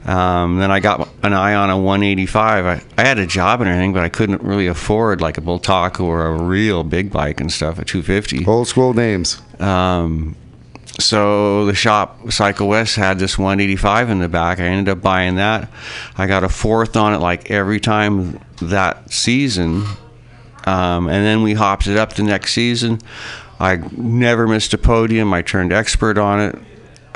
Um, 0.04 0.58
then 0.58 0.70
I 0.70 0.78
got 0.78 1.08
an 1.24 1.32
eye 1.32 1.54
on 1.54 1.68
a 1.68 1.76
185. 1.76 2.64
I, 2.64 2.82
I 2.96 3.04
had 3.04 3.18
a 3.18 3.26
job 3.26 3.60
and 3.60 3.68
everything, 3.68 3.92
but 3.92 4.04
I 4.04 4.08
couldn't 4.08 4.42
really 4.42 4.68
afford 4.68 5.20
like 5.20 5.36
a 5.36 5.40
Bultaco 5.40 6.00
or 6.00 6.26
a 6.26 6.42
real 6.42 6.84
big 6.84 7.10
bike 7.10 7.40
and 7.40 7.50
stuff 7.50 7.80
at 7.80 7.88
250. 7.88 8.46
Old 8.46 8.68
school 8.68 8.94
names. 8.94 9.42
Um, 9.60 10.36
so 11.00 11.66
the 11.66 11.74
shop 11.74 12.30
Cycle 12.30 12.68
West 12.68 12.94
had 12.94 13.18
this 13.18 13.36
185 13.36 14.10
in 14.10 14.20
the 14.20 14.28
back. 14.28 14.60
I 14.60 14.64
ended 14.64 14.96
up 14.96 15.02
buying 15.02 15.36
that. 15.36 15.68
I 16.16 16.28
got 16.28 16.44
a 16.44 16.48
fourth 16.48 16.96
on 16.96 17.12
it 17.12 17.18
like 17.18 17.50
every 17.50 17.80
time 17.80 18.40
that 18.62 19.12
season, 19.12 19.84
um, 20.66 21.08
and 21.08 21.24
then 21.24 21.42
we 21.42 21.54
hopped 21.54 21.86
it 21.86 21.96
up 21.96 22.14
the 22.14 22.22
next 22.22 22.52
season. 22.52 23.00
I 23.58 23.76
never 23.92 24.46
missed 24.46 24.74
a 24.74 24.78
podium. 24.78 25.32
I 25.32 25.42
turned 25.42 25.72
expert 25.72 26.18
on 26.18 26.40
it. 26.40 26.58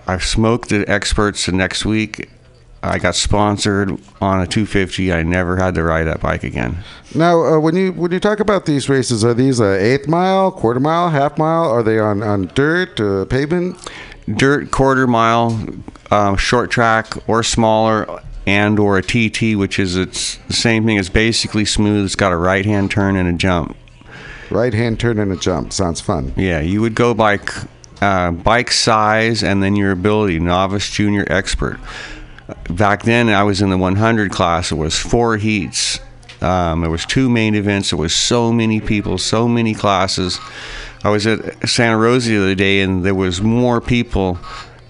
I 0.06 0.18
smoked 0.18 0.70
the 0.70 0.88
experts 0.88 1.46
the 1.46 1.52
next 1.52 1.84
week. 1.84 2.30
I 2.82 2.98
got 2.98 3.14
sponsored 3.14 3.90
on 4.22 4.40
a 4.40 4.46
250. 4.46 5.12
I 5.12 5.22
never 5.22 5.58
had 5.58 5.74
to 5.74 5.82
ride 5.82 6.04
that 6.04 6.20
bike 6.20 6.44
again. 6.44 6.78
Now, 7.14 7.44
uh, 7.44 7.58
when 7.60 7.76
you 7.76 7.92
when 7.92 8.10
you 8.10 8.18
talk 8.20 8.40
about 8.40 8.64
these 8.64 8.88
races, 8.88 9.22
are 9.22 9.34
these 9.34 9.60
a 9.60 9.78
eighth 9.78 10.08
mile, 10.08 10.50
quarter 10.50 10.80
mile, 10.80 11.10
half 11.10 11.36
mile? 11.36 11.64
Are 11.64 11.82
they 11.82 11.98
on 11.98 12.22
on 12.22 12.50
dirt, 12.54 12.98
uh, 12.98 13.26
pavement? 13.26 13.76
dirt 14.36 14.70
quarter 14.70 15.06
mile, 15.06 15.66
um, 16.10 16.36
short 16.36 16.70
track 16.70 17.14
or 17.28 17.42
smaller, 17.42 18.20
and 18.46 18.78
or 18.78 18.98
a 18.98 19.02
TT, 19.02 19.56
which 19.56 19.78
is 19.78 19.96
it's 19.96 20.36
the 20.48 20.52
same 20.52 20.86
thing. 20.86 20.96
It's 20.96 21.08
basically 21.08 21.64
smooth. 21.64 22.04
It's 22.04 22.16
got 22.16 22.32
a 22.32 22.36
right 22.36 22.64
hand 22.64 22.90
turn 22.90 23.16
and 23.16 23.28
a 23.28 23.32
jump. 23.32 23.76
Right 24.50 24.74
hand 24.74 24.98
turn 24.98 25.18
and 25.18 25.32
a 25.32 25.36
jump. 25.36 25.72
Sounds 25.72 26.00
fun. 26.00 26.32
Yeah, 26.36 26.60
you 26.60 26.80
would 26.80 26.94
go 26.94 27.14
by 27.14 27.38
uh, 28.00 28.32
bike 28.32 28.70
size 28.72 29.44
and 29.44 29.62
then 29.62 29.76
your 29.76 29.92
ability, 29.92 30.40
novice, 30.40 30.90
junior, 30.90 31.24
expert. 31.28 31.78
Back 32.68 33.04
then, 33.04 33.28
I 33.28 33.44
was 33.44 33.62
in 33.62 33.70
the 33.70 33.78
100 33.78 34.32
class. 34.32 34.72
It 34.72 34.76
was 34.76 34.98
four 34.98 35.36
heats. 35.36 36.00
Um, 36.40 36.80
there 36.80 36.90
was 36.90 37.04
two 37.04 37.28
main 37.28 37.54
events. 37.54 37.90
There 37.90 37.98
was 37.98 38.14
so 38.14 38.52
many 38.52 38.80
people, 38.80 39.18
so 39.18 39.46
many 39.46 39.74
classes. 39.74 40.40
I 41.04 41.10
was 41.10 41.26
at 41.26 41.68
Santa 41.68 41.96
Rosa 41.96 42.30
the 42.30 42.38
other 42.38 42.54
day, 42.54 42.80
and 42.80 43.04
there 43.04 43.14
was 43.14 43.40
more 43.40 43.80
people 43.80 44.38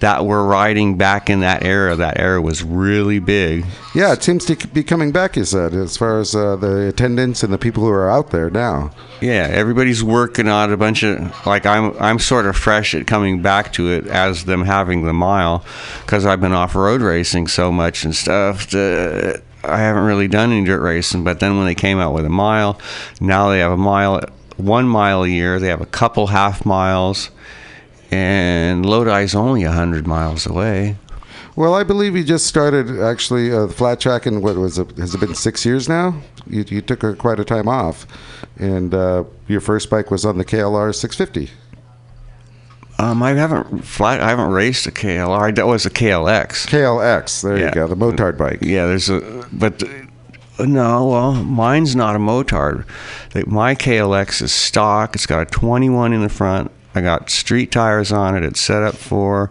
that 0.01 0.25
were 0.25 0.45
riding 0.45 0.97
back 0.97 1.29
in 1.29 1.39
that 1.39 1.63
era. 1.63 1.95
That 1.95 2.19
era 2.19 2.41
was 2.41 2.63
really 2.63 3.19
big. 3.19 3.65
Yeah, 3.95 4.13
it 4.13 4.21
seems 4.21 4.45
to 4.45 4.55
be 4.67 4.83
coming 4.83 5.11
back. 5.11 5.35
You 5.35 5.45
said 5.45 5.73
as 5.73 5.95
far 5.95 6.19
as 6.19 6.35
uh, 6.35 6.57
the 6.57 6.87
attendance 6.87 7.43
and 7.43 7.53
the 7.53 7.57
people 7.57 7.83
who 7.83 7.89
are 7.89 8.09
out 8.09 8.31
there 8.31 8.49
now. 8.49 8.91
Yeah, 9.21 9.47
everybody's 9.49 10.03
working 10.03 10.47
on 10.47 10.71
a 10.71 10.77
bunch 10.77 11.03
of 11.03 11.45
like 11.45 11.65
I'm 11.65 11.95
I'm 11.99 12.19
sort 12.19 12.45
of 12.45 12.55
fresh 12.57 12.93
at 12.93 13.07
coming 13.07 13.41
back 13.41 13.73
to 13.73 13.89
it 13.89 14.07
as 14.07 14.45
them 14.45 14.65
having 14.65 15.05
the 15.05 15.13
mile 15.13 15.63
because 16.01 16.25
I've 16.25 16.41
been 16.41 16.53
off 16.53 16.75
road 16.75 17.01
racing 17.01 17.47
so 17.47 17.71
much 17.71 18.03
and 18.03 18.15
stuff. 18.15 18.69
That 18.71 19.41
I 19.63 19.77
haven't 19.77 20.05
really 20.05 20.27
done 20.27 20.51
any 20.51 20.65
dirt 20.65 20.81
racing, 20.81 21.23
but 21.23 21.39
then 21.39 21.57
when 21.57 21.65
they 21.65 21.75
came 21.75 21.99
out 21.99 22.13
with 22.13 22.25
a 22.25 22.29
mile, 22.29 22.79
now 23.19 23.49
they 23.49 23.59
have 23.59 23.71
a 23.71 23.77
mile, 23.77 24.21
one 24.57 24.87
mile 24.87 25.23
a 25.23 25.27
year. 25.27 25.59
They 25.59 25.67
have 25.67 25.81
a 25.81 25.85
couple 25.85 26.27
half 26.27 26.65
miles, 26.65 27.29
and 28.11 28.85
Lodi's 28.85 29.33
only 29.35 29.63
hundred 29.63 30.05
miles 30.07 30.45
away. 30.45 30.97
Well, 31.55 31.73
I 31.73 31.83
believe 31.83 32.15
you 32.15 32.23
just 32.23 32.47
started 32.47 33.01
actually 33.01 33.51
uh, 33.53 33.67
flat 33.67 33.99
tracking. 33.99 34.41
What 34.41 34.55
was 34.55 34.77
it? 34.79 34.97
Has 34.97 35.13
it 35.15 35.19
been 35.19 35.35
six 35.35 35.65
years 35.65 35.89
now? 35.89 36.15
You, 36.47 36.63
you 36.67 36.81
took 36.81 37.03
a, 37.03 37.13
quite 37.13 37.39
a 37.39 37.45
time 37.45 37.67
off, 37.67 38.07
and 38.57 38.93
uh, 38.93 39.25
your 39.47 39.59
first 39.61 39.89
bike 39.89 40.11
was 40.11 40.25
on 40.25 40.37
the 40.37 40.45
KLR 40.45 40.93
650. 40.95 41.51
Um, 42.99 43.23
I 43.23 43.31
haven't 43.31 43.83
flat. 43.83 44.21
I 44.21 44.29
haven't 44.29 44.51
raced 44.51 44.85
a 44.87 44.91
KLR. 44.91 45.55
That 45.55 45.67
was 45.67 45.85
a 45.85 45.89
KLX. 45.89 46.67
KLX. 46.67 47.41
There 47.41 47.57
Yeah. 47.57 47.65
you 47.67 47.71
go. 47.71 47.87
The 47.87 47.95
motard 47.95 48.37
bike. 48.37 48.59
Yeah, 48.61 48.85
there's 48.85 49.09
a 49.09 49.45
but 49.51 49.81
uh, 49.83 50.65
no, 50.65 51.07
well, 51.07 51.33
mine's 51.33 51.95
not 51.95 52.15
a 52.15 52.19
motard. 52.19 52.85
My 53.47 53.73
KLX 53.75 54.41
is 54.43 54.51
stock. 54.51 55.15
It's 55.15 55.25
got 55.25 55.41
a 55.41 55.45
21 55.45 56.13
in 56.13 56.21
the 56.21 56.29
front. 56.29 56.71
I 56.93 57.01
got 57.01 57.29
street 57.29 57.71
tires 57.71 58.11
on 58.11 58.35
it. 58.35 58.43
It's 58.43 58.59
set 58.59 58.83
up 58.83 58.95
for 58.95 59.49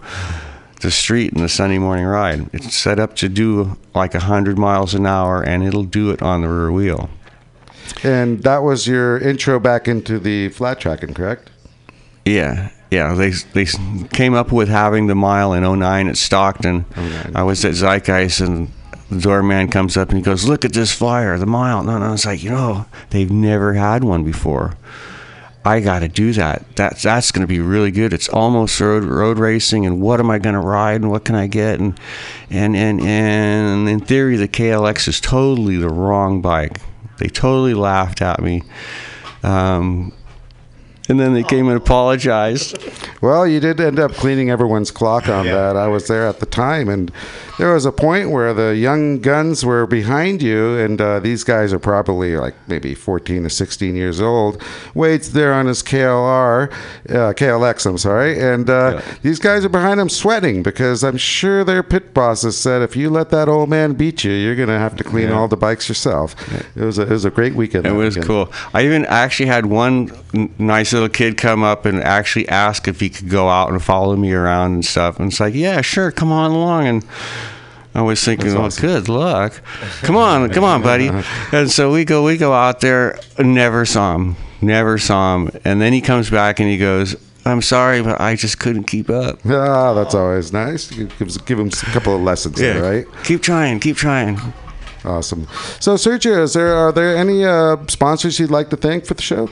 the 0.80 0.91
street 0.91 1.32
and 1.32 1.43
the 1.43 1.49
Sunday 1.49 1.78
morning 1.78 2.05
ride. 2.05 2.49
It's 2.53 2.74
set 2.74 2.99
up 2.99 3.16
to 3.16 3.28
do 3.28 3.78
like 3.95 4.14
100 4.14 4.59
miles 4.59 4.95
an 4.95 5.07
hour, 5.07 5.43
and 5.43 5.62
it'll 5.62 5.84
do 5.84 6.11
it 6.11 6.22
on 6.22 6.43
the 6.43 6.49
rear 6.49 6.72
wheel. 6.72 7.11
And 8.03 8.43
that 8.43 8.59
was 8.59 8.86
your 8.86 9.18
intro 9.18 9.59
back 9.59 9.88
into 9.88 10.18
the 10.18 10.49
flat 10.51 10.80
tracking, 10.80 11.14
correct? 11.14 11.51
Yeah, 12.24 12.70
yeah. 12.91 13.14
They 13.14 13.30
they 13.30 13.66
came 14.12 14.34
up 14.34 14.53
with 14.53 14.68
having 14.68 15.07
the 15.07 15.14
mile 15.14 15.53
in 15.53 15.62
09 15.62 16.09
at 16.09 16.16
Stockton. 16.16 16.84
Oh 16.97 17.30
I 17.34 17.43
was 17.43 17.64
at 17.64 17.74
Zeitgeist 17.74 18.47
and 18.47 18.70
the 19.11 19.20
doorman 19.20 19.68
comes 19.68 19.97
up 19.97 20.11
and 20.11 20.18
he 20.18 20.22
goes, 20.22 20.47
"Look 20.47 20.64
at 20.64 20.72
this 20.72 20.93
flyer, 20.93 21.36
the 21.36 21.47
mile." 21.47 21.82
No, 21.82 21.99
no, 21.99 22.12
it's 22.12 22.26
like 22.26 22.43
you 22.43 22.51
know 22.51 22.86
they've 23.11 23.30
never 23.30 23.72
had 23.72 24.05
one 24.05 24.22
before. 24.22 24.74
I 25.64 25.80
got 25.80 25.98
to 25.98 26.08
do 26.08 26.32
that. 26.34 26.64
That's 26.76 27.02
that's 27.02 27.32
going 27.32 27.42
to 27.42 27.46
be 27.46 27.61
really 27.61 27.90
good. 27.90 28.12
It's 28.12 28.28
almost 28.28 28.80
road 28.80 29.04
road 29.04 29.38
racing, 29.38 29.84
and 29.84 30.00
what 30.00 30.18
am 30.18 30.30
I 30.30 30.38
going 30.38 30.54
to 30.54 30.61
ride, 30.61 31.02
and 31.02 31.11
what 31.11 31.24
can 31.24 31.34
I 31.34 31.46
get, 31.48 31.80
and 31.80 31.98
and 32.48 32.74
and 32.74 33.00
and 33.02 33.88
in 33.88 34.00
theory, 34.00 34.36
the 34.36 34.48
KLX 34.48 35.06
is 35.06 35.20
totally 35.20 35.76
the 35.76 35.90
wrong 35.90 36.40
bike. 36.40 36.80
They 37.18 37.28
totally 37.28 37.74
laughed 37.74 38.22
at 38.22 38.42
me. 38.42 38.62
Um, 39.42 40.12
and 41.11 41.18
then 41.18 41.34
they 41.34 41.42
came 41.42 41.66
and 41.66 41.76
apologized. 41.76 42.78
Well, 43.20 43.44
you 43.46 43.58
did 43.58 43.80
end 43.80 43.98
up 43.98 44.12
cleaning 44.12 44.48
everyone's 44.48 44.92
clock 44.92 45.28
on 45.28 45.44
that. 45.46 45.76
I 45.76 45.88
was 45.88 46.06
there 46.06 46.26
at 46.28 46.38
the 46.38 46.46
time, 46.46 46.88
and 46.88 47.11
there 47.58 47.74
was 47.74 47.84
a 47.84 47.90
point 47.92 48.30
where 48.30 48.54
the 48.54 48.76
young 48.76 49.18
guns 49.18 49.64
were 49.64 49.86
behind 49.86 50.40
you, 50.40 50.78
and 50.78 51.00
uh, 51.00 51.18
these 51.18 51.42
guys 51.42 51.72
are 51.72 51.80
probably 51.80 52.36
like 52.36 52.54
maybe 52.68 52.94
14 52.94 53.42
to 53.42 53.50
16 53.50 53.96
years 53.96 54.20
old. 54.20 54.62
Wade's 54.94 55.32
there 55.32 55.52
on 55.52 55.66
his 55.66 55.82
KLR, 55.82 56.72
uh, 56.72 57.32
KLX, 57.34 57.86
I'm 57.86 57.98
sorry, 57.98 58.40
and 58.40 58.70
uh, 58.70 59.02
these 59.22 59.40
guys 59.40 59.64
are 59.64 59.68
behind 59.68 59.98
him 59.98 60.08
sweating 60.08 60.62
because 60.62 61.02
I'm 61.02 61.16
sure 61.18 61.64
their 61.64 61.82
pit 61.82 62.14
bosses 62.14 62.56
said 62.56 62.82
if 62.82 62.94
you 62.94 63.11
let 63.11 63.30
that 63.30 63.48
old 63.48 63.68
man 63.68 63.94
beat 63.94 64.22
you, 64.22 64.32
you're 64.32 64.56
gonna 64.56 64.78
have 64.78 64.94
to 64.96 65.04
clean 65.04 65.30
all 65.32 65.48
the 65.48 65.56
bikes 65.56 65.88
yourself. 65.88 66.36
It 66.76 66.84
was 66.84 66.98
a, 66.98 67.02
it 67.02 67.11
was 67.11 67.24
a 67.24 67.30
great 67.30 67.54
weekend. 67.56 67.84
It 67.86 67.92
was 67.92 68.14
weekend. 68.14 68.26
cool. 68.26 68.52
I 68.72 68.84
even 68.84 69.04
actually 69.06 69.46
had 69.46 69.66
one 69.66 70.12
n- 70.32 70.54
nice 70.58 70.92
little 71.01 71.12
kid 71.12 71.36
come 71.36 71.62
up 71.62 71.86
and 71.86 72.03
actually 72.03 72.48
ask 72.48 72.86
if 72.86 73.01
he 73.01 73.09
could 73.09 73.28
go 73.28 73.48
out 73.48 73.70
and 73.70 73.82
follow 73.82 74.16
me 74.16 74.32
around 74.32 74.74
and 74.74 74.84
stuff. 74.84 75.18
And 75.18 75.30
it's 75.30 75.40
like, 75.40 75.55
yeah, 75.55 75.80
sure, 75.80 76.12
come 76.12 76.30
on 76.30 76.51
along. 76.51 76.86
And 76.86 77.05
I 77.94 78.03
was 78.03 78.22
thinking, 78.24 78.55
well, 78.55 78.70
good 78.70 79.09
luck. 79.09 79.61
Come 80.03 80.16
on, 80.16 80.51
come 80.51 80.64
on, 80.64 80.82
buddy. 80.82 81.11
And 81.53 81.70
so 81.70 81.92
we 81.92 82.05
go, 82.05 82.24
we 82.24 82.36
go 82.36 82.53
out 82.53 82.80
there. 82.80 83.18
Never 83.38 83.84
saw 83.84 84.14
him. 84.14 84.36
Never 84.61 84.98
saw 84.98 85.36
him. 85.36 85.51
And 85.64 85.80
then 85.80 85.92
he 85.92 86.01
comes 86.01 86.30
back 86.30 86.61
and 86.61 86.68
he 86.68 86.78
goes, 86.78 87.16
I'm 87.44 87.62
sorry, 87.62 88.03
but 88.03 88.20
I 88.20 88.36
just 88.36 88.59
couldn't 88.59 88.84
keep 88.84 89.09
up. 89.11 89.38
Ah, 89.51 89.94
that's 89.94 90.14
always 90.14 90.53
nice. 90.53 90.90
Give, 90.90 91.18
give 91.18 91.59
them 91.59 91.68
a 91.68 91.92
couple 91.92 92.14
of 92.14 92.22
lessons, 92.22 92.57
there, 92.57 92.82
right? 92.82 93.07
Keep 93.24 93.42
trying, 93.42 93.80
keep 93.80 93.96
trying. 93.96 94.38
Awesome. 95.05 95.46
So, 95.80 95.94
Sergio, 95.94 96.42
is 96.42 96.53
there 96.53 96.74
are 96.74 96.92
there 96.92 97.16
any 97.16 97.44
uh, 97.44 97.78
sponsors 97.88 98.38
you'd 98.38 98.51
like 98.51 98.68
to 98.70 98.76
thank 98.76 99.07
for 99.07 99.14
the 99.14 99.22
show? 99.22 99.48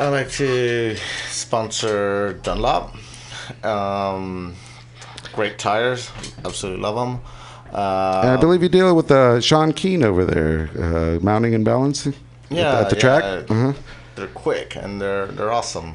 I'd 0.00 0.08
like 0.08 0.30
to 0.32 0.96
sponsor 1.28 2.32
Dunlop. 2.42 2.94
Um, 3.64 4.54
great 5.34 5.58
tires, 5.58 6.10
absolutely 6.44 6.80
love 6.82 6.94
them. 6.96 7.20
Uh, 7.72 8.20
And 8.24 8.30
I 8.30 8.36
believe 8.38 8.62
you 8.62 8.68
deal 8.68 8.94
with 8.96 9.10
uh, 9.10 9.40
Sean 9.40 9.72
Keane 9.72 10.02
over 10.02 10.24
there, 10.24 10.70
uh, 10.78 11.18
mounting 11.22 11.54
and 11.54 11.64
balancing. 11.64 12.14
at 12.14 12.48
the- 12.48 12.56
yeah, 12.56 12.80
at 12.80 12.90
the, 12.90 12.96
yeah, 12.96 13.00
track. 13.00 13.22
uh, 13.50 13.54
uh 13.54 13.72
They're 14.16 14.26
quick 14.28 14.74
and 14.76 15.00
they're 15.00 15.26
they're 15.26 15.52
awesome. 15.52 15.94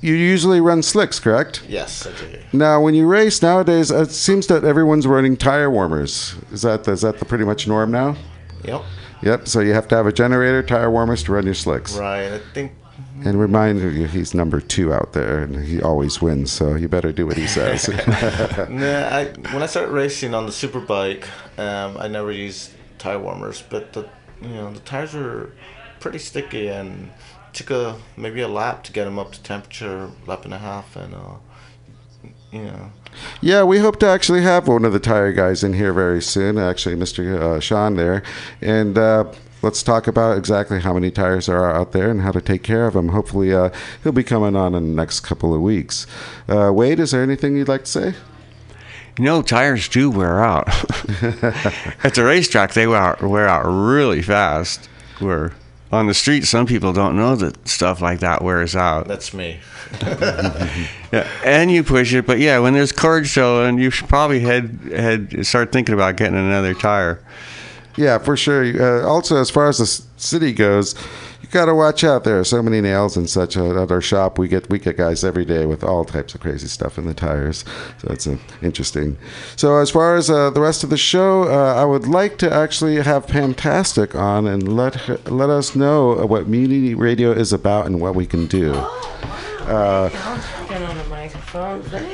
You 0.00 0.14
usually 0.14 0.60
run 0.60 0.82
slicks, 0.82 1.18
correct? 1.20 1.62
yes, 1.68 2.06
I 2.06 2.10
do. 2.20 2.38
Now, 2.52 2.80
when 2.80 2.94
you 2.94 3.06
race 3.06 3.40
nowadays, 3.42 3.90
it 3.90 4.10
seems 4.10 4.46
that 4.48 4.64
everyone's 4.64 5.06
running 5.06 5.36
tire 5.36 5.70
warmers. 5.70 6.34
Is 6.52 6.62
that 6.62 6.86
is 6.88 7.00
that 7.02 7.18
the 7.18 7.24
pretty 7.24 7.44
much 7.44 7.66
norm 7.68 7.90
now? 7.90 8.16
Yep. 8.64 8.82
Yep. 9.22 9.48
So 9.48 9.60
you 9.60 9.74
have 9.74 9.86
to 9.88 9.96
have 9.96 10.06
a 10.06 10.12
generator, 10.12 10.62
tire 10.62 10.90
warmers 10.90 11.22
to 11.24 11.32
run 11.32 11.44
your 11.44 11.54
slicks. 11.54 11.96
Right. 11.96 12.32
I 12.32 12.40
think 12.54 12.72
And 13.24 13.38
remind 13.38 13.80
you, 13.80 14.06
he's 14.06 14.34
number 14.34 14.60
two 14.60 14.92
out 14.92 15.12
there, 15.12 15.38
and 15.40 15.64
he 15.64 15.80
always 15.80 16.20
wins. 16.20 16.52
So 16.52 16.74
you 16.74 16.88
better 16.88 17.12
do 17.12 17.26
what 17.26 17.36
he 17.36 17.46
says. 17.46 17.88
Nah, 18.68 19.08
I, 19.08 19.24
when 19.52 19.62
I 19.62 19.66
started 19.66 19.92
racing 19.92 20.34
on 20.34 20.46
the 20.46 20.52
superbike, 20.52 21.24
um, 21.58 21.96
I 21.98 22.08
never 22.08 22.32
used 22.32 22.72
tire 22.98 23.18
warmers, 23.18 23.62
but 23.68 23.92
the 23.92 24.08
you 24.40 24.48
know 24.48 24.72
the 24.72 24.80
tires 24.80 25.14
were 25.14 25.50
pretty 26.00 26.18
sticky 26.18 26.68
and 26.68 27.10
took 27.52 27.70
a 27.70 27.96
maybe 28.16 28.40
a 28.40 28.48
lap 28.48 28.82
to 28.84 28.92
get 28.92 29.04
them 29.04 29.18
up 29.18 29.32
to 29.32 29.42
temperature, 29.42 30.10
lap 30.26 30.44
and 30.44 30.54
a 30.54 30.58
half, 30.58 30.96
and 30.96 31.14
uh, 31.14 31.34
you 32.50 32.62
know 32.62 32.90
Yeah, 33.40 33.64
we 33.64 33.78
hope 33.78 33.98
to 34.00 34.06
actually 34.06 34.42
have 34.42 34.68
one 34.68 34.84
of 34.84 34.92
the 34.92 35.00
tire 35.00 35.32
guys 35.32 35.62
in 35.62 35.74
here 35.74 35.92
very 35.92 36.22
soon. 36.22 36.58
Actually, 36.58 36.96
Mr. 36.96 37.38
Uh, 37.38 37.60
Sean 37.60 37.94
there, 37.94 38.22
and 38.60 38.96
uh, 38.98 39.32
let's 39.62 39.82
talk 39.82 40.06
about 40.06 40.36
exactly 40.36 40.80
how 40.80 40.92
many 40.92 41.10
tires 41.10 41.46
there 41.46 41.62
are 41.62 41.74
out 41.74 41.92
there 41.92 42.10
and 42.10 42.20
how 42.20 42.32
to 42.32 42.40
take 42.40 42.62
care 42.62 42.86
of 42.86 42.94
them. 42.94 43.08
Hopefully, 43.08 43.52
uh, 43.54 43.70
he'll 44.02 44.12
be 44.12 44.24
coming 44.24 44.56
on 44.56 44.74
in 44.74 44.90
the 44.90 44.94
next 44.94 45.20
couple 45.20 45.54
of 45.54 45.60
weeks. 45.60 46.06
Uh, 46.48 46.70
Wade, 46.72 47.00
is 47.00 47.12
there 47.12 47.22
anything 47.22 47.56
you'd 47.56 47.68
like 47.68 47.84
to 47.84 47.90
say? 47.90 48.14
You 49.18 49.24
know, 49.24 49.42
tires 49.42 49.88
do 49.88 50.10
wear 50.10 50.42
out. 50.42 50.68
At 52.02 52.14
the 52.14 52.24
racetrack, 52.24 52.72
they 52.72 52.86
wear 52.86 52.98
out, 52.98 53.22
wear 53.22 53.46
out 53.46 53.64
really 53.64 54.22
fast. 54.22 54.88
Where 55.18 55.52
on 55.92 56.06
the 56.06 56.14
street, 56.14 56.46
some 56.46 56.64
people 56.64 56.94
don't 56.94 57.14
know 57.14 57.36
that 57.36 57.68
stuff 57.68 58.00
like 58.00 58.20
that 58.20 58.42
wears 58.42 58.74
out. 58.74 59.06
that's 59.08 59.34
me. 59.34 59.60
Yeah, 61.12 61.28
and 61.44 61.70
you 61.70 61.84
push 61.84 62.14
it, 62.14 62.24
but 62.24 62.38
yeah, 62.38 62.58
when 62.58 62.72
there's 62.72 62.90
cord 62.90 63.26
showing, 63.26 63.78
you 63.78 63.90
should 63.90 64.08
probably 64.08 64.40
head 64.40 64.80
head 64.90 65.44
start 65.44 65.70
thinking 65.72 65.94
about 65.94 66.16
getting 66.16 66.38
another 66.38 66.72
tire. 66.72 67.22
Yeah, 67.96 68.18
for 68.18 68.36
sure. 68.36 68.64
Uh, 68.64 69.06
also, 69.06 69.36
as 69.36 69.50
far 69.50 69.68
as 69.68 69.78
the 69.78 69.86
city 70.16 70.52
goes, 70.52 70.94
you 71.42 71.48
got 71.48 71.66
to 71.66 71.74
watch 71.74 72.04
out. 72.04 72.24
There 72.24 72.38
are 72.38 72.44
so 72.44 72.62
many 72.62 72.80
nails 72.80 73.16
and 73.16 73.28
such 73.28 73.56
at 73.56 73.90
our 73.90 74.00
shop. 74.00 74.38
We 74.38 74.48
get 74.48 74.70
we 74.70 74.78
get 74.78 74.96
guys 74.96 75.24
every 75.24 75.44
day 75.44 75.66
with 75.66 75.84
all 75.84 76.04
types 76.04 76.34
of 76.34 76.40
crazy 76.40 76.68
stuff 76.68 76.98
in 76.98 77.04
the 77.04 77.14
tires. 77.14 77.64
So 77.98 78.08
it's 78.10 78.26
uh, 78.26 78.38
interesting. 78.62 79.18
So 79.56 79.76
as 79.76 79.90
far 79.90 80.16
as 80.16 80.30
uh, 80.30 80.50
the 80.50 80.60
rest 80.60 80.84
of 80.84 80.90
the 80.90 80.96
show, 80.96 81.42
uh, 81.44 81.74
I 81.74 81.84
would 81.84 82.06
like 82.06 82.38
to 82.38 82.52
actually 82.52 82.96
have 82.96 83.26
Pamtastic 83.26 84.14
on 84.14 84.46
and 84.46 84.74
let 84.74 84.94
her, 84.94 85.18
let 85.26 85.50
us 85.50 85.74
know 85.74 86.24
what 86.26 86.48
Mutiny 86.48 86.94
Radio 86.94 87.32
is 87.32 87.52
about 87.52 87.86
and 87.86 88.00
what 88.00 88.14
we 88.14 88.24
can 88.26 88.46
do. 88.46 88.72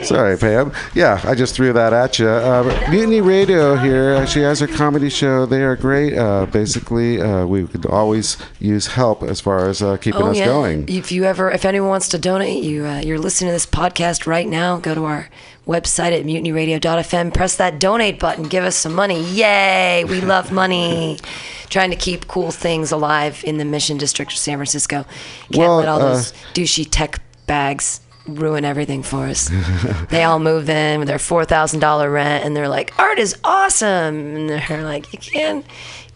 Sorry, 0.05 0.37
Pam. 0.37 0.73
Yeah, 0.95 1.21
I 1.25 1.35
just 1.35 1.55
threw 1.55 1.73
that 1.73 1.93
at 1.93 2.19
you. 2.19 2.29
Uh, 2.29 2.89
Mutiny 2.91 3.21
Radio 3.21 3.77
here. 3.77 4.27
She 4.27 4.41
has 4.41 4.61
her 4.61 4.67
comedy 4.67 5.09
show. 5.09 5.47
They 5.47 5.63
are 5.63 5.77
great. 5.77 6.17
Uh, 6.17 6.47
basically, 6.47 7.21
uh, 7.21 7.47
we 7.47 7.67
could 7.67 7.87
always 7.87 8.37
use 8.59 8.87
help 8.89 9.23
as 9.23 9.41
far 9.41 9.69
as 9.69 9.83
uh, 9.83 9.97
keeping 9.97 10.23
us 10.23 10.39
going. 10.39 10.89
If 10.89 11.13
you 11.13 11.25
ever, 11.25 11.51
if 11.51 11.65
anyone 11.65 11.89
wants 11.91 12.09
to 12.11 12.19
donate, 12.19 12.63
you 12.65 12.85
uh, 12.85 13.01
you're 13.01 13.19
listening 13.19 13.49
to 13.49 13.53
this 13.53 13.67
podcast 13.67 14.27
right 14.27 14.47
now. 14.49 14.79
Go 14.79 14.95
to 14.95 15.05
our 15.05 15.29
website 15.67 16.19
at 16.19 16.25
mutinyradio.fm. 16.25 17.35
Press 17.35 17.57
that 17.57 17.79
donate 17.79 18.19
button. 18.19 18.45
Give 18.45 18.65
us 18.65 18.75
some 18.77 18.95
money. 18.95 19.23
Yay! 19.31 20.05
We 20.05 20.21
love 20.21 20.51
money. 20.51 21.19
Trying 21.69 21.91
to 21.91 21.97
keep 21.97 22.29
cool 22.29 22.51
things 22.51 22.93
alive 22.93 23.45
in 23.45 23.59
the 23.59 23.65
Mission 23.65 23.99
District 23.99 24.33
of 24.33 24.39
San 24.39 24.57
Francisco. 24.57 25.05
Can't 25.53 25.57
Well, 25.59 25.77
let 25.77 25.89
all 25.89 26.01
uh, 26.01 26.15
those 26.15 26.33
douchey 26.55 26.87
tech 26.91 27.21
bags 27.49 28.01
ruin 28.29 28.65
everything 28.65 29.03
for 29.03 29.25
us. 29.27 29.51
they 30.11 30.23
all 30.23 30.39
move 30.39 30.69
in 30.69 31.01
with 31.01 31.09
their 31.09 31.19
four 31.19 31.45
thousand 31.45 31.81
dollar 31.81 32.11
rent, 32.11 32.45
and 32.45 32.57
they're 32.57 32.69
like, 32.69 32.93
"Art 32.99 33.19
is 33.19 33.37
awesome," 33.43 34.37
and 34.37 34.49
they're 34.51 34.85
like, 34.85 35.13
"You 35.13 35.19
can't 35.19 35.67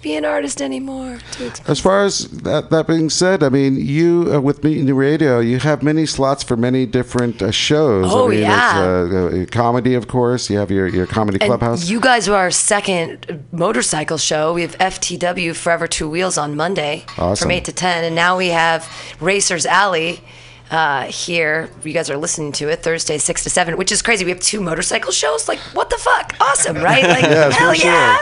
be 0.02 0.16
an 0.16 0.24
artist 0.24 0.60
anymore. 0.60 1.18
As 1.68 1.78
far 1.78 2.04
as 2.04 2.28
that, 2.42 2.70
that 2.70 2.88
being 2.88 3.08
said, 3.08 3.42
I 3.44 3.48
mean, 3.48 3.76
you 3.76 4.28
uh, 4.34 4.40
with 4.40 4.62
Mutiny 4.64 4.90
Radio, 4.92 5.38
you 5.38 5.60
have 5.60 5.82
many 5.82 6.06
slots 6.06 6.42
for 6.42 6.56
many 6.56 6.86
different 6.86 7.40
uh, 7.40 7.52
shows. 7.52 8.06
Oh, 8.08 8.26
I 8.26 8.30
mean, 8.30 8.40
yeah. 8.40 8.72
Uh, 8.80 9.14
uh, 9.42 9.46
comedy, 9.46 9.94
of 9.94 10.08
course. 10.08 10.50
You 10.50 10.58
have 10.58 10.70
your, 10.72 10.88
your 10.88 11.06
comedy 11.06 11.38
And 11.40 11.48
clubhouse. 11.48 11.88
you 11.88 12.00
guys 12.00 12.28
are 12.28 12.36
our 12.36 12.50
second 12.50 13.44
motorcycle 13.52 14.18
show. 14.18 14.52
We 14.52 14.62
have 14.62 14.76
FTW 14.78 15.54
Forever 15.54 15.86
Two 15.86 16.10
Wheels 16.10 16.36
on 16.36 16.56
Monday 16.56 17.04
Awesome. 17.16 17.44
from 17.44 17.52
eight 17.52 17.64
to 17.66 17.72
ten, 17.72 18.02
and 18.04 18.14
now 18.16 18.36
we 18.36 18.48
have 18.48 18.90
Racers 19.20 19.64
Alley. 19.66 20.20
Uh, 20.72 21.04
here, 21.04 21.68
you 21.84 21.92
guys 21.92 22.08
are 22.08 22.16
listening 22.16 22.50
to 22.50 22.70
it 22.70 22.82
Thursday, 22.82 23.18
six 23.18 23.42
to 23.44 23.50
seven, 23.50 23.76
which 23.76 23.92
is 23.92 24.00
crazy. 24.00 24.24
We 24.24 24.30
have 24.30 24.40
two 24.40 24.58
motorcycle 24.58 25.12
shows. 25.12 25.46
Like, 25.46 25.58
what 25.74 25.90
the 25.90 25.98
fuck? 25.98 26.34
Awesome, 26.40 26.76
right? 26.82 27.04
Like, 27.04 27.26
for 27.26 27.54
hell 27.54 27.74
sure. 27.74 27.90
yeah! 27.90 28.16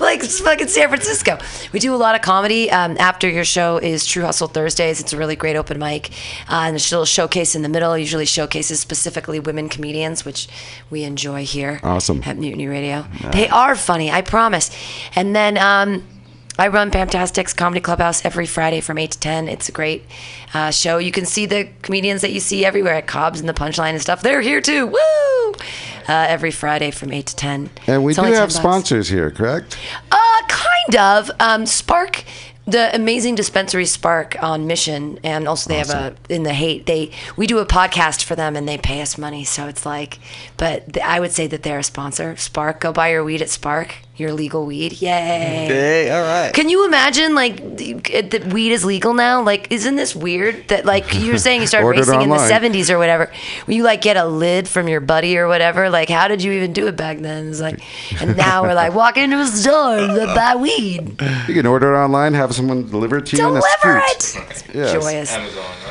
Like, 0.00 0.24
it's 0.24 0.40
fucking 0.40 0.66
San 0.66 0.88
Francisco. 0.88 1.38
We 1.72 1.78
do 1.78 1.94
a 1.94 1.96
lot 1.96 2.16
of 2.16 2.20
comedy. 2.20 2.68
Um, 2.72 2.96
after 2.98 3.28
your 3.28 3.44
show 3.44 3.76
is 3.76 4.04
True 4.04 4.24
Hustle 4.24 4.48
Thursdays. 4.48 5.00
It's 5.00 5.12
a 5.12 5.16
really 5.16 5.36
great 5.36 5.54
open 5.54 5.78
mic, 5.78 6.10
uh, 6.50 6.64
and 6.66 6.72
there's 6.72 6.90
a 6.90 6.96
little 6.96 7.06
showcase 7.06 7.54
in 7.54 7.62
the 7.62 7.68
middle. 7.68 7.96
Usually 7.96 8.26
showcases 8.26 8.80
specifically 8.80 9.38
women 9.38 9.68
comedians, 9.68 10.24
which 10.24 10.48
we 10.90 11.04
enjoy 11.04 11.44
here. 11.44 11.78
Awesome. 11.84 12.20
At 12.24 12.36
Mutiny 12.36 12.66
Radio. 12.66 13.06
They 13.30 13.48
are 13.48 13.76
funny, 13.76 14.10
I 14.10 14.22
promise. 14.22 14.70
And 15.14 15.36
then 15.36 15.56
um, 15.56 16.02
I 16.58 16.68
run 16.68 16.90
Pamtastics 16.90 17.56
Comedy 17.56 17.80
Clubhouse 17.80 18.24
every 18.24 18.46
Friday 18.46 18.80
from 18.80 18.98
8 18.98 19.10
to 19.12 19.18
10. 19.18 19.48
It's 19.48 19.68
a 19.68 19.72
great 19.72 20.04
uh, 20.52 20.70
show. 20.70 20.98
You 20.98 21.10
can 21.10 21.24
see 21.24 21.46
the 21.46 21.68
comedians 21.80 22.20
that 22.20 22.30
you 22.32 22.40
see 22.40 22.64
everywhere 22.64 22.94
at 22.94 23.06
Cobb's 23.06 23.40
and 23.40 23.48
the 23.48 23.54
Punchline 23.54 23.90
and 23.92 24.02
stuff. 24.02 24.22
They're 24.22 24.42
here 24.42 24.60
too. 24.60 24.86
Woo! 24.86 25.52
Uh, 26.08 26.26
every 26.28 26.50
Friday 26.50 26.90
from 26.90 27.12
8 27.12 27.26
to 27.26 27.36
10. 27.36 27.70
and 27.86 28.04
we 28.04 28.12
It's 28.12 28.18
do 28.20 28.24
have 28.26 28.32
10 28.34 28.42
bucks. 28.42 28.54
sponsors 28.56 29.08
here, 29.08 29.30
correct? 29.30 29.78
Uh, 30.10 30.16
kind 30.48 30.96
of. 30.96 31.30
Um, 31.40 31.64
Spark, 31.64 32.22
the 32.66 32.94
amazing 32.94 33.34
dispensary 33.34 33.86
Spark 33.86 34.36
on 34.42 34.66
Mission, 34.66 35.18
and 35.24 35.48
also 35.48 35.68
they 35.68 35.78
have 35.78 35.90
a 35.90 36.14
in 36.28 36.42
the 36.42 36.52
Haight. 36.52 36.86
They 36.86 37.12
we 37.36 37.46
do 37.46 37.58
a 37.60 37.66
podcast 37.66 38.24
for 38.24 38.34
them, 38.36 38.56
and 38.56 38.68
they 38.68 38.78
pay 38.78 39.00
us 39.00 39.16
money. 39.16 39.44
So 39.44 39.68
it's 39.68 39.86
like, 39.86 40.18
but 40.58 40.92
th- 40.92 41.04
I 41.06 41.18
would 41.18 41.32
say 41.32 41.46
that 41.46 41.62
they're 41.62 41.78
a 41.78 41.82
sponsor. 41.84 42.36
Spark, 42.36 42.80
go 42.80 42.92
buy 42.92 43.10
your 43.10 43.24
weed 43.24 43.40
at 43.42 43.48
Spark. 43.50 43.94
Your 44.14 44.34
legal 44.34 44.66
weed, 44.66 45.00
yay! 45.00 45.08
Hey, 45.10 46.10
all 46.10 46.20
right. 46.22 46.52
Can 46.52 46.68
you 46.68 46.84
imagine 46.86 47.34
like 47.34 47.56
the, 47.78 47.94
the 47.94 48.46
weed 48.52 48.70
is 48.72 48.84
legal 48.84 49.14
now? 49.14 49.42
Like, 49.42 49.72
isn't 49.72 49.96
this 49.96 50.14
weird 50.14 50.68
that 50.68 50.84
like 50.84 51.14
you 51.14 51.32
were 51.32 51.38
saying 51.38 51.62
you 51.62 51.66
started 51.66 51.86
Ordered 51.86 52.06
racing 52.06 52.20
in 52.20 52.28
the 52.28 52.36
'70s 52.36 52.90
or 52.90 52.98
whatever? 52.98 53.32
Will 53.66 53.72
you 53.74 53.82
like 53.84 54.02
get 54.02 54.18
a 54.18 54.26
lid 54.26 54.68
from 54.68 54.86
your 54.86 55.00
buddy 55.00 55.38
or 55.38 55.48
whatever? 55.48 55.88
Like, 55.88 56.10
how 56.10 56.28
did 56.28 56.42
you 56.42 56.52
even 56.52 56.74
do 56.74 56.88
it 56.88 56.96
back 56.96 57.20
then? 57.20 57.48
It's 57.48 57.60
like, 57.62 57.80
and 58.20 58.36
now 58.36 58.62
we're 58.64 58.74
like 58.74 58.92
walk 58.92 59.16
into 59.16 59.40
a 59.40 59.46
store 59.46 59.96
and 59.96 60.14
buy 60.34 60.56
weed. 60.56 61.18
You 61.48 61.54
can 61.54 61.64
order 61.64 61.94
it 61.94 61.96
online, 61.96 62.34
have 62.34 62.42
have 62.42 62.54
someone 62.56 62.84
deliver 62.90 63.16
it 63.16 63.26
to 63.26 63.36
you 63.38 63.48
in 63.48 63.56
a 63.56 63.60
Deliver 63.60 64.02
scoot. 64.10 64.50
it. 64.50 64.74
Yes. 64.74 64.92
Joyous. 64.92 65.32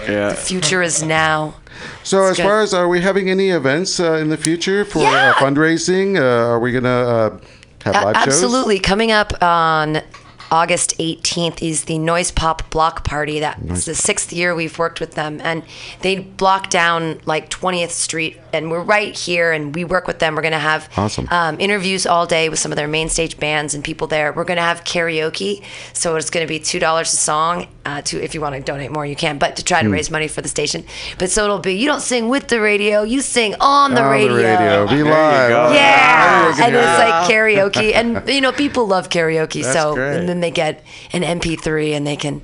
Yeah. 0.08 0.30
The 0.30 0.36
Future 0.36 0.84
is 0.84 1.02
now. 1.02 1.56
So, 2.04 2.22
It's 2.22 2.32
as 2.32 2.38
good. 2.38 2.44
far 2.44 2.62
as 2.62 2.74
are 2.76 2.88
we 2.88 3.02
having 3.02 3.32
any 3.32 3.50
events 3.50 4.00
uh, 4.00 4.14
in 4.14 4.30
the 4.30 4.38
future 4.38 4.86
for 4.86 5.00
Yeah. 5.00 5.32
uh, 5.32 5.34
fundraising? 5.34 6.20
Uh, 6.20 6.50
are 6.52 6.60
we 6.60 6.72
gonna 6.72 6.90
uh, 6.90 7.38
have 7.84 7.96
live 8.04 8.16
shows? 8.18 8.28
absolutely. 8.28 8.80
Coming 8.80 9.12
up 9.12 9.42
on 9.44 10.02
August 10.52 10.98
18th 10.98 11.62
is 11.62 11.86
the 11.86 11.98
Noise 11.98 12.30
Pop 12.32 12.70
Block 12.72 13.06
Party. 13.06 13.40
That's 13.40 13.86
the 13.86 13.96
sixth 13.96 14.34
year 14.34 14.54
we've 14.54 14.78
worked 14.78 15.00
with 15.00 15.14
them. 15.14 15.40
And 15.42 15.64
they 16.02 16.18
block 16.20 16.70
down 16.70 17.22
like 17.26 17.50
20th 17.50 17.92
Street, 17.92 18.38
and 18.52 18.70
we're 18.70 18.84
right 18.84 19.18
here, 19.18 19.54
and 19.54 19.74
we 19.74 19.86
work 19.86 20.08
with 20.08 20.20
them. 20.20 20.36
We're 20.36 20.42
going 20.42 20.52
to 20.52 20.60
have 20.60 20.90
Awesome. 20.98 21.26
um, 21.32 21.58
interviews 21.62 22.06
all 22.06 22.26
day 22.26 22.50
with 22.50 22.60
some 22.60 22.74
of 22.74 22.76
their 22.76 22.90
main 22.90 23.08
stage 23.08 23.40
bands 23.40 23.74
and 23.74 23.82
people 23.82 24.08
there. 24.08 24.34
We're 24.34 24.44
going 24.44 24.58
to 24.58 24.62
have 24.64 24.84
karaoke. 24.84 25.64
So 25.94 26.18
it's 26.18 26.30
going 26.30 26.46
to 26.46 26.50
be 26.50 26.60
$2 26.60 27.02
a 27.02 27.06
song. 27.06 27.68
Uh, 27.84 28.00
to 28.04 28.22
If 28.24 28.36
you 28.36 28.42
want 28.42 28.54
to 28.54 28.62
donate 28.62 28.92
more, 28.92 29.08
you 29.08 29.16
can, 29.16 29.40
but 29.40 29.56
to 29.56 29.64
try 29.64 29.82
to 29.82 29.90
raise 29.90 30.12
money 30.12 30.28
for 30.28 30.42
the 30.42 30.48
station. 30.48 30.86
But 31.18 31.32
so 31.32 31.44
it'll 31.46 31.58
be 31.58 31.74
you 31.74 31.88
don't 31.88 32.00
sing 32.02 32.30
with 32.30 32.48
the 32.48 32.62
radio, 32.62 33.02
you 33.02 33.22
sing 33.22 33.56
on 33.60 33.96
the 33.96 34.04
On 34.04 34.12
radio. 34.12 34.36
the 34.36 34.44
radio. 34.44 34.88
Be 34.88 35.02
live. 35.02 35.74
Yeah, 35.74 36.54
and 36.64 36.76
it's 36.76 37.00
like 37.00 37.28
karaoke, 37.32 37.96
and 37.96 38.30
you 38.30 38.40
know 38.40 38.52
people 38.52 38.86
love 38.86 39.10
karaoke. 39.10 39.64
That's 39.64 39.74
so 39.74 39.96
great. 39.96 40.16
and 40.16 40.30
then 40.30 40.42
they 40.42 40.52
get 40.52 40.84
an 41.12 41.24
MP3 41.24 41.94
and 41.98 42.06
they 42.06 42.16
can 42.16 42.44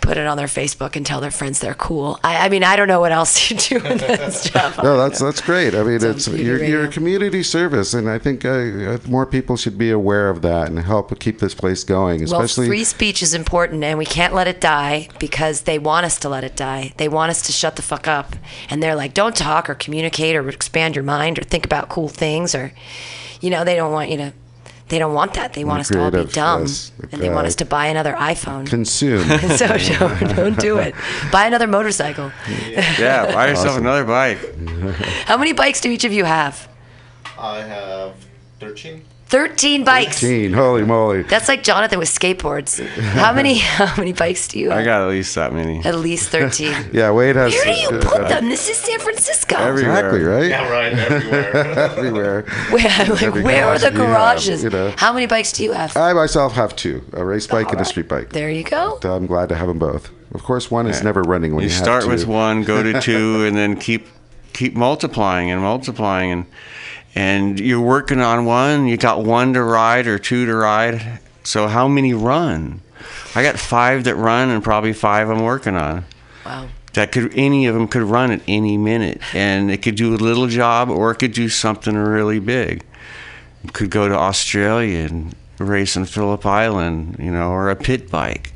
put 0.00 0.16
it 0.16 0.26
on 0.26 0.36
their 0.36 0.46
Facebook 0.46 0.96
and 0.96 1.04
tell 1.04 1.20
their 1.20 1.30
friends 1.30 1.60
they're 1.60 1.74
cool. 1.74 2.18
I, 2.24 2.46
I 2.46 2.48
mean, 2.48 2.64
I 2.64 2.76
don't 2.76 2.88
know 2.88 3.00
what 3.00 3.12
else 3.12 3.50
you 3.50 3.56
do 3.56 3.76
in 3.76 3.98
this 3.98 4.50
job. 4.50 4.82
No, 4.82 4.96
that's 4.96 5.18
that's 5.18 5.40
great. 5.40 5.74
I 5.74 5.82
mean, 5.82 5.94
it's 5.94 6.28
TV 6.28 6.44
you're, 6.44 6.62
you're 6.62 6.84
a 6.84 6.88
community 6.88 7.42
service, 7.42 7.94
and 7.94 8.08
I 8.08 8.18
think 8.18 8.44
uh, 8.44 8.98
more 9.06 9.26
people 9.26 9.56
should 9.56 9.78
be 9.78 9.90
aware 9.90 10.30
of 10.30 10.42
that 10.42 10.68
and 10.68 10.78
help 10.78 11.18
keep 11.20 11.38
this 11.38 11.54
place 11.54 11.84
going. 11.84 12.26
well, 12.28 12.46
free 12.46 12.84
speech 12.84 13.22
is 13.22 13.34
important, 13.34 13.84
and 13.84 13.98
we 13.98 14.06
can't 14.06 14.34
let 14.34 14.48
it 14.48 14.60
die 14.60 15.08
because 15.18 15.62
they 15.62 15.78
want 15.78 16.06
us 16.06 16.18
to 16.20 16.28
let 16.28 16.44
it 16.44 16.56
die. 16.56 16.92
They 16.96 17.08
want 17.08 17.30
us 17.30 17.42
to 17.42 17.52
shut 17.52 17.76
the 17.76 17.82
fuck 17.82 18.08
up, 18.08 18.36
and 18.68 18.82
they're 18.82 18.94
like, 18.94 19.14
"Don't 19.14 19.36
talk 19.36 19.68
or 19.70 19.74
communicate 19.74 20.36
or 20.36 20.48
expand 20.48 20.96
your 20.96 21.04
mind 21.04 21.38
or 21.38 21.42
think 21.42 21.64
about 21.64 21.88
cool 21.88 22.08
things," 22.08 22.54
or, 22.54 22.72
you 23.40 23.50
know, 23.50 23.64
they 23.64 23.76
don't 23.76 23.92
want 23.92 24.10
you 24.10 24.16
to. 24.18 24.32
They 24.90 24.98
don't 24.98 25.14
want 25.14 25.34
that. 25.34 25.52
They 25.52 25.64
want 25.64 25.80
us 25.80 25.88
to 25.88 26.02
all 26.02 26.10
be 26.10 26.24
dumb, 26.24 26.62
yes. 26.62 26.90
and 27.12 27.22
they 27.22 27.30
want 27.30 27.46
us 27.46 27.54
to 27.56 27.64
buy 27.64 27.86
another 27.86 28.12
iPhone. 28.14 28.66
consume. 28.66 29.22
so 29.56 29.68
don't, 29.68 30.36
don't 30.36 30.58
do 30.58 30.78
it. 30.78 30.96
Buy 31.32 31.46
another 31.46 31.68
motorcycle. 31.68 32.32
Yeah, 32.98 33.32
buy 33.32 33.48
yourself 33.48 33.78
another 33.78 34.04
bike. 34.04 34.38
How 35.26 35.36
many 35.36 35.52
bikes 35.52 35.80
do 35.80 35.90
each 35.90 36.04
of 36.04 36.12
you 36.12 36.24
have? 36.24 36.68
I 37.38 37.58
have 37.58 38.14
13. 38.58 39.04
13 39.30 39.84
bikes. 39.84 40.18
Teen, 40.18 40.52
holy 40.52 40.82
moly! 40.84 41.22
That's 41.22 41.46
like 41.46 41.62
Jonathan 41.62 42.00
with 42.00 42.08
skateboards. 42.08 42.84
How 43.14 43.32
many 43.32 43.58
how 43.58 43.94
many 43.96 44.12
bikes 44.12 44.48
do 44.48 44.58
you 44.58 44.70
have? 44.70 44.78
I 44.80 44.84
got 44.84 45.02
at 45.02 45.08
least 45.08 45.36
that 45.36 45.52
many. 45.52 45.84
At 45.84 45.94
least 45.94 46.30
13. 46.30 46.90
Yeah, 46.92 47.12
Wade 47.12 47.36
has. 47.36 47.52
Where 47.52 47.64
do 47.64 47.80
you 47.80 47.88
uh, 47.90 48.00
put 48.02 48.28
them? 48.28 48.48
This 48.48 48.68
is 48.68 48.76
San 48.76 48.98
Francisco. 48.98 49.54
Exactly 49.72 50.22
right. 50.22 50.48
Yeah, 50.50 50.68
right, 50.68 50.92
everywhere. 50.92 51.56
Everywhere. 51.90 52.42
Where, 52.70 52.82
like, 53.08 53.22
Every 53.22 53.42
where 53.42 53.66
are 53.66 53.78
the 53.78 53.92
you 53.92 53.98
have, 53.98 54.06
garages? 54.08 54.64
you 54.64 54.70
know. 54.70 54.92
How 54.96 55.12
many 55.12 55.26
bikes 55.26 55.52
do 55.52 55.62
you 55.62 55.72
have? 55.72 55.96
I 55.96 56.12
myself 56.12 56.54
have 56.54 56.74
two: 56.74 57.02
a 57.12 57.24
race 57.24 57.46
bike 57.46 57.70
and 57.70 57.80
a 57.80 57.84
street 57.84 58.08
bike. 58.08 58.30
there 58.30 58.50
you 58.50 58.64
go. 58.64 58.98
I'm 59.04 59.26
glad 59.26 59.48
to 59.50 59.54
have 59.54 59.68
them 59.68 59.78
both. 59.78 60.10
Of 60.34 60.42
course, 60.42 60.70
one 60.72 60.88
is 60.88 61.04
never 61.04 61.22
running 61.22 61.54
when 61.54 61.62
You 61.62 61.68
you, 61.68 61.74
have 61.74 61.84
start 61.84 62.02
two. 62.04 62.10
with 62.10 62.26
one, 62.26 62.64
go 62.64 62.82
to 62.82 63.00
two, 63.00 63.44
and 63.44 63.56
then 63.56 63.76
keep 63.76 64.08
keep 64.52 64.74
multiplying 64.74 65.50
and 65.52 65.60
multiplying, 65.60 66.32
and 66.32 66.46
and 67.14 67.58
you're 67.58 67.80
working 67.80 68.20
on 68.20 68.44
one. 68.44 68.86
You 68.86 68.96
got 68.96 69.24
one 69.24 69.52
to 69.54 69.62
ride 69.62 70.06
or 70.06 70.18
two 70.18 70.46
to 70.46 70.54
ride. 70.54 71.20
So 71.44 71.68
how 71.68 71.88
many 71.88 72.14
run? 72.14 72.80
I 73.34 73.42
got 73.42 73.58
five 73.58 74.04
that 74.04 74.14
run, 74.16 74.50
and 74.50 74.62
probably 74.62 74.92
five 74.92 75.30
I'm 75.30 75.42
working 75.42 75.76
on. 75.76 76.04
Wow. 76.44 76.68
That 76.94 77.12
could 77.12 77.32
any 77.34 77.66
of 77.66 77.74
them 77.74 77.86
could 77.86 78.02
run 78.02 78.32
at 78.32 78.42
any 78.48 78.76
minute, 78.76 79.20
and 79.34 79.70
it 79.70 79.82
could 79.82 79.94
do 79.94 80.14
a 80.14 80.16
little 80.16 80.48
job, 80.48 80.90
or 80.90 81.12
it 81.12 81.16
could 81.16 81.32
do 81.32 81.48
something 81.48 81.96
really 81.96 82.40
big. 82.40 82.84
It 83.64 83.72
could 83.72 83.90
go 83.90 84.08
to 84.08 84.14
Australia 84.14 85.06
and 85.08 85.34
race 85.58 85.94
in 85.94 86.04
Phillip 86.06 86.44
Island, 86.44 87.16
you 87.18 87.30
know, 87.30 87.50
or 87.50 87.70
a 87.70 87.76
pit 87.76 88.10
bike 88.10 88.52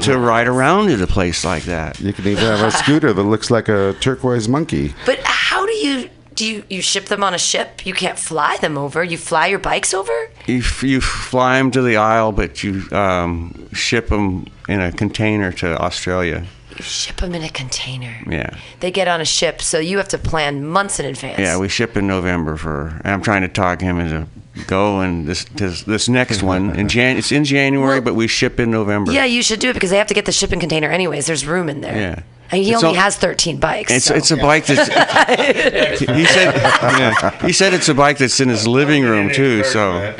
to 0.00 0.18
ride 0.18 0.48
around 0.48 0.90
at 0.90 1.00
a 1.00 1.06
place 1.06 1.44
like 1.44 1.64
that. 1.64 2.00
You 2.00 2.12
can 2.12 2.26
even 2.26 2.42
have 2.42 2.62
a 2.62 2.70
scooter 2.70 3.12
that 3.12 3.22
looks 3.22 3.50
like 3.50 3.68
a 3.68 3.94
turquoise 4.00 4.48
monkey. 4.48 4.94
But 5.04 5.20
how 5.24 5.66
do 5.66 5.72
you 5.72 6.10
do 6.34 6.46
you, 6.46 6.64
you 6.68 6.82
ship 6.82 7.06
them 7.06 7.22
on 7.22 7.34
a 7.34 7.38
ship? 7.38 7.86
You 7.86 7.94
can't 7.94 8.18
fly 8.18 8.56
them 8.58 8.76
over. 8.76 9.02
You 9.04 9.16
fly 9.16 9.46
your 9.46 9.58
bikes 9.58 9.94
over? 9.94 10.12
You, 10.46 10.62
you 10.82 11.00
fly 11.00 11.58
them 11.58 11.70
to 11.72 11.82
the 11.82 11.96
Isle, 11.96 12.32
but 12.32 12.62
you 12.62 12.84
um, 12.92 13.68
ship 13.72 14.08
them 14.08 14.46
in 14.68 14.80
a 14.80 14.92
container 14.92 15.52
to 15.52 15.78
Australia. 15.80 16.46
You 16.76 16.82
ship 16.82 17.16
them 17.16 17.34
in 17.34 17.42
a 17.42 17.48
container. 17.48 18.16
Yeah. 18.28 18.50
They 18.80 18.90
get 18.90 19.06
on 19.06 19.20
a 19.20 19.24
ship, 19.24 19.62
so 19.62 19.78
you 19.78 19.98
have 19.98 20.08
to 20.08 20.18
plan 20.18 20.66
months 20.66 20.98
in 20.98 21.06
advance. 21.06 21.38
Yeah, 21.38 21.56
we 21.58 21.68
ship 21.68 21.96
in 21.96 22.06
November 22.06 22.56
for. 22.56 22.88
And 23.04 23.08
I'm 23.14 23.22
trying 23.22 23.42
to 23.42 23.48
talk 23.48 23.80
him 23.80 24.00
into 24.00 24.26
go 24.66 25.00
and 25.00 25.26
this 25.26 25.44
this, 25.46 25.82
this 25.82 26.08
next 26.08 26.42
one 26.42 26.76
in 26.76 26.88
Jan. 26.94 27.16
It's 27.16 27.32
in 27.32 27.44
January, 27.44 27.96
Well- 27.96 28.00
but 28.02 28.14
we 28.14 28.26
ship 28.26 28.58
in 28.58 28.70
November. 28.70 29.12
Yeah, 29.12 29.24
you 29.24 29.42
should 29.42 29.60
do 29.60 29.70
it 29.70 29.74
because 29.74 29.90
they 29.90 29.98
have 29.98 30.06
to 30.08 30.14
get 30.14 30.24
the 30.24 30.32
shipping 30.32 30.58
container 30.60 30.90
anyways. 30.90 31.26
There's 31.26 31.46
room 31.46 31.68
in 31.68 31.80
there. 31.80 31.96
Yeah. 31.96 32.22
And 32.50 32.62
he 32.62 32.72
It's 32.72 32.82
only 32.84 32.96
all- 32.98 33.02
has 33.04 33.16
13 33.16 33.58
bikes. 33.58 33.90
It's 33.90 34.04
so- 34.06 34.14
it's 34.14 34.30
a 34.30 34.36
bike 34.36 34.66
that's. 34.66 34.86
he 36.00 36.24
said 36.26 36.54
yeah, 36.54 37.46
he 37.46 37.52
said 37.52 37.72
it's 37.74 37.88
a 37.88 37.94
bike 37.94 38.18
that's 38.18 38.38
in 38.40 38.48
his 38.48 38.66
living 38.68 39.02
room 39.04 39.30
too. 39.32 39.64
So 39.64 40.14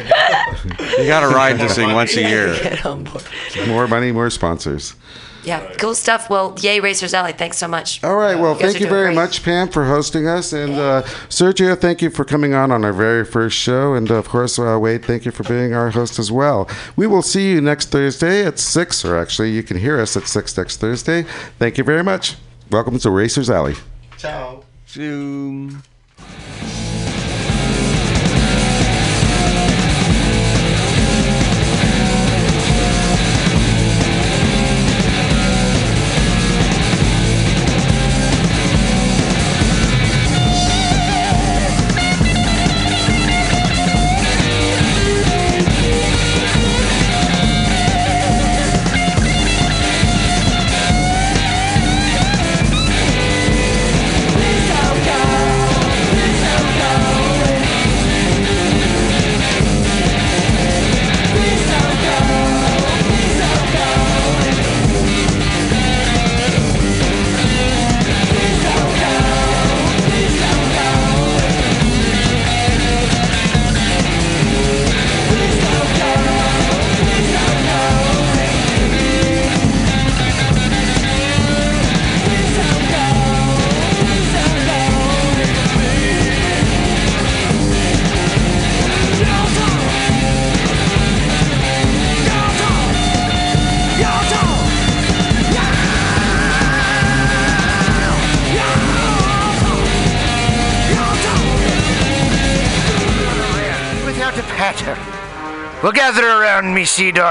you 0.98 1.06
got 1.06 1.20
to 1.20 1.28
ride 1.28 1.58
this 1.58 1.74
thing 1.74 1.92
once 1.92 2.16
a 2.16 2.22
year. 2.22 2.54
Get 2.62 2.84
on 2.86 3.04
board. 3.04 3.24
More 3.68 3.86
money, 3.86 4.10
more 4.12 4.30
sponsors. 4.30 4.94
Yeah, 5.44 5.60
cool 5.78 5.94
stuff. 5.94 6.30
Well, 6.30 6.56
yay, 6.60 6.80
Racers 6.80 7.12
Alley. 7.12 7.32
Thanks 7.32 7.58
so 7.58 7.68
much. 7.68 8.02
All 8.02 8.16
right. 8.16 8.34
Well, 8.34 8.54
You 8.54 8.60
thank 8.60 8.80
you 8.80 8.88
very 8.88 9.08
great. 9.08 9.14
much, 9.14 9.42
Pam, 9.42 9.68
for 9.68 9.84
hosting 9.84 10.26
us. 10.26 10.52
And 10.52 10.72
uh, 10.74 11.02
Sergio, 11.28 11.78
thank 11.78 12.00
you 12.00 12.08
for 12.10 12.24
coming 12.24 12.54
on 12.54 12.70
on 12.72 12.84
our 12.84 12.92
very 12.92 13.24
first 13.24 13.56
show. 13.56 13.92
And 13.94 14.10
of 14.10 14.28
course, 14.28 14.58
uh, 14.58 14.78
Wade, 14.80 15.04
thank 15.04 15.24
you 15.26 15.30
for 15.30 15.42
being 15.44 15.74
our 15.74 15.90
host 15.90 16.18
as 16.18 16.32
well. 16.32 16.68
We 16.96 17.06
will 17.06 17.22
see 17.22 17.50
you 17.52 17.60
next 17.60 17.90
Thursday 17.90 18.44
at 18.46 18.58
6, 18.58 19.04
or 19.04 19.16
actually, 19.18 19.50
you 19.52 19.62
can 19.62 19.76
hear 19.76 20.00
us 20.00 20.16
at 20.16 20.26
6 20.26 20.56
next 20.56 20.78
Thursday. 20.78 21.24
Thank 21.58 21.76
you 21.78 21.84
very 21.84 22.02
much. 22.02 22.36
Welcome 22.70 22.98
to 23.00 23.10
Racers 23.10 23.50
Alley. 23.50 23.74
Ciao. 24.16 24.62
Zoom. 24.88 25.82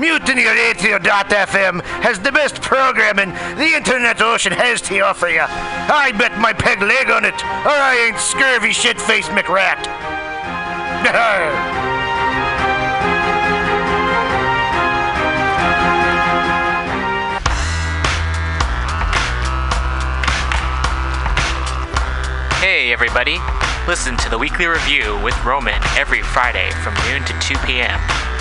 MutinyRadio.fm 0.00 1.82
has 2.00 2.18
the 2.20 2.32
best 2.32 2.62
programming 2.62 3.28
the 3.56 3.74
internet 3.76 4.22
ocean 4.22 4.50
has 4.50 4.80
to 4.80 4.98
offer 5.00 5.28
you. 5.28 5.42
I 5.42 6.12
bet 6.16 6.38
my 6.38 6.54
peg 6.54 6.80
leg 6.80 7.10
on 7.10 7.26
it, 7.26 7.34
or 7.44 7.76
I 7.76 8.08
ain't 8.08 8.18
scurvy 8.18 8.72
shit-faced 8.72 9.28
McRat. 9.30 9.84
Hey, 22.60 22.92
everybody. 22.92 23.38
Listen 23.88 24.16
to 24.18 24.28
the 24.28 24.36
weekly 24.36 24.66
review 24.66 25.18
with 25.24 25.34
Roman 25.44 25.82
every 25.96 26.20
Friday 26.20 26.70
from 26.84 26.94
noon 27.08 27.24
to 27.24 27.32
2 27.40 27.56
p.m. 27.66 27.98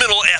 Subliminal 0.00 0.24
SF 0.24 0.39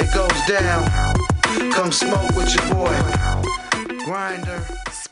It 0.00 0.12
goes 0.14 0.40
down. 0.46 0.84
Come 1.72 1.92
smoke 1.92 2.34
with 2.36 2.54
your 2.54 2.74
boy. 2.74 2.94
Grinder. 4.04 4.62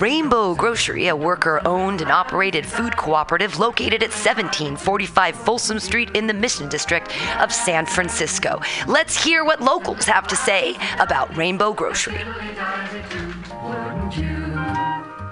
Rainbow 0.00 0.54
Grocery, 0.54 1.08
a 1.08 1.16
worker 1.16 1.60
owned 1.66 2.00
and 2.02 2.10
operated 2.12 2.64
food 2.64 2.96
cooperative 2.96 3.58
located 3.58 4.04
at 4.04 4.10
1745 4.10 5.34
Folsom 5.34 5.80
Street 5.80 6.14
in 6.14 6.28
the 6.28 6.34
Mission 6.34 6.68
District 6.68 7.08
of 7.40 7.52
San 7.52 7.84
Francisco. 7.84 8.60
Let's 8.86 9.22
hear 9.22 9.44
what 9.44 9.60
locals 9.60 10.04
have 10.04 10.28
to 10.28 10.36
say 10.36 10.76
about 11.00 11.36
Rainbow 11.36 11.72
Grocery. 11.72 12.14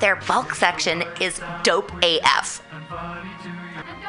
Their 0.01 0.17
bulk 0.27 0.53
section 0.57 1.05
is 1.21 1.41
dope 1.63 1.93
AF. 2.03 2.66